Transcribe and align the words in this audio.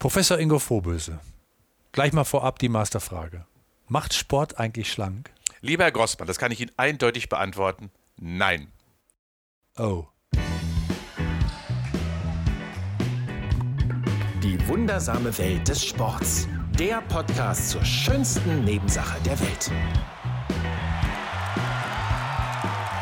Professor 0.00 0.38
Ingo 0.38 0.58
Vorböse, 0.58 1.20
gleich 1.92 2.14
mal 2.14 2.24
vorab 2.24 2.58
die 2.58 2.70
Masterfrage. 2.70 3.44
Macht 3.86 4.14
Sport 4.14 4.58
eigentlich 4.58 4.90
schlank? 4.90 5.30
Lieber 5.60 5.84
Herr 5.84 5.92
Grossmann, 5.92 6.26
das 6.26 6.38
kann 6.38 6.50
ich 6.50 6.60
Ihnen 6.60 6.72
eindeutig 6.78 7.28
beantworten. 7.28 7.90
Nein. 8.16 8.72
Oh. 9.76 10.06
Die 14.42 14.58
wundersame 14.68 15.36
Welt 15.36 15.68
des 15.68 15.84
Sports. 15.84 16.48
Der 16.78 17.02
Podcast 17.02 17.68
zur 17.68 17.84
schönsten 17.84 18.64
Nebensache 18.64 19.20
der 19.26 19.38
Welt. 19.38 19.70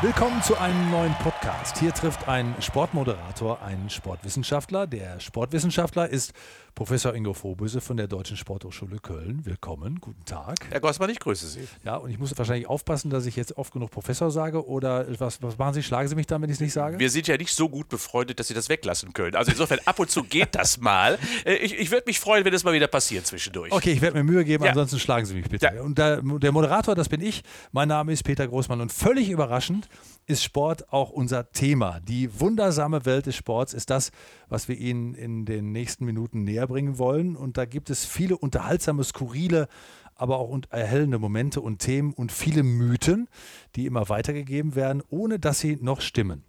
Willkommen 0.03 0.43
zu 0.43 0.59
einem 0.59 0.91
neuen 0.91 1.15
Podcast. 1.15 1.38
Hier 1.80 1.95
trifft 1.95 2.29
ein 2.29 2.55
Sportmoderator 2.61 3.62
einen 3.62 3.89
Sportwissenschaftler. 3.89 4.87
Der 4.87 5.19
Sportwissenschaftler 5.21 6.09
ist 6.09 6.33
Professor 6.75 7.15
Ingo 7.15 7.33
Vorböse 7.33 7.80
von 7.80 7.97
der 7.97 8.07
Deutschen 8.07 8.37
Sporthochschule 8.37 8.98
Köln. 8.98 9.41
Willkommen, 9.45 9.98
guten 10.01 10.24
Tag. 10.24 10.57
Herr 10.71 10.80
Grossmann, 10.80 11.11
ich 11.11 11.19
grüße 11.19 11.47
Sie. 11.48 11.66
Ja, 11.84 11.97
und 11.97 12.11
ich 12.11 12.19
muss 12.19 12.37
wahrscheinlich 12.37 12.69
aufpassen, 12.69 13.11
dass 13.11 13.27
ich 13.27 13.34
jetzt 13.37 13.57
oft 13.57 13.73
genug 13.73 13.91
Professor 13.91 14.30
sage 14.30 14.66
oder 14.66 15.07
was, 15.21 15.43
was 15.43 15.57
machen 15.59 15.74
Sie? 15.74 15.83
Schlagen 15.83 16.09
Sie 16.09 16.15
mich 16.15 16.27
dann, 16.27 16.43
wenn 16.43 16.51
ich 16.51 16.55
es 16.57 16.61
nicht 16.61 16.73
sage? 16.73 16.98
Wir 16.98 17.11
sind 17.11 17.27
ja 17.27 17.37
nicht 17.37 17.52
so 17.55 17.69
gut 17.69 17.88
befreundet, 17.88 18.38
dass 18.38 18.49
Sie 18.49 18.55
das 18.55 18.69
weglassen 18.69 19.12
können. 19.12 19.35
Also 19.35 19.51
insofern 19.51 19.79
ab 19.87 19.99
und 19.99 20.10
zu 20.10 20.23
geht 20.24 20.55
das 20.55 20.79
mal. 20.79 21.19
Äh, 21.45 21.55
Ich, 21.57 21.79
ich 21.79 21.91
würde 21.91 22.05
mich 22.07 22.21
freuen, 22.21 22.45
wenn 22.45 22.52
das 22.52 22.62
mal 22.65 22.73
wieder 22.74 22.87
passiert 22.88 23.27
zwischendurch. 23.27 23.73
Okay, 23.73 23.93
ich 23.93 24.01
werde 24.01 24.16
mir 24.19 24.24
Mühe 24.24 24.45
geben, 24.45 24.65
Ja. 24.65 24.71
ansonsten 24.71 24.99
schlagen 24.99 25.24
Sie 25.27 25.35
mich 25.35 25.49
bitte. 25.49 25.71
Ja. 25.74 25.83
Und 25.83 25.99
der, 25.99 26.21
der 26.23 26.52
Moderator, 26.52 26.95
das 26.95 27.09
bin 27.09 27.21
ich. 27.21 27.43
Mein 27.73 27.88
Name 27.88 28.12
ist 28.12 28.23
Peter 28.23 28.46
Großmann 28.46 28.80
und 28.80 28.93
völlig 28.93 29.30
überraschend 29.30 29.88
ist 30.27 30.45
Sport 30.45 30.93
auch 30.93 31.10
unser 31.10 31.38
Thema. 31.45 32.01
Die 32.01 32.41
wundersame 32.41 33.05
Welt 33.05 33.27
des 33.27 33.37
Sports 33.37 33.74
ist 33.74 33.91
das, 33.91 34.10
was 34.48 34.69
wir 34.69 34.77
Ihnen 34.77 35.15
in 35.15 35.45
den 35.45 35.73
nächsten 35.73 36.05
Minuten 36.05 36.45
näher 36.45 36.66
bringen 36.66 36.98
wollen. 36.98 37.37
Und 37.37 37.56
da 37.56 37.65
gibt 37.65 37.91
es 37.91 38.05
viele 38.05 38.37
unterhaltsame, 38.37 39.05
skurrile, 39.05 39.69
aber 40.15 40.38
auch 40.38 40.57
erhellende 40.71 41.18
Momente 41.18 41.60
und 41.60 41.79
Themen 41.79 42.13
und 42.13 42.32
viele 42.32 42.63
Mythen, 42.63 43.29
die 43.76 43.87
immer 43.87 44.09
weitergegeben 44.09 44.74
werden, 44.74 45.02
ohne 45.09 45.38
dass 45.38 45.60
sie 45.60 45.79
noch 45.80 46.01
stimmen. 46.01 46.45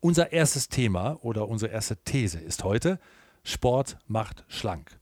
Unser 0.00 0.32
erstes 0.32 0.68
Thema 0.68 1.18
oder 1.22 1.48
unsere 1.48 1.72
erste 1.72 1.96
These 1.96 2.38
ist 2.38 2.64
heute, 2.64 2.98
Sport 3.44 3.98
macht 4.06 4.44
schlank. 4.48 4.99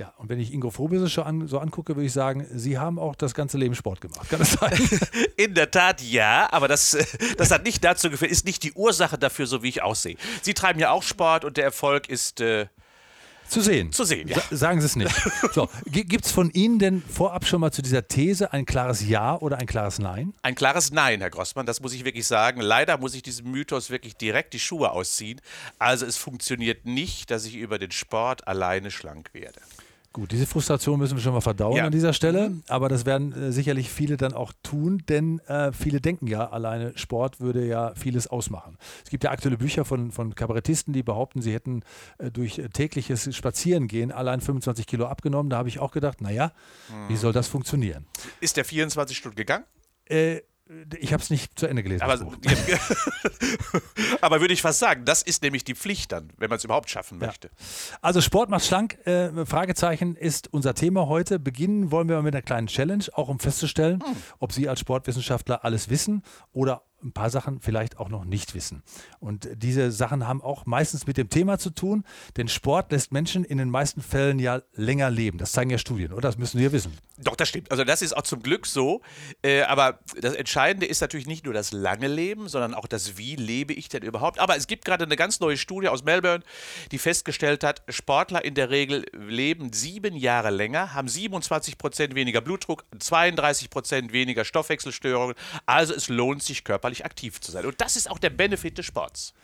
Ja, 0.00 0.14
und 0.16 0.30
wenn 0.30 0.40
ich 0.40 0.54
Ingo 0.54 0.70
Frobese 0.70 1.10
schon 1.10 1.24
an, 1.24 1.46
so 1.46 1.58
angucke, 1.58 1.94
würde 1.94 2.06
ich 2.06 2.12
sagen, 2.14 2.46
Sie 2.54 2.78
haben 2.78 2.98
auch 2.98 3.14
das 3.14 3.34
ganze 3.34 3.58
Leben 3.58 3.74
Sport 3.74 4.00
gemacht. 4.00 4.30
Kann 4.30 4.38
das 4.38 4.52
sein? 4.52 4.72
In 5.36 5.52
der 5.52 5.70
Tat 5.70 6.00
ja, 6.00 6.48
aber 6.50 6.68
das, 6.68 6.94
äh, 6.94 7.04
das 7.36 7.50
hat 7.50 7.64
nicht 7.64 7.84
dazu 7.84 8.08
geführt, 8.08 8.30
ist 8.30 8.46
nicht 8.46 8.62
die 8.62 8.72
Ursache 8.72 9.18
dafür, 9.18 9.46
so 9.46 9.62
wie 9.62 9.68
ich 9.68 9.82
aussehe. 9.82 10.16
Sie 10.40 10.54
treiben 10.54 10.80
ja 10.80 10.90
auch 10.90 11.02
Sport 11.02 11.44
und 11.44 11.58
der 11.58 11.64
Erfolg 11.64 12.08
ist 12.08 12.40
äh, 12.40 12.68
zu 13.46 13.60
sehen. 13.60 13.92
Zu 13.92 14.04
sehen, 14.04 14.26
ja. 14.26 14.36
Sa 14.36 14.56
sagen 14.56 14.80
Sie 14.80 14.86
es 14.86 14.96
nicht. 14.96 15.14
So, 15.52 15.68
gibt 15.84 16.24
es 16.24 16.32
von 16.32 16.50
Ihnen 16.50 16.78
denn 16.78 17.02
vorab 17.02 17.44
schon 17.44 17.60
mal 17.60 17.70
zu 17.70 17.82
dieser 17.82 18.08
These 18.08 18.54
ein 18.54 18.64
klares 18.64 19.06
Ja 19.06 19.36
oder 19.36 19.58
ein 19.58 19.66
klares 19.66 19.98
Nein? 19.98 20.32
ein 20.40 20.54
klares 20.54 20.92
Nein, 20.92 21.20
Herr 21.20 21.28
Grossmann. 21.28 21.66
Das 21.66 21.80
muss 21.80 21.92
ich 21.92 22.06
wirklich 22.06 22.26
sagen. 22.26 22.62
Leider 22.62 22.96
muss 22.96 23.14
ich 23.14 23.22
diesem 23.22 23.50
Mythos 23.50 23.90
wirklich 23.90 24.16
direkt 24.16 24.54
die 24.54 24.60
Schuhe 24.60 24.92
ausziehen. 24.92 25.42
Also 25.78 26.06
es 26.06 26.16
funktioniert 26.16 26.86
nicht, 26.86 27.30
dass 27.30 27.44
ich 27.44 27.56
über 27.56 27.78
den 27.78 27.90
Sport 27.90 28.48
alleine 28.48 28.90
schlank 28.90 29.34
werde. 29.34 29.60
Gut, 30.12 30.32
diese 30.32 30.44
Frustration 30.44 30.98
müssen 30.98 31.16
wir 31.16 31.22
schon 31.22 31.34
mal 31.34 31.40
verdauen 31.40 31.76
Ja. 31.76 31.84
an 31.86 31.92
dieser 31.92 32.12
Stelle. 32.12 32.50
Aber 32.66 32.88
das 32.88 33.06
werden 33.06 33.32
äh, 33.32 33.52
sicherlich 33.52 33.90
viele 33.90 34.16
dann 34.16 34.32
auch 34.32 34.52
tun, 34.64 35.04
denn 35.08 35.38
äh, 35.46 35.72
viele 35.72 36.00
denken 36.00 36.26
ja, 36.26 36.50
alleine 36.50 36.98
Sport 36.98 37.38
würde 37.38 37.64
ja 37.64 37.94
vieles 37.94 38.26
ausmachen. 38.26 38.76
Es 39.04 39.10
gibt 39.10 39.22
ja 39.22 39.30
aktuelle 39.30 39.56
Bücher 39.56 39.84
von, 39.84 40.10
von 40.10 40.34
Kabarettisten, 40.34 40.92
die 40.92 41.04
behaupten, 41.04 41.42
sie 41.42 41.52
hätten 41.54 41.82
äh, 42.18 42.32
durch 42.32 42.58
äh, 42.58 42.68
tägliches 42.70 43.32
Spazierengehen 43.36 44.10
allein 44.10 44.40
25 44.40 44.88
Kilo 44.88 45.06
abgenommen. 45.06 45.48
Da 45.48 45.58
habe 45.58 45.68
ich 45.68 45.78
auch 45.78 45.92
gedacht, 45.92 46.20
naja, 46.20 46.52
wie 47.06 47.16
soll 47.16 47.32
das 47.32 47.46
funktionieren? 47.46 48.04
Ist 48.40 48.56
der 48.56 48.64
24 48.64 49.16
Stunden 49.16 49.36
gegangen? 49.36 49.64
Äh, 50.06 50.40
ich 50.98 51.12
habe 51.12 51.22
es 51.22 51.30
nicht 51.30 51.58
zu 51.58 51.66
Ende 51.66 51.82
gelesen. 51.82 52.02
Aber, 52.02 52.14
aber 54.20 54.40
würde 54.40 54.54
ich 54.54 54.62
fast 54.62 54.78
sagen, 54.78 55.04
das 55.04 55.22
ist 55.22 55.42
nämlich 55.42 55.64
die 55.64 55.74
Pflicht 55.74 56.12
dann, 56.12 56.32
wenn 56.38 56.48
man 56.48 56.58
es 56.58 56.64
überhaupt 56.64 56.90
schaffen 56.90 57.18
möchte. 57.18 57.50
Also 58.00 58.20
Sport 58.20 58.50
macht 58.50 58.64
schlank, 58.64 58.98
äh, 59.06 59.44
Fragezeichen 59.46 60.14
ist 60.14 60.52
unser 60.52 60.74
Thema 60.74 61.08
heute. 61.08 61.38
Beginnen 61.38 61.90
wollen 61.90 62.08
wir 62.08 62.22
mit 62.22 62.34
einer 62.34 62.42
kleinen 62.42 62.68
Challenge, 62.68 63.04
auch 63.14 63.28
um 63.28 63.40
festzustellen, 63.40 64.02
ob 64.38 64.52
Sie 64.52 64.68
als 64.68 64.80
Sportwissenschaftler 64.80 65.64
alles 65.64 65.90
wissen 65.90 66.22
oder 66.52 66.82
ein 67.02 67.12
paar 67.12 67.30
Sachen 67.30 67.60
vielleicht 67.60 67.98
auch 67.98 68.08
noch 68.08 68.24
nicht 68.24 68.54
wissen. 68.54 68.82
Und 69.18 69.48
diese 69.54 69.92
Sachen 69.92 70.26
haben 70.26 70.42
auch 70.42 70.66
meistens 70.66 71.06
mit 71.06 71.16
dem 71.16 71.30
Thema 71.30 71.58
zu 71.58 71.70
tun, 71.70 72.04
denn 72.36 72.48
Sport 72.48 72.92
lässt 72.92 73.12
Menschen 73.12 73.44
in 73.44 73.58
den 73.58 73.70
meisten 73.70 74.02
Fällen 74.02 74.38
ja 74.38 74.62
länger 74.74 75.10
leben. 75.10 75.38
Das 75.38 75.52
zeigen 75.52 75.70
ja 75.70 75.78
Studien, 75.78 76.12
oder? 76.12 76.22
Das 76.22 76.38
müssen 76.38 76.60
ja 76.60 76.72
wissen. 76.72 76.96
Doch, 77.18 77.36
das 77.36 77.48
stimmt. 77.48 77.70
Also 77.70 77.84
das 77.84 78.02
ist 78.02 78.16
auch 78.16 78.22
zum 78.22 78.42
Glück 78.42 78.66
so. 78.66 79.02
Äh, 79.42 79.62
aber 79.62 80.00
das 80.20 80.34
Entscheidende 80.34 80.86
ist 80.86 81.00
natürlich 81.00 81.26
nicht 81.26 81.44
nur 81.44 81.54
das 81.54 81.72
lange 81.72 82.08
Leben, 82.08 82.48
sondern 82.48 82.74
auch 82.74 82.86
das, 82.86 83.18
wie 83.18 83.36
lebe 83.36 83.72
ich 83.74 83.88
denn 83.88 84.02
überhaupt. 84.02 84.38
Aber 84.38 84.56
es 84.56 84.66
gibt 84.66 84.84
gerade 84.84 85.04
eine 85.04 85.16
ganz 85.16 85.40
neue 85.40 85.56
Studie 85.56 85.88
aus 85.88 86.02
Melbourne, 86.02 86.42
die 86.92 86.98
festgestellt 86.98 87.62
hat, 87.62 87.82
Sportler 87.88 88.44
in 88.44 88.54
der 88.54 88.70
Regel 88.70 89.04
leben 89.12 89.72
sieben 89.72 90.16
Jahre 90.16 90.50
länger, 90.50 90.94
haben 90.94 91.08
27 91.08 91.78
Prozent 91.78 92.14
weniger 92.14 92.40
Blutdruck, 92.40 92.84
32 92.98 93.70
Prozent 93.70 94.12
weniger 94.12 94.44
Stoffwechselstörungen. 94.44 95.34
Also 95.66 95.94
es 95.94 96.08
lohnt 96.08 96.42
sich, 96.42 96.64
körperlich 96.64 96.89
aktiv 97.04 97.40
zu 97.40 97.50
sein. 97.52 97.64
Und 97.64 97.80
das 97.80 97.96
ist 97.96 98.10
auch 98.10 98.18
der 98.18 98.30
Benefit 98.30 98.78
des 98.78 98.86
Sports. 98.86 99.34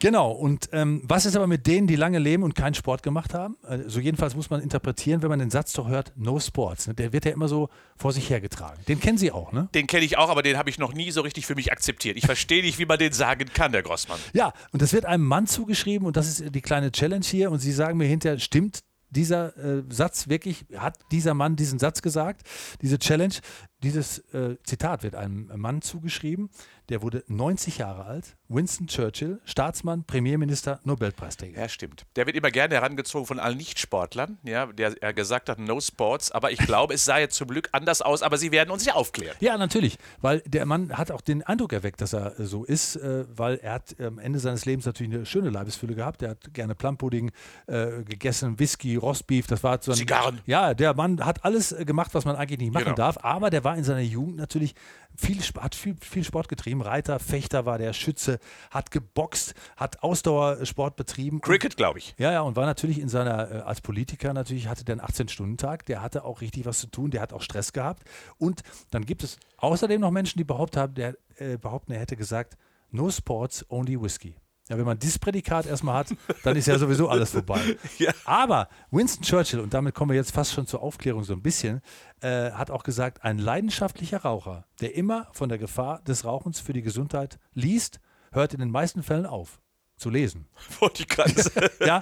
Genau, 0.00 0.32
und 0.32 0.68
ähm, 0.72 1.00
was 1.04 1.24
ist 1.24 1.36
aber 1.36 1.46
mit 1.46 1.66
denen, 1.66 1.86
die 1.86 1.96
lange 1.96 2.18
leben 2.18 2.42
und 2.42 2.54
keinen 2.54 2.74
Sport 2.74 3.02
gemacht 3.02 3.32
haben? 3.32 3.56
Also 3.62 4.00
jedenfalls 4.00 4.34
muss 4.34 4.50
man 4.50 4.60
interpretieren, 4.60 5.22
wenn 5.22 5.28
man 5.28 5.38
den 5.38 5.50
Satz 5.50 5.72
doch 5.72 5.88
hört, 5.88 6.12
no 6.16 6.38
sports. 6.40 6.88
Ne? 6.88 6.94
Der 6.94 7.12
wird 7.12 7.24
ja 7.24 7.30
immer 7.30 7.48
so 7.48 7.70
vor 7.96 8.12
sich 8.12 8.28
hergetragen. 8.28 8.84
Den 8.86 9.00
kennen 9.00 9.18
Sie 9.18 9.32
auch, 9.32 9.52
ne? 9.52 9.68
Den 9.74 9.86
kenne 9.86 10.04
ich 10.04 10.18
auch, 10.18 10.28
aber 10.28 10.42
den 10.42 10.58
habe 10.58 10.68
ich 10.68 10.78
noch 10.78 10.92
nie 10.92 11.10
so 11.10 11.20
richtig 11.22 11.46
für 11.46 11.54
mich 11.54 11.72
akzeptiert. 11.72 12.16
Ich 12.16 12.26
verstehe 12.26 12.62
nicht, 12.62 12.78
wie 12.78 12.86
man 12.86 12.98
den 12.98 13.12
sagen 13.12 13.48
kann, 13.54 13.72
Herr 13.72 13.82
Grossmann. 13.82 14.18
Ja, 14.34 14.52
und 14.72 14.82
das 14.82 14.92
wird 14.92 15.06
einem 15.06 15.24
Mann 15.24 15.46
zugeschrieben 15.46 16.06
und 16.06 16.16
das 16.16 16.26
ist 16.28 16.54
die 16.54 16.60
kleine 16.60 16.90
Challenge 16.90 17.24
hier. 17.24 17.50
Und 17.50 17.60
Sie 17.60 17.72
sagen 17.72 17.96
mir 17.96 18.06
hinterher, 18.06 18.38
stimmt 18.40 18.80
dieser 19.14 19.56
äh, 19.56 19.82
Satz 19.88 20.28
wirklich, 20.28 20.66
hat 20.76 20.98
dieser 21.12 21.34
Mann 21.34 21.56
diesen 21.56 21.78
Satz 21.78 22.02
gesagt? 22.02 22.42
Diese 22.82 22.98
Challenge, 22.98 23.34
dieses 23.82 24.18
äh, 24.34 24.56
Zitat 24.64 25.02
wird 25.02 25.14
einem 25.14 25.50
Mann 25.56 25.82
zugeschrieben, 25.82 26.50
der 26.88 27.02
wurde 27.02 27.24
90 27.28 27.78
Jahre 27.78 28.04
alt, 28.04 28.36
Winston 28.48 28.86
Churchill, 28.86 29.40
Staatsmann, 29.44 30.04
Premierminister, 30.04 30.80
Nobelpreisträger. 30.84 31.60
Ja, 31.60 31.68
stimmt. 31.68 32.04
Der 32.16 32.26
wird 32.26 32.36
immer 32.36 32.50
gerne 32.50 32.74
herangezogen 32.74 33.26
von 33.26 33.38
allen 33.38 33.56
Nichtsportlern, 33.56 34.38
ja, 34.44 34.66
der 34.66 34.94
er 35.02 35.12
gesagt 35.14 35.48
hat, 35.48 35.58
no 35.58 35.80
sports. 35.80 36.30
Aber 36.30 36.52
ich 36.52 36.58
glaube, 36.58 36.94
es 36.94 37.04
sah 37.04 37.18
jetzt 37.18 37.36
zum 37.36 37.48
Glück 37.48 37.68
anders 37.72 38.02
aus, 38.02 38.22
aber 38.22 38.36
sie 38.36 38.52
werden 38.52 38.70
uns 38.70 38.84
ja 38.84 38.94
aufklären. 38.94 39.36
Ja, 39.40 39.56
natürlich, 39.56 39.96
weil 40.20 40.40
der 40.46 40.66
Mann 40.66 40.96
hat 40.96 41.10
auch 41.10 41.22
den 41.22 41.42
Eindruck 41.42 41.72
erweckt, 41.72 42.00
dass 42.00 42.12
er 42.12 42.38
äh, 42.38 42.44
so 42.44 42.64
ist, 42.64 42.96
äh, 42.96 43.24
weil 43.34 43.56
er 43.56 43.72
hat 43.74 43.98
am 44.00 44.18
Ende 44.18 44.38
seines 44.38 44.66
Lebens 44.66 44.84
natürlich 44.84 45.14
eine 45.14 45.26
schöne 45.26 45.50
Leibesfülle 45.50 45.94
gehabt. 45.94 46.22
Er 46.22 46.30
hat 46.30 46.52
gerne 46.52 46.74
Plumpudding 46.74 47.30
äh, 47.66 48.02
gegessen, 48.04 48.58
Whisky, 48.58 48.96
Rostbeef, 48.96 49.46
das 49.46 49.62
war 49.64 49.78
so 49.82 49.92
ein... 49.92 49.96
Zigarren. 49.96 50.40
Ja, 50.46 50.74
der 50.74 50.94
Mann 50.94 51.24
hat 51.24 51.44
alles 51.44 51.72
äh, 51.72 51.84
gemacht, 51.84 52.10
was 52.14 52.24
man 52.24 52.36
eigentlich 52.36 52.58
nicht 52.58 52.72
machen 52.72 52.84
Genau. 52.84 52.96
darf, 52.96 53.16
aber 53.22 53.48
der 53.48 53.64
war 53.64 53.76
in 53.76 53.84
seiner 53.84 54.00
Jugend 54.00 54.36
natürlich 54.36 54.74
viel, 55.16 55.40
hat 55.60 55.74
viel, 55.74 55.96
viel 56.00 56.24
Sport 56.24 56.48
getrieben. 56.48 56.73
Reiter, 56.80 57.18
Fechter 57.18 57.66
war 57.66 57.78
der 57.78 57.92
Schütze, 57.92 58.38
hat 58.70 58.90
geboxt, 58.90 59.54
hat 59.76 60.02
Ausdauersport 60.02 60.96
betrieben. 60.96 61.40
Cricket, 61.40 61.76
glaube 61.76 61.98
ich. 61.98 62.14
ja, 62.18 62.32
ja, 62.32 62.40
und 62.42 62.56
war 62.56 62.66
natürlich 62.66 62.98
in 62.98 63.08
seiner, 63.08 63.50
äh, 63.50 63.58
als 63.60 63.80
Politiker 63.80 64.32
natürlich, 64.32 64.68
hatte 64.68 64.84
der 64.84 64.94
einen 64.94 65.06
18-Stunden-Tag, 65.06 65.86
der 65.86 66.02
hatte 66.02 66.24
auch 66.24 66.40
richtig 66.40 66.66
was 66.66 66.78
zu 66.78 66.86
tun, 66.86 67.10
der 67.10 67.20
hat 67.20 67.32
auch 67.32 67.42
Stress 67.42 67.72
gehabt. 67.72 68.04
Und 68.38 68.62
dann 68.90 69.04
gibt 69.06 69.24
es 69.24 69.38
außerdem 69.58 70.00
noch 70.00 70.10
Menschen, 70.10 70.38
die 70.38 70.44
behaupten, 70.44 70.80
haben, 70.80 70.94
der, 70.94 71.16
äh, 71.36 71.56
behaupten 71.58 71.92
er 71.92 72.00
hätte 72.00 72.16
gesagt, 72.16 72.56
no 72.90 73.10
sports, 73.10 73.64
only 73.68 74.00
whiskey. 74.00 74.34
Ja, 74.68 74.78
wenn 74.78 74.84
man 74.86 74.98
dieses 74.98 75.18
Prädikat 75.18 75.66
erstmal 75.66 75.94
hat, 75.96 76.14
dann 76.42 76.56
ist 76.56 76.66
ja 76.66 76.78
sowieso 76.78 77.08
alles 77.08 77.30
vorbei. 77.32 77.60
Ja. 77.98 78.12
Aber 78.24 78.68
Winston 78.90 79.22
Churchill, 79.22 79.60
und 79.60 79.74
damit 79.74 79.94
kommen 79.94 80.10
wir 80.10 80.16
jetzt 80.16 80.32
fast 80.32 80.52
schon 80.52 80.66
zur 80.66 80.82
Aufklärung 80.82 81.22
so 81.24 81.34
ein 81.34 81.42
bisschen, 81.42 81.82
äh, 82.22 82.50
hat 82.52 82.70
auch 82.70 82.82
gesagt, 82.82 83.22
ein 83.24 83.38
leidenschaftlicher 83.38 84.22
Raucher, 84.22 84.64
der 84.80 84.94
immer 84.94 85.28
von 85.32 85.48
der 85.50 85.58
Gefahr 85.58 86.00
des 86.02 86.24
Rauchens 86.24 86.60
für 86.60 86.72
die 86.72 86.80
Gesundheit 86.82 87.38
liest, 87.52 88.00
hört 88.32 88.54
in 88.54 88.60
den 88.60 88.70
meisten 88.70 89.02
Fällen 89.02 89.26
auf 89.26 89.60
zu 89.96 90.08
lesen. 90.10 90.46
Ich 90.98 91.08
gerade 91.08 91.30
sagen. 91.42 91.68
Ja, 91.84 92.00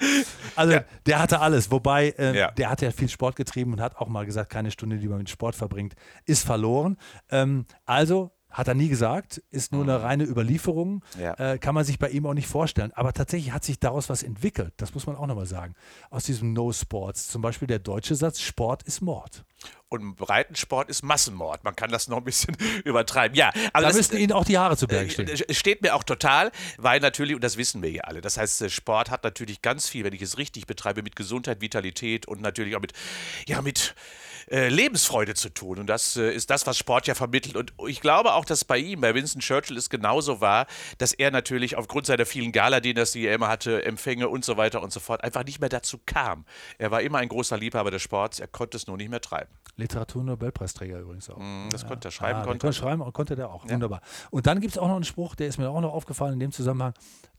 also 0.55 0.73
Ja. 0.73 0.83
der 1.05 1.19
hatte 1.19 1.41
alles. 1.41 1.69
Wobei, 1.69 2.09
äh, 2.17 2.37
Ja. 2.37 2.51
der 2.51 2.69
hat 2.69 2.81
ja 2.81 2.91
viel 2.91 3.09
Sport 3.09 3.35
getrieben 3.35 3.73
und 3.73 3.81
hat 3.81 3.97
auch 3.97 4.07
mal 4.07 4.25
gesagt, 4.25 4.49
keine 4.49 4.71
Stunde, 4.71 4.97
die 4.99 5.07
man 5.09 5.17
mit 5.19 5.29
Sport 5.29 5.55
verbringt, 5.55 5.95
ist 6.25 6.45
verloren. 6.45 6.97
Ähm, 7.29 7.65
also 7.85 8.31
Hat 8.53 8.67
er 8.67 8.75
nie 8.75 8.87
gesagt, 8.87 9.41
ist 9.51 9.71
nur 9.71 9.83
eine 9.83 10.01
reine 10.03 10.23
Überlieferung, 10.25 11.03
Ja. 11.19 11.33
äh, 11.33 11.57
kann 11.57 11.73
man 11.75 11.83
sich 11.83 11.99
bei 11.99 12.09
ihm 12.09 12.25
auch 12.25 12.33
nicht 12.35 12.47
vorstellen. 12.47 12.91
Aber 12.93 13.11
tatsächlich 13.11 13.51
hat 13.51 13.63
sich 13.65 13.79
daraus 13.79 14.09
was 14.09 14.23
entwickelt, 14.23 14.73
das 14.77 14.93
muss 14.93 15.07
man 15.07 15.15
auch 15.15 15.25
nochmal 15.27 15.47
sagen. 15.47 15.73
Aus 16.11 16.23
diesem 16.23 16.53
No 16.53 16.71
Sports, 16.71 17.27
zum 17.27 17.41
Beispiel 17.41 17.67
der 17.67 17.79
deutsche 17.79 18.15
Satz, 18.15 18.39
Sport 18.41 18.83
ist 18.83 19.01
Mord. 19.01 19.43
Und 19.89 20.15
Breitensport 20.15 20.89
ist 20.89 21.03
Massenmord. 21.03 21.63
Man 21.63 21.75
kann 21.75 21.89
das 21.91 22.07
noch 22.07 22.17
ein 22.17 22.23
bisschen 22.23 22.55
übertreiben. 22.85 23.35
Ja, 23.37 23.49
also 23.49 23.63
Da 23.73 23.81
das 23.81 23.95
müssten 23.95 24.17
Ihnen 24.17 24.31
auch 24.31 24.43
die 24.45 24.57
Haare 24.57 24.75
zu 24.77 24.87
Berge 24.87 25.09
stehen. 25.09 25.27
äh, 25.27 25.37
Es 25.47 25.57
steht 25.57 25.81
mir 25.81 25.95
auch 25.95 26.03
total, 26.03 26.51
weil 26.77 26.99
natürlich, 26.99 27.35
und 27.35 27.43
das 27.43 27.57
wissen 27.57 27.81
wir 27.81 27.91
ja 27.91 28.03
alle, 28.03 28.21
das 28.21 28.37
heißt, 28.37 28.61
äh, 28.63 28.69
Sport 28.69 29.09
hat 29.11 29.23
natürlich 29.23 29.61
ganz 29.61 29.87
viel, 29.89 30.03
wenn 30.03 30.13
ich 30.13 30.21
es 30.21 30.37
richtig 30.37 30.67
betreibe, 30.67 31.01
mit 31.03 31.15
Gesundheit, 31.15 31.61
Vitalität 31.61 32.27
und 32.27 32.41
natürlich 32.41 32.75
auch 32.75 32.81
mit, 32.81 32.93
ja, 33.47 33.61
mit 33.61 33.95
äh, 34.49 34.69
Lebensfreude 34.69 35.33
zu 35.33 35.49
tun. 35.49 35.79
Und 35.79 35.87
das 35.87 36.15
äh, 36.17 36.31
ist 36.31 36.49
das, 36.49 36.67
was 36.67 36.77
Sport 36.77 37.07
ja 37.07 37.15
vermittelt. 37.15 37.55
Und 37.55 37.73
ich 37.87 38.01
glaube 38.01 38.33
auch, 38.33 38.45
dass 38.45 38.65
bei 38.65 38.77
ihm, 38.77 39.01
bei 39.01 39.13
Winston 39.15 39.41
Churchill, 39.41 39.77
es 39.77 39.89
genauso 39.89 40.41
war, 40.41 40.67
dass 40.97 41.13
er 41.13 41.31
natürlich 41.31 41.75
aufgrund 41.77 42.05
seiner 42.05 42.25
vielen 42.25 42.51
Gala-Dinners, 42.51 43.11
die 43.11 43.25
er 43.27 43.35
immer 43.35 43.47
hatte, 43.47 43.83
Empfänge 43.85 44.29
und 44.29 44.45
so 44.45 44.57
weiter 44.57 44.81
und 44.81 44.91
so 44.91 44.99
fort, 44.99 45.23
einfach 45.23 45.43
nicht 45.45 45.59
mehr 45.59 45.69
dazu 45.69 45.99
kam. 46.05 46.45
Er 46.77 46.91
war 46.91 47.01
immer 47.01 47.19
ein 47.19 47.29
großer 47.29 47.57
Liebhaber 47.57 47.91
des 47.91 48.01
Sports, 48.01 48.39
er 48.39 48.47
konnte 48.47 48.77
es 48.77 48.87
nur 48.87 48.97
nicht 48.97 49.09
mehr 49.09 49.21
treiben. 49.21 49.51
Literaturnobelpreisträger 49.75 50.99
übrigens 50.99 51.29
auch. 51.29 51.41
Das 51.71 51.87
konnte 51.87 52.09
er 52.09 52.11
schreiben, 52.11 52.39
Ah, 52.39 52.43
konnte 52.43 52.59
konnte 52.59 52.77
schreiben 52.77 53.01
und 53.01 53.13
konnte 53.13 53.35
der 53.35 53.49
auch. 53.49 53.67
Wunderbar. 53.67 54.01
Und 54.29 54.45
dann 54.47 54.61
gibt 54.61 54.73
es 54.73 54.77
auch 54.77 54.87
noch 54.87 54.95
einen 54.95 55.03
Spruch, 55.03 55.35
der 55.35 55.47
ist 55.47 55.57
mir 55.57 55.69
auch 55.69 55.81
noch 55.81 55.93
aufgefallen 55.93 56.33
in 56.33 56.39
dem 56.39 56.51
Zusammenhang. 56.51 56.93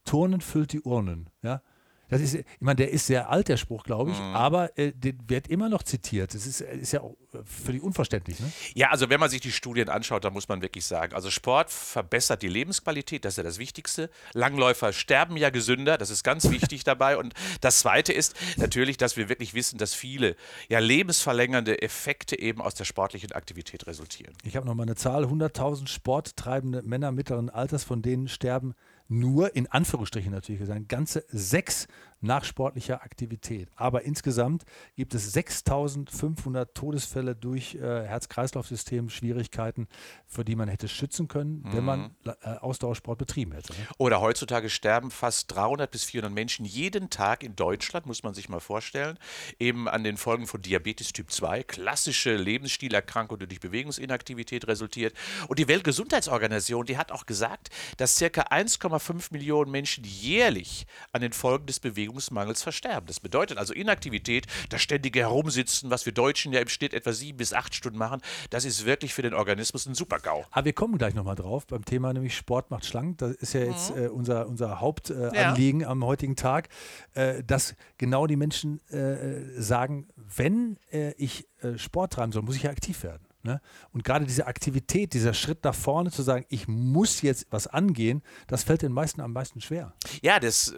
Turnen 0.04 0.40
füllt 0.40 0.72
die 0.72 0.80
Urnen. 0.80 1.30
Ja? 1.42 1.62
Das 2.08 2.20
ist, 2.20 2.34
ich 2.34 2.44
meine, 2.60 2.76
der 2.76 2.90
ist 2.90 3.06
sehr 3.06 3.30
alt, 3.30 3.48
der 3.48 3.56
Spruch, 3.56 3.82
glaube 3.84 4.10
ich, 4.12 4.18
Mhm. 4.18 4.34
aber 4.34 4.78
äh, 4.78 4.92
der 4.92 5.14
wird 5.26 5.48
immer 5.48 5.68
noch 5.68 5.82
zitiert. 5.82 6.34
Das 6.34 6.46
ist, 6.46 6.60
ist 6.60 6.92
ja 6.92 7.00
auch 7.00 7.16
äh, 7.32 7.38
völlig 7.44 7.82
unverständlich. 7.82 8.38
Ne? 8.40 8.52
Ja, 8.74 8.90
also 8.90 9.08
wenn 9.10 9.18
man 9.20 9.30
sich 9.30 9.40
die 9.40 9.52
Studien 9.52 9.88
anschaut, 9.88 10.24
dann 10.24 10.32
muss 10.32 10.48
man 10.48 10.62
wirklich 10.62 10.84
sagen, 10.84 11.14
also 11.14 11.30
Sport 11.30 11.70
verbessert 11.70 12.42
die 12.42 12.48
Lebensqualität, 12.48 13.24
das 13.24 13.34
ist 13.34 13.36
ja 13.38 13.42
das 13.42 13.58
Wichtigste. 13.58 14.10
Langläufer 14.32 14.92
sterben 14.92 15.36
ja 15.36 15.50
gesünder, 15.50 15.96
das 15.98 16.10
ist 16.10 16.22
ganz 16.24 16.50
wichtig 16.50 16.84
dabei. 16.84 17.16
Und 17.16 17.34
das 17.60 17.78
Zweite 17.80 18.12
ist 18.12 18.34
natürlich, 18.56 18.96
dass 18.96 19.16
wir 19.16 19.28
wirklich 19.28 19.54
wissen, 19.54 19.78
dass 19.78 19.94
viele 19.94 20.36
ja 20.68 20.78
lebensverlängernde 20.80 21.82
Effekte 21.82 22.38
eben 22.38 22.60
aus 22.60 22.74
der 22.74 22.84
sportlichen 22.84 23.32
Aktivität 23.32 23.86
resultieren. 23.86 24.34
Ich 24.44 24.56
habe 24.56 24.66
noch 24.66 24.74
mal 24.74 24.82
eine 24.84 24.94
Zahl: 24.96 25.24
100.000 25.24 25.88
sporttreibende 25.88 26.82
Männer 26.82 27.12
mittleren 27.12 27.50
Alters, 27.50 27.84
von 27.84 28.02
denen 28.02 28.28
sterben 28.28 28.74
nur, 29.08 29.54
in 29.54 29.66
Anführungsstrichen 29.70 30.32
natürlich 30.32 30.60
gesagt, 30.60 30.88
ganze 30.88 31.24
sechs 31.28 31.86
nach 32.24 32.44
sportlicher 32.44 33.02
Aktivität. 33.02 33.68
Aber 33.76 34.02
insgesamt 34.02 34.64
gibt 34.96 35.14
es 35.14 35.34
6.500 35.34 36.68
Todesfälle 36.74 37.36
durch 37.36 37.76
äh, 37.76 38.04
Herz-Kreislauf-System, 38.06 39.10
Schwierigkeiten, 39.10 39.86
für 40.26 40.44
die 40.44 40.56
man 40.56 40.68
hätte 40.68 40.88
schützen 40.88 41.28
können, 41.28 41.62
wenn 41.70 41.84
man 41.84 42.16
äh, 42.24 42.48
Ausdauersport 42.56 43.18
betrieben 43.18 43.52
hätte. 43.52 43.72
Ne? 43.72 43.86
Oder 43.98 44.20
heutzutage 44.20 44.70
sterben 44.70 45.10
fast 45.10 45.54
300 45.54 45.90
bis 45.90 46.04
400 46.04 46.32
Menschen 46.32 46.64
jeden 46.64 47.10
Tag 47.10 47.42
in 47.42 47.56
Deutschland, 47.56 48.06
muss 48.06 48.22
man 48.22 48.34
sich 48.34 48.48
mal 48.48 48.60
vorstellen, 48.60 49.18
eben 49.58 49.88
an 49.88 50.04
den 50.04 50.16
Folgen 50.16 50.46
von 50.46 50.62
Diabetes 50.62 51.12
Typ 51.12 51.30
2, 51.30 51.62
klassische 51.62 52.34
Lebensstilerkrankung, 52.36 53.38
die 53.38 53.46
durch 53.46 53.60
Bewegungsinaktivität 53.60 54.66
resultiert. 54.66 55.14
Und 55.48 55.58
die 55.58 55.68
Weltgesundheitsorganisation, 55.68 56.86
die 56.86 56.96
hat 56.96 57.12
auch 57.12 57.26
gesagt, 57.26 57.68
dass 57.98 58.16
circa 58.16 58.42
1,5 58.42 59.32
Millionen 59.32 59.70
Menschen 59.70 60.04
jährlich 60.04 60.86
an 61.12 61.20
den 61.20 61.32
Folgen 61.32 61.66
des 61.66 61.80
Bewegungsmangels 62.14 62.62
versterben. 62.62 63.06
Das 63.06 63.20
bedeutet 63.20 63.58
also 63.58 63.75
Inaktivität, 63.75 64.46
das 64.69 64.81
ständige 64.81 65.20
Herumsitzen, 65.20 65.90
was 65.90 66.06
wir 66.06 66.12
Deutschen 66.12 66.52
ja 66.52 66.61
im 66.61 66.69
Schnitt 66.69 66.94
etwa 66.94 67.12
sieben 67.12 67.38
bis 67.38 67.52
acht 67.52 67.75
Stunden 67.75 67.99
machen, 67.99 68.20
das 68.50 68.64
ist 68.64 68.84
wirklich 68.84 69.14
für 69.14 69.22
den 69.22 69.34
Organismus 69.34 69.87
ein 69.87 69.94
Super-GAU. 69.94 70.44
Aber 70.50 70.64
wir 70.64 70.72
kommen 70.72 70.96
gleich 70.99 71.14
nochmal 71.14 71.34
drauf 71.34 71.66
beim 71.66 71.84
Thema 71.84 72.12
nämlich 72.12 72.37
Sport 72.37 72.70
macht 72.70 72.87
schlank. 72.87 73.19
Das 73.19 73.32
ist 73.32 73.55
ja 73.55 73.64
jetzt 73.64 73.90
äh, 73.96 74.08
unser, 74.08 74.46
unser 74.46 74.81
Hauptanliegen 74.81 75.34
äh, 75.34 75.44
Anliegen 75.44 75.84
am 75.84 76.05
heutigen 76.05 76.37
Tag, 76.37 76.69
äh, 77.14 77.43
dass 77.43 77.75
genau 77.99 78.26
die 78.26 78.37
Menschen 78.37 78.81
äh, 78.88 79.60
sagen, 79.60 80.08
wenn 80.17 80.78
äh, 80.93 81.12
ich 81.12 81.49
äh, 81.60 81.78
Sport 81.78 82.14
treiben 82.14 82.32
soll, 82.32 82.43
muss 82.43 82.56
ich 82.56 82.62
ja 82.62 82.70
aktiv 82.70 83.02
werden. 83.02 83.26
Ne? 83.44 83.61
Und 83.93 84.05
gerade 84.05 84.25
diese 84.25 84.46
Aktivität, 84.46 85.12
dieser 85.12 85.35
Schritt 85.35 85.64
nach 85.64 85.75
vorne 85.75 86.11
zu 86.11 86.23
sagen, 86.23 86.46
ich 86.49 86.67
muss 86.67 87.20
jetzt 87.20 87.46
was 87.50 87.67
angehen, 87.67 88.23
das 88.46 88.64
fällt 88.64 88.81
den 88.81 88.93
meisten 88.93 89.20
am 89.20 89.35
meisten 89.35 89.61
schwer. 89.61 89.93
Ja, 90.23 90.41
das, 90.41 90.75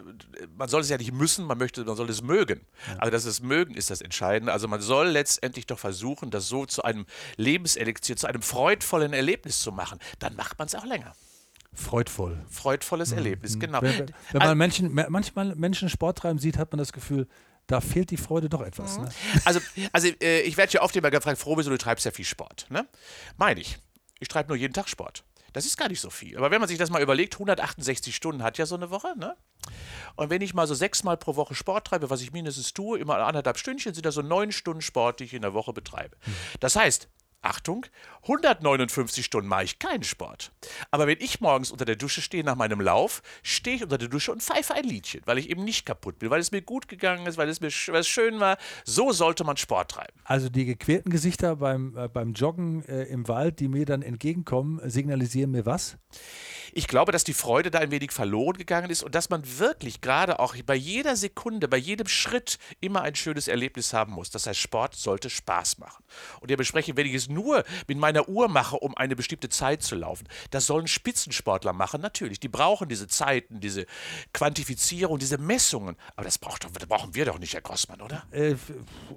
man 0.57 0.69
soll 0.69 0.81
es 0.81 0.89
ja 0.89 0.99
nicht 0.99 1.13
müssen, 1.13 1.47
man 1.47 1.59
möchte, 1.59 1.85
man 1.85 1.95
soll 1.95 2.11
es 2.11 2.23
mögen. 2.23 2.67
Also 2.99 3.13
das 3.13 3.25
ist 3.25 3.43
mögen 3.43 3.75
ist 3.75 3.91
das 3.91 4.01
Entscheidende. 4.01 4.53
Also 4.53 4.67
man 4.67 4.81
soll 4.81 5.09
letztendlich 5.09 5.67
doch 5.67 5.79
versuchen, 5.79 6.33
das 6.33 6.49
so 6.49 6.67
zu 6.67 6.83
einem 6.83 7.07
Lebenselixier, 7.37 8.17
zu 8.17 8.27
einem 8.27 8.43
freudvollen 8.43 9.13
Erlebnis 9.13 9.61
zu 9.61 9.71
machen. 9.71 10.01
Dann 10.19 10.35
macht 10.35 10.59
man 10.59 10.67
es 10.67 10.75
auch 10.75 10.85
länger. 10.85 11.15
Freudvoll. 11.73 12.43
Freudvolles 12.49 13.13
Erlebnis, 13.13 13.59
genau. 13.59 13.83
Wenn, 13.83 13.99
wenn, 13.99 14.15
wenn 14.33 14.43
man 14.43 14.59
Menschen, 14.59 14.95
manchmal 15.09 15.55
Menschen 15.55 15.89
Sport 15.89 16.19
treiben 16.19 16.39
sieht, 16.39 16.57
hat 16.57 16.73
man 16.73 16.79
das 16.79 16.93
Gefühl, 16.93 17.29
da 17.67 17.81
fehlt 17.81 18.11
die 18.11 18.17
Freude 18.17 18.49
doch 18.49 18.63
etwas. 18.63 18.99
Ne? 18.99 19.09
Also, 19.45 19.61
also 19.93 20.09
äh, 20.23 20.43
ich 20.43 20.57
werde 20.57 20.73
ja 20.73 20.83
oft 20.83 20.95
immer 20.97 21.11
gefragt, 21.11 21.39
froh 21.39 21.57
bist 21.57 21.67
du, 21.67 21.71
du 21.71 21.79
treibst 21.79 22.05
ja 22.05 22.11
viel 22.11 22.25
Sport. 22.25 22.67
Ne? 22.71 22.87
Meine 23.37 23.61
ich. 23.61 23.79
Ich 24.19 24.29
treibe 24.29 24.49
nur 24.49 24.57
jeden 24.57 24.73
Tag 24.73 24.89
Sport. 24.89 25.25
Das 25.53 25.65
ist 25.65 25.79
gar 25.79 25.89
nicht 25.89 26.01
so 26.01 26.11
viel. 26.11 26.37
Aber 26.37 26.51
wenn 26.51 26.61
man 26.61 26.69
sich 26.69 26.77
das 26.77 26.91
mal 26.91 27.01
überlegt, 27.01 27.35
168 27.35 28.15
Stunden 28.15 28.43
hat 28.43 28.59
ja 28.59 28.67
so 28.67 28.75
eine 28.75 28.91
Woche, 28.91 29.15
ne? 29.17 29.37
Und 30.15 30.29
wenn 30.29 30.43
ich 30.43 30.53
mal 30.53 30.67
so 30.67 30.75
sechsmal 30.75 31.17
pro 31.17 31.35
Woche 31.35 31.55
Sport 31.55 31.87
treibe, 31.87 32.11
was 32.11 32.21
ich 32.21 32.31
mindestens 32.31 32.75
tue, 32.75 32.99
immer 32.99 33.17
anderthalb 33.19 33.57
Stündchen, 33.57 33.95
sind 33.95 34.05
das 34.05 34.15
so 34.15 34.23
neun 34.23 34.53
Stunden 34.53 34.83
Sport, 34.83 35.21
die 35.21 35.25
ich 35.25 35.33
in 35.33 35.41
der 35.41 35.55
Woche 35.55 35.73
betreibe. 35.73 36.17
Das 36.61 36.77
heißt, 36.77 37.09
Achtung, 37.47 37.87
159 38.23 39.25
Stunden 39.25 39.49
mache 39.49 39.63
ich 39.63 39.79
keinen 39.79 40.03
Sport. 40.03 40.51
Aber 40.91 41.07
wenn 41.07 41.19
ich 41.21 41.41
morgens 41.41 41.71
unter 41.71 41.85
der 41.85 41.95
Dusche 41.95 42.21
stehe 42.21 42.43
nach 42.43 42.57
meinem 42.57 42.81
Lauf, 42.81 43.23
stehe 43.45 43.77
ich 43.77 43.83
unter 43.85 43.99
der 43.99 44.09
Dusche 44.09 44.33
und 44.33 44.43
pfeife 44.43 44.75
ein 44.75 44.83
Liedchen, 44.83 45.23
weil 45.27 45.39
ich 45.39 45.49
eben 45.49 45.63
nicht 45.63 45.87
kaputt 45.87 46.19
bin, 46.19 46.31
weil 46.31 46.41
es 46.41 46.51
mir 46.51 46.63
gut 46.63 46.89
gegangen 46.89 47.25
ist, 47.27 47.39
weil 47.39 47.49
es 47.49 47.61
mir 47.61 47.71
weil 47.89 48.01
es 48.01 48.09
schön 48.09 48.41
war. 48.41 48.59
So 48.85 49.13
sollte 49.13 49.45
man 49.45 49.57
Sport 49.57 49.93
treiben. 49.93 50.19
Also 50.25 50.49
die 50.49 50.65
gequälten 50.65 51.13
Gesichter 51.13 51.57
beim, 51.57 51.97
äh, 51.97 52.09
beim 52.09 52.33
Joggen 52.33 52.85
äh, 52.87 53.05
im 53.05 53.29
Wald, 53.29 53.61
die 53.61 53.69
mir 53.69 53.87
dann 53.87 54.03
entgegenkommen, 54.03 54.81
signalisieren 54.91 55.53
mir 55.53 55.65
was? 55.65 55.97
Ich 56.73 56.89
glaube, 56.89 57.13
dass 57.13 57.25
die 57.25 57.33
Freude 57.33 57.71
da 57.71 57.79
ein 57.79 57.91
wenig 57.91 58.11
verloren 58.11 58.59
gegangen 58.59 58.91
ist 58.91 59.03
und 59.03 59.15
dass 59.15 59.31
man 59.31 59.43
wirklich 59.59 60.01
gerade 60.01 60.41
auch 60.41 60.57
bei 60.67 60.75
jeder 60.75 61.17
Sekunde, 61.17 61.69
bei 61.69 61.77
jedem 61.77 62.09
Schritt 62.09 62.59
immer 62.81 63.03
ein 63.03 63.15
schönes 63.15 63.49
Erlebnis 63.49 63.93
haben 63.93 64.13
muss. 64.13 64.31
Das 64.31 64.47
heißt, 64.47 64.61
Sport 64.61 64.95
sollte 64.95 65.31
Spaß 65.31 65.79
machen. 65.79 66.05
Und 66.41 66.51
ich 66.51 66.57
bespreche, 66.57 66.97
wenn 66.97 67.07
ich 67.07 67.15
es 67.15 67.29
nur 67.37 67.65
mit 67.87 67.99
meiner 67.99 68.29
Uhr 68.29 68.49
mache, 68.49 68.77
um 68.77 68.97
eine 68.97 69.15
bestimmte 69.15 69.49
Zeit 69.49 69.83
zu 69.83 69.95
laufen, 69.95 70.27
das 70.51 70.67
sollen 70.67 70.87
Spitzensportler 70.89 71.73
machen, 71.73 72.01
natürlich. 72.01 72.41
Die 72.41 72.49
brauchen 72.49 72.89
diese 72.89 73.07
Zeiten, 73.07 73.61
diese 73.61 73.87
Quantifizierung, 74.33 75.19
diese 75.19 75.39
Messungen. 75.39 75.97
Aber 76.17 76.25
das, 76.25 76.39
braucht 76.39 76.65
doch, 76.65 76.71
das 76.71 76.87
brauchen 76.89 77.15
wir 77.15 77.25
doch 77.25 77.39
nicht, 77.39 77.55
Herr 77.55 77.61
Grossmann, 77.61 78.01
oder? 78.01 78.25
Äh, 78.31 78.55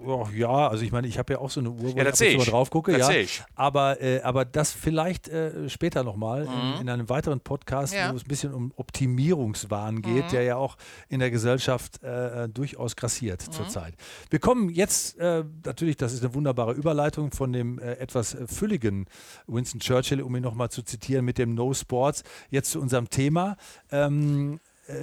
oh, 0.05 0.27
ja, 0.33 0.67
also 0.67 0.83
ich 0.83 0.91
meine, 0.91 1.07
ich 1.07 1.17
habe 1.17 1.33
ja 1.33 1.39
auch 1.39 1.49
so 1.49 1.59
eine 1.59 1.69
Uhr, 1.71 1.93
wo 1.93 1.97
Ja, 1.97 2.07
ich 2.07 2.21
ich. 2.21 2.45
drauf 2.49 2.69
gucke. 2.69 2.91
Das 2.91 3.01
ja. 3.01 3.07
sehe 3.07 3.21
ich. 3.21 3.43
Aber, 3.55 4.01
äh, 4.01 4.21
aber 4.21 4.45
das 4.45 4.71
vielleicht 4.71 5.27
äh, 5.27 5.69
später 5.69 6.03
nochmal 6.03 6.45
in, 6.45 6.81
in 6.81 6.89
einem 6.89 7.09
weiteren 7.09 7.39
Podcast, 7.39 7.93
Ja. 7.93 8.11
wo 8.11 8.17
es 8.17 8.23
ein 8.23 8.27
bisschen 8.27 8.53
um 8.53 8.71
Optimierungswahn 8.75 10.01
geht, 10.01 10.31
der 10.31 10.43
ja 10.43 10.55
auch 10.55 10.77
in 11.07 11.19
der 11.19 11.31
Gesellschaft 11.31 12.01
äh, 12.03 12.45
äh, 12.45 12.49
durchaus 12.49 12.95
grassiert 12.95 13.41
zurzeit. 13.41 13.93
Wir 14.29 14.39
kommen 14.39 14.69
jetzt, 14.69 15.17
äh, 15.19 15.43
natürlich, 15.65 15.97
das 15.97 16.13
ist 16.13 16.23
eine 16.23 16.33
wunderbare 16.33 16.73
Überleitung 16.73 17.31
von 17.31 17.53
dem 17.53 17.79
äh, 17.79 17.93
etwas 17.99 18.33
äh, 18.33 18.47
fülligen 18.47 19.05
Winston 19.47 19.79
Churchill, 19.79 20.21
um 20.21 20.35
ihn 20.35 20.43
nochmal 20.43 20.69
zu 20.69 20.81
zitieren, 20.81 21.25
mit 21.25 21.37
dem 21.37 21.53
No 21.53 21.73
Sports, 21.73 22.23
jetzt 22.49 22.71
zu 22.71 22.81
unserem 22.81 23.09
Thema. 23.09 23.57
Ähm, 23.91 24.59
äh, 24.87 24.93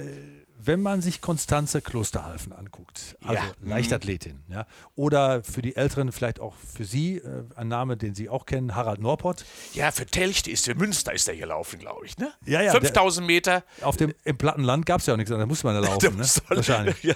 wenn 0.59 0.81
man 0.81 1.01
sich 1.01 1.21
Konstanze 1.21 1.81
Klosterhalfen 1.81 2.51
anguckt, 2.53 3.15
also 3.21 3.33
Ja. 3.35 3.51
Leichtathletin, 3.63 4.39
ja, 4.49 4.65
oder 4.95 5.43
für 5.43 5.61
die 5.61 5.75
Älteren 5.75 6.11
vielleicht 6.11 6.39
auch 6.39 6.53
für 6.55 6.83
Sie, 6.85 7.17
äh, 7.17 7.43
ein 7.55 7.67
Name, 7.67 7.97
den 7.97 8.15
Sie 8.15 8.29
auch 8.29 8.45
kennen, 8.45 8.75
Harald 8.75 8.99
Norpott, 9.01 9.45
Ja, 9.73 9.91
für 9.91 10.05
Telcht 10.05 10.47
ist, 10.47 10.65
für 10.65 10.75
Münster 10.75 11.13
ist 11.13 11.27
er 11.27 11.35
gelaufen, 11.35 11.79
glaube 11.79 12.05
ich, 12.05 12.17
ne? 12.17 12.31
Ja, 12.45 12.61
ja, 12.61 12.71
5000 12.71 13.25
Meter. 13.25 13.63
auf 13.81 13.97
dem, 13.97 14.13
im 14.23 14.37
platten 14.37 14.63
Land 14.63 14.85
gab 14.85 14.99
es 15.01 15.05
ja 15.05 15.13
auch 15.13 15.17
nichts, 15.17 15.29
da 15.31 15.45
musste 15.45 15.67
man 15.67 15.75
ja 15.75 15.81
laufen, 15.89 16.17
ne? 16.17 16.25
Wahrscheinlich. 16.49 16.95
Ja. 17.03 17.13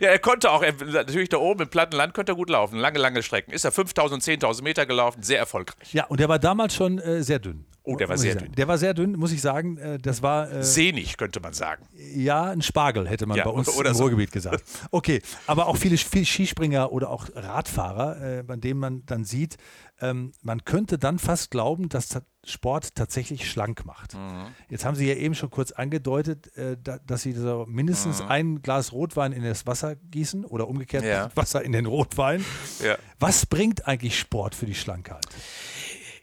ja, 0.00 0.08
er 0.08 0.18
konnte 0.18 0.50
auch, 0.50 0.62
er, 0.62 0.72
natürlich 0.84 1.28
da 1.28 1.36
oben 1.38 1.62
im 1.62 1.68
Plattenland 1.68 2.14
könnte 2.14 2.32
er 2.32 2.36
gut 2.36 2.50
laufen. 2.50 2.78
Lange, 2.78 2.98
lange 2.98 3.22
Strecken. 3.22 3.52
Ist 3.52 3.64
er 3.64 3.72
5000, 3.72 4.22
10.000 4.22 4.62
Meter 4.62 4.86
gelaufen, 4.86 5.22
sehr 5.22 5.38
erfolgreich. 5.38 5.92
Ja, 5.92 6.04
und 6.06 6.18
der 6.20 6.28
war 6.28 6.38
damals 6.38 6.74
schon 6.74 6.98
äh, 6.98 7.22
sehr 7.22 7.38
dünn. 7.38 7.64
Oh, 7.88 7.96
der 7.96 8.08
war 8.08 8.18
sehr 8.18 8.34
dünn. 8.34 8.52
Der 8.52 8.66
war 8.68 8.78
sehr 8.78 8.94
dünn, 8.94 9.12
muss 9.12 9.30
ich 9.32 9.40
sagen. 9.40 9.76
Äh, 9.78 9.98
das 9.98 10.20
war 10.22 10.50
äh, 10.50 10.62
Sehnig, 10.64 11.16
könnte 11.16 11.40
man 11.40 11.52
sagen. 11.52 11.86
ja 11.94 12.44
ein 12.44 12.60
Spargel, 12.60 13.08
hätte 13.08 13.26
man 13.26 13.36
Ja, 13.38 13.44
bei 13.44 13.50
uns 13.50 13.68
oder 13.76 13.90
im 13.90 13.94
so. 13.96 14.02
Ruhrgebiet 14.02 14.32
gesagt. 14.32 14.62
Okay, 14.90 15.22
aber 15.46 15.66
auch 15.66 15.76
viele, 15.76 15.96
viele 15.96 16.26
Skispringer 16.26 16.90
oder 16.92 17.10
auch 17.10 17.28
Radfahrer, 17.34 18.38
äh, 18.38 18.42
bei 18.42 18.56
denen 18.56 18.80
man 18.80 19.06
dann 19.06 19.24
sieht, 19.24 19.56
ähm, 20.00 20.32
man 20.42 20.64
könnte 20.64 20.98
dann 20.98 21.18
fast 21.18 21.50
glauben, 21.50 21.88
dass 21.88 22.08
Sport 22.44 22.94
tatsächlich 22.94 23.50
schlank 23.50 23.84
macht. 23.86 24.14
Mhm. 24.14 24.46
Jetzt 24.68 24.84
haben 24.84 24.94
Sie 24.94 25.06
ja 25.08 25.14
eben 25.14 25.34
schon 25.34 25.50
kurz 25.50 25.72
angedeutet, 25.72 26.54
äh, 26.56 26.76
da, 26.82 26.98
dass 26.98 27.22
Sie 27.22 27.32
so 27.32 27.66
mindestens 27.68 28.20
ein 28.20 28.62
Glas 28.62 28.92
Rotwein 28.92 29.32
in 29.32 29.42
das 29.42 29.66
Wasser 29.66 29.96
gießen 29.96 30.44
oder 30.44 30.68
umgekehrt 30.68 31.04
Mhm. 31.04 31.08
Ja. 31.10 31.30
Wasser 31.36 31.62
in 31.64 31.72
den 31.72 31.86
Rotwein. 31.86 32.44
Ja. 32.84 32.96
Was 33.20 33.46
bringt 33.46 33.86
eigentlich 33.88 34.18
Sport 34.18 34.54
für 34.54 34.66
die 34.66 34.74
Schlankheit? 34.74 35.24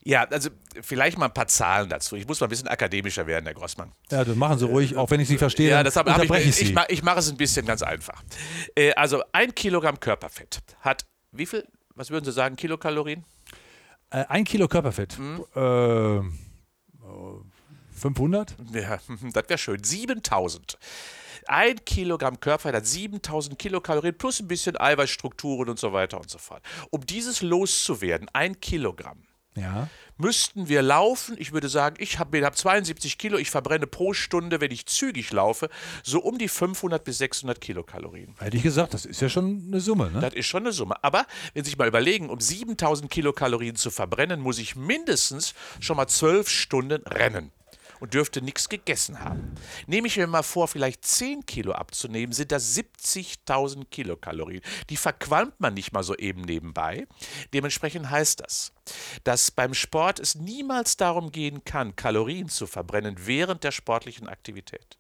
Ja, 0.06 0.24
also 0.24 0.50
vielleicht 0.82 1.18
mal 1.18 1.28
ein 1.28 1.34
paar 1.34 1.48
Zahlen 1.48 1.90
dazu. 1.90 2.16
Ich 2.16 2.28
muss 2.28 2.40
mal 2.40 2.48
ein 2.48 2.50
bisschen 2.50 2.68
akademischer 2.68 3.26
werden, 3.26 3.46
Herr 3.46 3.54
Grossmann. 3.54 3.92
Ja, 4.12 4.26
das 4.26 4.36
machen 4.36 4.60
Sie 4.60 4.66
ruhig, 4.66 4.98
auch 4.98 5.10
wenn 5.12 5.20
ich 5.20 5.28
Sie 5.28 5.38
verstehe. 5.38 5.70
Ja, 5.70 5.84
das 5.84 5.96
habe 5.96 6.14
hab 6.14 6.24
ich, 6.24 6.32
ich, 6.32 6.72
ich, 6.72 6.76
ich 6.90 7.04
mache 7.04 7.20
es 7.20 7.30
ein 7.30 7.38
bisschen 7.38 7.66
ganz 7.66 7.82
einfach. 7.82 8.22
Äh, 8.76 8.94
also 8.94 9.24
ein 9.32 9.56
Kilogramm 9.56 10.00
Körperfett 10.00 10.60
hat 10.82 11.06
wie 11.34 11.46
viel, 11.46 11.68
was 11.96 12.12
würden 12.12 12.26
Sie 12.26 12.32
sagen, 12.32 12.56
Kilokalorien? 12.56 13.26
Äh, 14.12 14.26
ein 14.30 14.44
Kilo 14.44 14.68
Körperfett. 14.68 15.18
Äh, 15.56 16.18
äh, 16.18 16.22
500? 17.96 18.56
Ja, 18.72 19.00
das 19.34 19.50
wäre 19.50 19.58
schön. 19.58 19.84
7000. 19.84 20.78
Ein 21.48 21.84
Kilogramm 21.84 22.40
Körperfett 22.40 22.76
hat 22.76 22.86
7000 22.86 23.60
Kilokalorien 23.60 24.18
plus 24.18 24.40
ein 24.40 24.48
bisschen 24.48 24.80
Eiweißstrukturen 24.80 25.70
und 25.70 25.80
so 25.80 25.92
weiter 25.92 26.20
und 26.20 26.30
so 26.30 26.38
fort. 26.38 26.62
Um 26.90 27.06
dieses 27.06 27.42
loszuwerden, 27.42 28.30
ein 28.32 28.60
Kilogramm, 28.62 29.24
Ja. 29.56 29.90
müssten 30.18 30.68
wir 30.68 30.82
laufen. 30.82 31.36
Ich 31.38 31.52
würde 31.52 31.70
sagen, 31.70 31.96
ich 32.00 32.20
habe 32.20 32.44
hab 32.44 32.58
72 32.58 33.18
Kilo, 33.18 33.38
ich 33.38 33.50
verbrenne 33.50 33.88
pro 33.88 34.14
Stunde, 34.14 34.62
wenn 34.62 34.72
ich 34.72 34.86
zügig 34.86 35.32
laufe, 35.32 35.70
so 36.04 36.20
um 36.20 36.38
die 36.38 36.48
500 36.48 37.04
bis 37.04 37.20
600 37.20 37.62
Kilokalorien. 37.62 38.36
Hätte 38.40 38.58
ich 38.58 38.64
gesagt, 38.64 38.94
das 38.94 39.06
ist 39.06 39.22
ja 39.22 39.30
schon 39.30 39.66
eine 39.68 39.80
Summe, 39.80 40.12
ne? 40.12 40.22
Das 40.22 40.34
ist 40.34 40.48
schon 40.48 40.64
eine 40.64 40.72
Summe. 40.72 41.04
Aber 41.04 41.26
wenn 41.54 41.64
Sie 41.64 41.70
sich 41.70 41.78
mal 41.78 41.88
überlegen, 41.88 42.30
um 42.30 42.40
7000 42.40 43.10
Kilokalorien 43.10 43.76
zu 43.76 43.92
verbrennen, 43.92 44.40
muss 44.40 44.58
ich 44.58 44.76
mindestens 44.76 45.54
schon 45.80 45.98
mal 45.98 46.08
12 46.08 46.50
Stunden 46.50 47.04
rennen 47.04 47.52
und 48.04 48.14
dürfte 48.14 48.42
nichts 48.42 48.68
gegessen 48.68 49.22
haben. 49.22 49.56
Nehme 49.88 50.08
ich 50.08 50.18
mir 50.18 50.28
mal 50.28 50.44
vor, 50.44 50.68
vielleicht 50.68 51.06
10 51.06 51.46
Kilo 51.46 51.72
abzunehmen, 51.72 52.34
sind 52.34 52.52
das 52.52 52.78
70.000 52.78 53.86
Kilokalorien. 53.86 54.62
Die 54.90 54.98
verqualmt 54.98 55.58
man 55.62 55.74
nicht 55.74 55.94
mal 55.94 56.04
so 56.04 56.14
eben 56.18 56.42
nebenbei. 56.42 57.08
Dementsprechend 57.54 58.10
heißt 58.10 58.42
das, 58.42 58.74
dass 59.24 59.52
beim 59.52 59.74
Sport 59.74 60.20
es 60.20 60.36
niemals 60.36 60.98
darum 60.98 61.32
gehen 61.32 61.64
kann, 61.64 61.96
Kalorien 61.96 62.50
zu 62.50 62.68
verbrennen 62.68 63.16
während 63.20 63.64
der 63.64 63.72
sportlichen 63.72 64.28
Aktivität. 64.28 64.98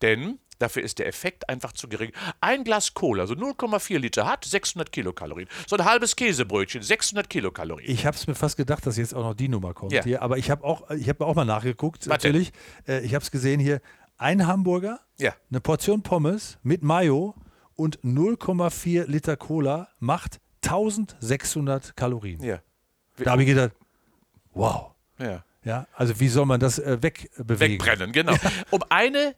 Denn 0.00 0.38
dafür 0.62 0.82
ist 0.82 0.98
der 0.98 1.06
Effekt 1.06 1.48
einfach 1.48 1.72
zu 1.72 1.88
gering. 1.88 2.12
Ein 2.40 2.64
Glas 2.64 2.94
Cola, 2.94 3.26
so 3.26 3.34
0,4 3.34 3.98
Liter, 3.98 4.26
hat 4.26 4.44
600 4.44 4.90
Kilokalorien. 4.92 5.48
So 5.66 5.76
ein 5.76 5.84
halbes 5.84 6.16
Käsebrötchen, 6.16 6.82
600 6.82 7.28
Kilokalorien. 7.28 7.90
Ich 7.90 8.06
habe 8.06 8.16
es 8.16 8.26
mir 8.26 8.34
fast 8.34 8.56
gedacht, 8.56 8.86
dass 8.86 8.96
jetzt 8.96 9.14
auch 9.14 9.22
noch 9.24 9.34
die 9.34 9.48
Nummer 9.48 9.74
kommt 9.74 9.92
Ja. 9.92 10.02
hier, 10.04 10.22
aber 10.22 10.38
ich 10.38 10.50
habe 10.50 10.64
auch, 10.64 10.90
ich 10.90 11.08
habe 11.08 11.26
auch 11.26 11.34
mal 11.34 11.44
nachgeguckt, 11.44 12.04
denn? 12.06 12.10
natürlich. 12.10 12.52
Äh, 12.88 13.00
ich 13.00 13.14
habe 13.14 13.22
es 13.22 13.30
gesehen 13.30 13.60
hier, 13.60 13.80
ein 14.16 14.46
Hamburger, 14.46 15.00
Ja. 15.18 15.34
eine 15.50 15.60
Portion 15.60 16.02
Pommes 16.02 16.58
mit 16.62 16.82
Mayo 16.82 17.34
und 17.74 17.98
0,4 18.04 19.06
Liter 19.06 19.36
Cola 19.36 19.88
macht 19.98 20.40
1600 20.62 21.96
Kalorien. 21.96 22.42
Ja. 22.42 22.60
Da 23.18 23.32
habe 23.32 23.42
ich 23.42 23.48
gedacht, 23.48 23.72
wow. 24.52 24.92
ja. 25.18 25.44
Ja, 25.64 25.86
also 25.94 26.18
wie 26.18 26.26
soll 26.26 26.44
man 26.44 26.58
das 26.58 26.80
äh, 26.80 27.00
wegbewegen? 27.02 27.60
Wegbrennen, 27.60 28.10
genau. 28.10 28.34
Um 28.70 28.82
eine 28.88 29.36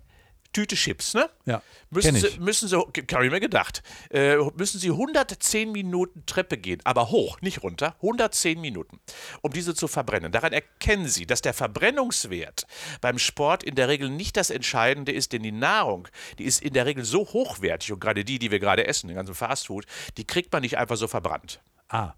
Tüte 0.55 0.77
Chips, 0.77 1.13
ne? 1.13 1.29
Ja, 1.45 1.61
Müssen 1.91 2.17
Sie, 2.17 2.27
ich. 2.29 2.41
müssen 2.41 2.69
Sie, 2.69 2.77
habe 2.77 3.27
ich 3.27 3.31
mir 3.31 3.41
gedacht, 3.41 3.83
äh, 4.11 4.37
müssen 4.57 4.81
Sie 4.81 4.91
110 4.91 5.71
Minuten 5.71 6.25
Treppe 6.25 6.57
gehen, 6.57 6.81
aber 6.85 7.11
hoch, 7.11 7.41
nicht 7.43 7.63
runter, 7.63 7.95
110 7.97 8.61
Minuten, 8.61 9.01
um 9.43 9.53
diese 9.53 9.75
zu 9.75 9.87
verbrennen. 9.87 10.33
Daran 10.33 10.53
erkennen 10.53 11.09
Sie, 11.09 11.27
dass 11.27 11.43
der 11.43 11.53
Verbrennungswert 11.53 12.67
beim 13.01 13.19
Sport 13.19 13.63
in 13.63 13.75
der 13.75 13.89
Regel 13.89 14.09
nicht 14.09 14.37
das 14.37 14.51
Entscheidende 14.51 15.13
ist, 15.13 15.33
denn 15.33 15.43
die 15.43 15.53
Nahrung, 15.53 16.09
die 16.39 16.45
ist 16.45 16.63
in 16.63 16.73
der 16.73 16.87
Regel 16.87 17.05
so 17.05 17.21
hochwertig 17.27 17.93
und 17.93 18.01
gerade 18.01 18.25
die, 18.25 18.39
die 18.39 18.51
wir 18.51 18.61
gerade 18.61 18.87
essen, 18.87 19.09
den 19.09 19.17
ganzen 19.17 19.35
Fastfood, 19.35 19.85
die 20.17 20.25
kriegt 20.25 20.53
man 20.53 20.63
nicht 20.63 20.79
einfach 20.79 20.97
so 20.97 21.09
verbrannt. 21.09 21.61
Ah, 21.89 22.15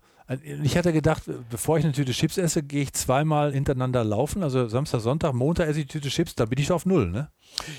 ich 0.62 0.76
hatte 0.76 0.92
gedacht, 0.92 1.22
bevor 1.50 1.78
ich 1.78 1.84
eine 1.84 1.92
Tüte 1.92 2.12
Chips 2.12 2.36
esse, 2.36 2.62
gehe 2.62 2.82
ich 2.82 2.92
zweimal 2.92 3.52
hintereinander 3.52 4.02
laufen. 4.02 4.42
Also 4.42 4.66
Samstag, 4.68 5.00
Sonntag, 5.00 5.34
Montag 5.34 5.68
esse 5.68 5.80
ich 5.80 5.86
die 5.86 5.92
Tüte 5.92 6.08
Chips, 6.08 6.34
da 6.34 6.46
bin 6.46 6.58
ich 6.58 6.72
auf 6.72 6.84
Null, 6.84 7.10
ne? 7.10 7.30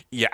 Ja, 0.10 0.30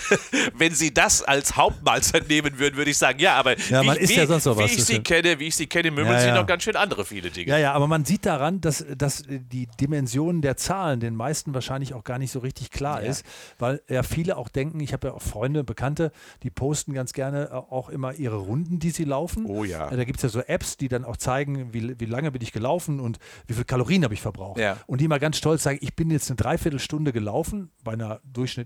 wenn 0.54 0.74
Sie 0.74 0.92
das 0.92 1.22
als 1.22 1.56
Hauptmahlzeit 1.56 2.28
nehmen 2.28 2.58
würden, 2.58 2.76
würde 2.76 2.90
ich 2.90 2.98
sagen, 2.98 3.18
ja, 3.18 3.34
aber 3.34 3.58
Ja, 3.58 3.82
wie, 3.82 3.86
man 3.86 3.98
wie, 4.00 4.14
ja 4.14 4.26
sonst 4.26 4.44
noch 4.46 4.58
wie 4.58 4.64
ich 4.64 4.84
Sie 4.84 5.00
kenne, 5.00 5.38
wie 5.38 5.46
ich 5.46 5.56
Sie 5.56 5.66
kenne, 5.66 5.90
mümmeln 5.90 6.14
Ja, 6.14 6.20
Sie 6.20 6.26
ja. 6.28 6.34
noch 6.34 6.46
ganz 6.46 6.62
schön 6.64 6.76
andere 6.76 7.04
viele 7.04 7.30
Dinge. 7.30 7.50
Ja, 7.50 7.58
ja, 7.58 7.72
aber 7.72 7.86
man 7.86 8.04
sieht 8.04 8.26
daran, 8.26 8.60
dass, 8.60 8.84
dass 8.96 9.22
die 9.28 9.68
Dimensionen 9.80 10.42
der 10.42 10.56
Zahlen 10.56 11.00
den 11.00 11.14
meisten 11.14 11.54
wahrscheinlich 11.54 11.94
auch 11.94 12.04
gar 12.04 12.18
nicht 12.18 12.30
so 12.32 12.40
richtig 12.40 12.70
klar 12.70 13.02
ist, 13.02 13.24
weil 13.58 13.80
ja 13.88 14.02
viele 14.02 14.36
auch 14.36 14.48
denken, 14.48 14.80
ich 14.80 14.92
habe 14.92 15.08
ja 15.08 15.14
auch 15.14 15.22
Freunde, 15.22 15.64
Bekannte, 15.64 16.12
die 16.42 16.50
posten 16.50 16.92
ganz 16.92 17.12
gerne 17.12 17.52
auch 17.70 17.88
immer 17.88 18.14
ihre 18.14 18.36
Runden, 18.36 18.78
die 18.78 18.90
sie 18.90 19.04
laufen. 19.04 19.46
Oh 19.46 19.64
ja. 19.64 19.88
Äh, 19.90 19.96
Da 19.96 20.04
gibt 20.04 20.18
es 20.18 20.22
ja 20.22 20.28
so 20.28 20.40
Apps, 20.40 20.76
die 20.76 20.88
dann 20.88 21.04
auch 21.04 21.16
zeigen, 21.16 21.72
wie, 21.72 21.98
wie 21.98 22.06
lange 22.06 22.30
bin 22.32 22.42
ich 22.42 22.52
gelaufen 22.52 23.00
und 23.00 23.18
wie 23.46 23.54
viel 23.54 23.64
Kalorien 23.64 24.04
habe 24.04 24.14
ich 24.14 24.20
verbraucht. 24.20 24.58
Ja. 24.58 24.76
Und 24.86 25.00
die 25.00 25.08
mal 25.08 25.20
ganz 25.20 25.36
stolz 25.36 25.62
sagen, 25.62 25.78
ich 25.80 25.94
bin 25.94 26.10
jetzt 26.10 26.30
eine 26.30 26.36
Dreiviertelstunde 26.36 27.12
gelaufen 27.12 27.70
bei 27.84 27.92
einer 27.92 28.20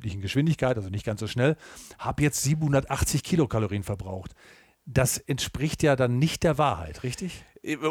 durchschnittlichen 0.05 0.21
Geschwindigkeit, 0.21 0.77
also 0.77 0.91
nicht 0.91 1.05
ganz 1.05 1.21
so 1.21 1.27
schnell, 1.27 1.57
habe 1.99 2.23
jetzt 2.23 2.43
780 2.43 3.23
Kilokalorien 3.23 3.83
verbraucht. 3.83 4.33
Das 4.87 5.19
entspricht 5.19 5.83
ja 5.83 5.97
dann 5.97 6.19
nicht 6.19 6.43
der 6.43 6.59
Wahrheit, 6.59 7.03
richtig? 7.03 7.45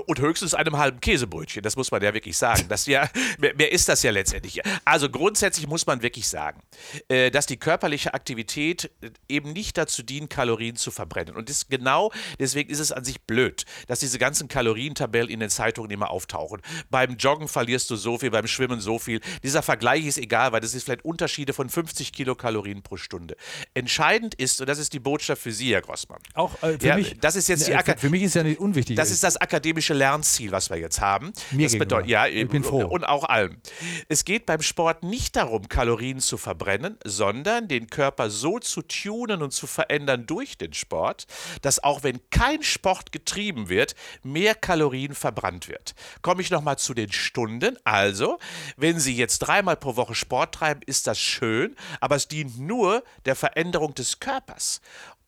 Und 0.05 0.19
höchstens 0.19 0.53
einem 0.53 0.77
halben 0.77 0.99
Käsebrötchen, 0.99 1.63
das 1.63 1.75
muss 1.75 1.89
man 1.89 2.01
ja 2.03 2.13
wirklich 2.13 2.37
sagen. 2.37 2.65
Das 2.69 2.85
ja, 2.85 3.09
mehr, 3.39 3.71
ist 3.71 3.89
das 3.89 4.03
ja 4.03 4.11
letztendlich. 4.11 4.61
Also 4.85 5.09
grundsätzlich 5.09 5.67
muss 5.67 5.87
man 5.87 6.03
wirklich 6.03 6.27
sagen, 6.27 6.61
äh, 7.07 7.31
dass 7.31 7.47
die 7.47 7.57
körperliche 7.57 8.13
Aktivität 8.13 8.91
äh, 9.01 9.09
eben 9.27 9.51
nicht 9.53 9.77
dazu 9.77 10.03
dient, 10.03 10.29
Kalorien 10.29 10.75
zu 10.75 10.91
verbrennen. 10.91 11.35
Und 11.35 11.49
das 11.49 11.67
genau 11.67 12.11
deswegen 12.39 12.69
ist 12.69 12.79
es 12.79 12.91
an 12.91 13.03
sich 13.03 13.21
blöd, 13.21 13.65
dass 13.87 13.99
diese 13.99 14.19
ganzen 14.19 14.47
Kalorientabellen 14.47 15.29
in 15.29 15.39
den 15.39 15.49
Zeitungen 15.49 15.89
immer 15.89 16.11
auftauchen. 16.11 16.61
Beim 16.91 17.15
Joggen 17.17 17.47
verlierst 17.47 17.89
du 17.89 17.95
so 17.95 18.19
viel, 18.19 18.29
beim 18.29 18.45
Schwimmen 18.47 18.79
so 18.79 18.99
viel. 18.99 19.21
Dieser 19.41 19.63
Vergleich 19.63 20.05
ist 20.05 20.17
egal, 20.19 20.51
weil 20.51 20.61
das 20.61 20.75
ist 20.75 20.83
vielleicht 20.83 21.03
Unterschiede 21.03 21.53
von 21.53 21.69
50 21.69 22.13
Kilokalorien 22.13 22.83
pro 22.83 22.97
Stunde. 22.97 23.35
Entscheidend 23.73 24.35
ist, 24.35 24.61
und 24.61 24.69
das 24.69 24.77
ist 24.77 24.93
die 24.93 24.99
Botschaft 24.99 25.41
für 25.41 25.51
Sie, 25.51 25.73
Herr 25.73 25.81
Grossmann. 25.81 26.19
Auch 26.35 26.61
äh, 26.61 26.77
für 26.77 26.87
Ja, 26.87 26.95
mich. 26.95 27.19
das 27.19 27.35
ist 27.35 27.47
jetzt 27.49 27.67
die 27.67 27.71
äh, 27.71 27.97
für, 27.97 28.09
mich 28.09 28.21
ist 28.23 28.35
ja 28.35 28.43
nicht 28.43 28.59
unwichtig. 28.59 28.95
Das 28.95 29.09
ist 29.09 29.23
das 29.23 29.37
akademische 29.63 29.93
Lernziel, 29.93 30.51
was 30.51 30.69
wir 30.69 30.77
jetzt 30.77 30.99
haben. 30.99 31.31
Mir 31.51 31.67
das 31.67 31.77
bedeutet, 31.77 32.09
ja, 32.09 32.27
Ich 32.27 32.49
bin 32.49 32.65
froh. 32.65 32.85
Und 32.85 33.05
auch 33.05 33.23
allen. 33.23 33.61
Es 34.09 34.25
geht 34.25 34.45
beim 34.45 34.61
Sport 34.61 35.03
nicht 35.03 35.37
darum, 35.37 35.69
Kalorien 35.69 36.19
zu 36.19 36.37
verbrennen, 36.37 36.97
sondern 37.05 37.69
den 37.69 37.87
Körper 37.89 38.29
so 38.29 38.59
zu 38.59 38.81
tunen 38.81 39.41
und 39.41 39.51
zu 39.51 39.65
verändern 39.65 40.25
durch 40.25 40.57
den 40.57 40.73
Sport, 40.73 41.27
dass 41.61 41.81
auch 41.81 42.03
wenn 42.03 42.19
kein 42.29 42.61
Sport 42.61 43.13
getrieben 43.13 43.69
wird, 43.69 43.95
mehr 44.21 44.53
Kalorien 44.53 45.15
verbrannt 45.15 45.69
wird. 45.69 45.95
Komme 46.21 46.41
ich 46.41 46.51
nochmal 46.51 46.77
zu 46.77 46.93
den 46.93 47.13
Stunden. 47.13 47.77
Also, 47.85 48.39
wenn 48.75 48.99
Sie 48.99 49.15
jetzt 49.15 49.39
dreimal 49.39 49.77
pro 49.77 49.95
Woche 49.95 50.13
Sport 50.13 50.55
treiben, 50.55 50.81
ist 50.85 51.07
das 51.07 51.19
schön, 51.19 51.77
aber 52.01 52.17
es 52.17 52.27
dient 52.27 52.59
nur 52.59 53.03
der 53.25 53.37
Veränderung 53.37 53.93
des 53.93 54.19
Körpers. 54.19 54.81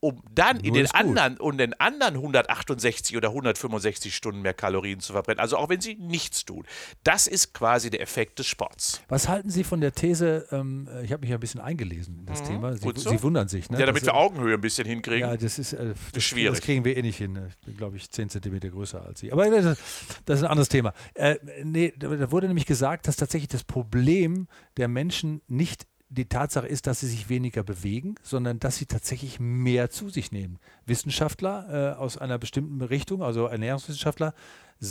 Um 0.05 0.21
dann 0.33 0.57
in 0.59 0.67
Nur 0.67 0.73
den 0.75 0.85
ist 0.85 0.93
gut. 0.93 1.01
anderen 1.01 1.37
und 1.37 1.57
den 1.57 1.73
anderen 1.79 2.13
168 2.15 3.17
oder 3.17 3.29
165 3.29 4.15
Stunden 4.15 4.41
mehr 4.41 4.53
Kalorien 4.53 4.99
zu 4.99 5.13
verbrennen. 5.13 5.39
Also 5.39 5.57
auch 5.57 5.69
wenn 5.69 5.81
sie 5.81 5.95
nichts 5.95 6.45
tun. 6.45 6.63
Das 7.03 7.27
ist 7.27 7.53
quasi 7.53 7.89
der 7.89 8.01
Effekt 8.01 8.37
des 8.39 8.45
Sports. 8.47 9.01
Was 9.07 9.27
halten 9.27 9.49
Sie 9.49 9.63
von 9.63 9.81
der 9.81 9.93
These, 9.93 10.47
ähm, 10.51 10.87
ich 11.03 11.11
habe 11.11 11.21
mich 11.21 11.29
ja 11.31 11.37
ein 11.37 11.39
bisschen 11.39 11.61
eingelesen 11.61 12.19
in 12.19 12.25
das 12.25 12.43
Thema, 12.43 12.75
Sie, 12.77 12.87
Mhm. 12.87 12.95
so. 12.97 13.09
Sie 13.09 13.23
wundern 13.23 13.47
sich, 13.47 13.69
ne? 13.69 13.79
Ja, 13.79 13.85
damit 13.85 14.01
Das, 14.03 14.07
wir 14.07 14.15
Augenhöhe 14.15 14.53
ein 14.55 14.61
bisschen 14.61 14.85
hinkriegen. 14.87 15.21
Ja, 15.29 15.35
das 15.37 15.57
ist, 15.59 15.73
äh, 15.73 15.93
das, 16.13 16.23
schwierig. 16.23 16.57
das 16.57 16.65
kriegen 16.65 16.85
wir 16.85 16.95
eh 16.97 17.01
nicht 17.01 17.17
hin. 17.17 17.39
Ich 17.49 17.65
bin, 17.65 17.77
glaube 17.77 17.97
ich, 17.97 18.09
10 18.11 18.29
Zentimeter 18.29 18.69
größer 18.69 19.03
als 19.05 19.19
Sie. 19.21 19.31
Aber 19.31 19.49
das, 19.49 19.77
das 20.25 20.39
ist 20.39 20.43
ein 20.43 20.49
anderes 20.51 20.69
Thema. 20.69 20.93
Äh, 21.15 21.37
nee, 21.63 21.93
da 21.97 22.09
da 22.09 22.31
wurde 22.31 22.47
nämlich 22.47 22.65
gesagt, 22.65 23.07
dass 23.07 23.15
tatsächlich 23.15 23.49
das 23.49 23.63
Problem 23.63 24.47
der 24.77 24.87
Menschen 24.87 25.41
nicht 25.47 25.85
die 26.09 26.25
Tatsache 26.25 26.67
ist, 26.67 26.87
dass 26.87 26.99
sie 26.99 27.07
sich 27.07 27.29
weniger 27.29 27.63
bewegen, 27.63 28.15
sondern 28.21 28.59
dass 28.59 28.77
sie 28.77 28.85
tatsächlich 28.85 29.39
mehr 29.39 29.89
zu 29.89 30.09
sich 30.09 30.31
nehmen. 30.31 30.59
Wissenschaftler 30.85 31.95
äh, 31.95 31.97
aus 31.97 32.17
einer 32.17 32.37
bestimmten 32.37 32.81
Richtung, 32.81 33.23
also 33.23 33.47
Ernährungswissenschaftler, 33.47 34.33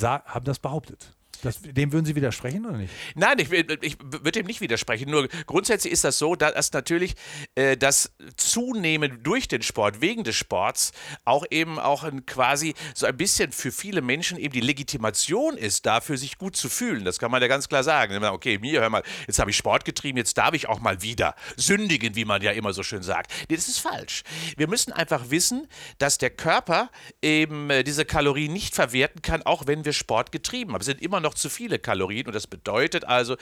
haben 0.03 0.45
das 0.45 0.59
behauptet. 0.59 1.15
Das, 1.43 1.61
dem 1.63 1.93
würden 1.93 2.05
Sie 2.05 2.15
widersprechen 2.15 2.65
oder 2.67 2.77
nicht? 2.77 2.93
Nein, 3.15 3.39
ich, 3.39 3.51
ich 3.53 3.99
würde 4.01 4.33
dem 4.33 4.47
nicht 4.47 4.61
widersprechen. 4.61 5.11
Nur 5.11 5.29
grundsätzlich 5.47 5.93
ist 5.93 6.05
das 6.05 6.19
so, 6.19 6.35
dass 6.35 6.73
natürlich 6.73 7.15
äh, 7.55 7.77
das 7.77 8.13
Zunehmen 8.37 9.23
durch 9.23 9.49
den 9.49 9.63
Sport, 9.63 10.01
wegen 10.01 10.25
des 10.25 10.37
Sports, 10.37 10.93
auch 11.25 11.45
eben 11.51 11.79
auch 11.79 12.05
ein 12.05 12.27
quasi 12.27 12.75
so 12.95 13.07
ein 13.07 13.17
bisschen 13.17 13.53
für 13.53 13.73
viele 13.73 14.03
Menschen 14.03 14.39
eben 14.39 14.53
die 14.53 14.61
Legitimation 14.61 15.57
ist, 15.57 15.87
dafür 15.87 16.17
sich 16.17 16.39
gut 16.39 16.57
zu 16.57 16.69
fühlen. 16.69 17.05
Das 17.05 17.19
kann 17.19 17.31
man 17.31 17.43
ja 17.43 17.49
ganz 17.49 17.69
klar 17.69 17.85
sagen. 17.85 18.23
Okay, 18.25 18.59
mir, 18.59 18.81
hör 18.81 18.91
mal, 18.91 19.03
jetzt 19.27 19.39
habe 19.39 19.51
ich 19.51 19.57
Sport 19.57 19.85
getrieben, 19.85 20.19
jetzt 20.19 20.37
darf 20.39 20.55
ich 20.55 20.69
auch 20.69 20.81
mal 20.81 21.03
wieder 21.03 21.35
sündigen, 21.57 22.17
wie 22.17 22.25
man 22.25 22.43
ja 22.43 22.53
immer 22.53 22.73
so 22.73 22.83
schön 22.83 23.03
sagt. 23.03 23.33
Nee, 23.49 23.57
das 23.57 23.69
ist 23.69 23.79
falsch. 23.79 24.23
Wir 24.57 24.69
müssen 24.69 24.93
einfach 24.93 25.31
wissen, 25.31 25.69
dass 25.99 26.19
der 26.19 26.31
Körper 26.31 26.91
eben 27.23 27.71
äh, 27.71 27.85
diese 27.85 28.05
Kalorien 28.05 28.53
nicht 28.53 28.75
verwerten 28.75 29.23
kann, 29.23 29.43
auch 29.43 29.67
wenn 29.67 29.85
wir 29.85 29.93
Sport 29.93 30.33
getrieben 30.33 30.73
haben. 30.73 30.81
Es 30.81 30.87
sind 30.87 31.03
immer 31.03 31.21
noch 31.25 31.35
zu 31.35 31.49
viele 31.49 31.79
Kalorien 31.79 32.27
und 32.27 32.35
das 32.35 32.47
bedeutet 32.47 33.05
also 33.05 33.37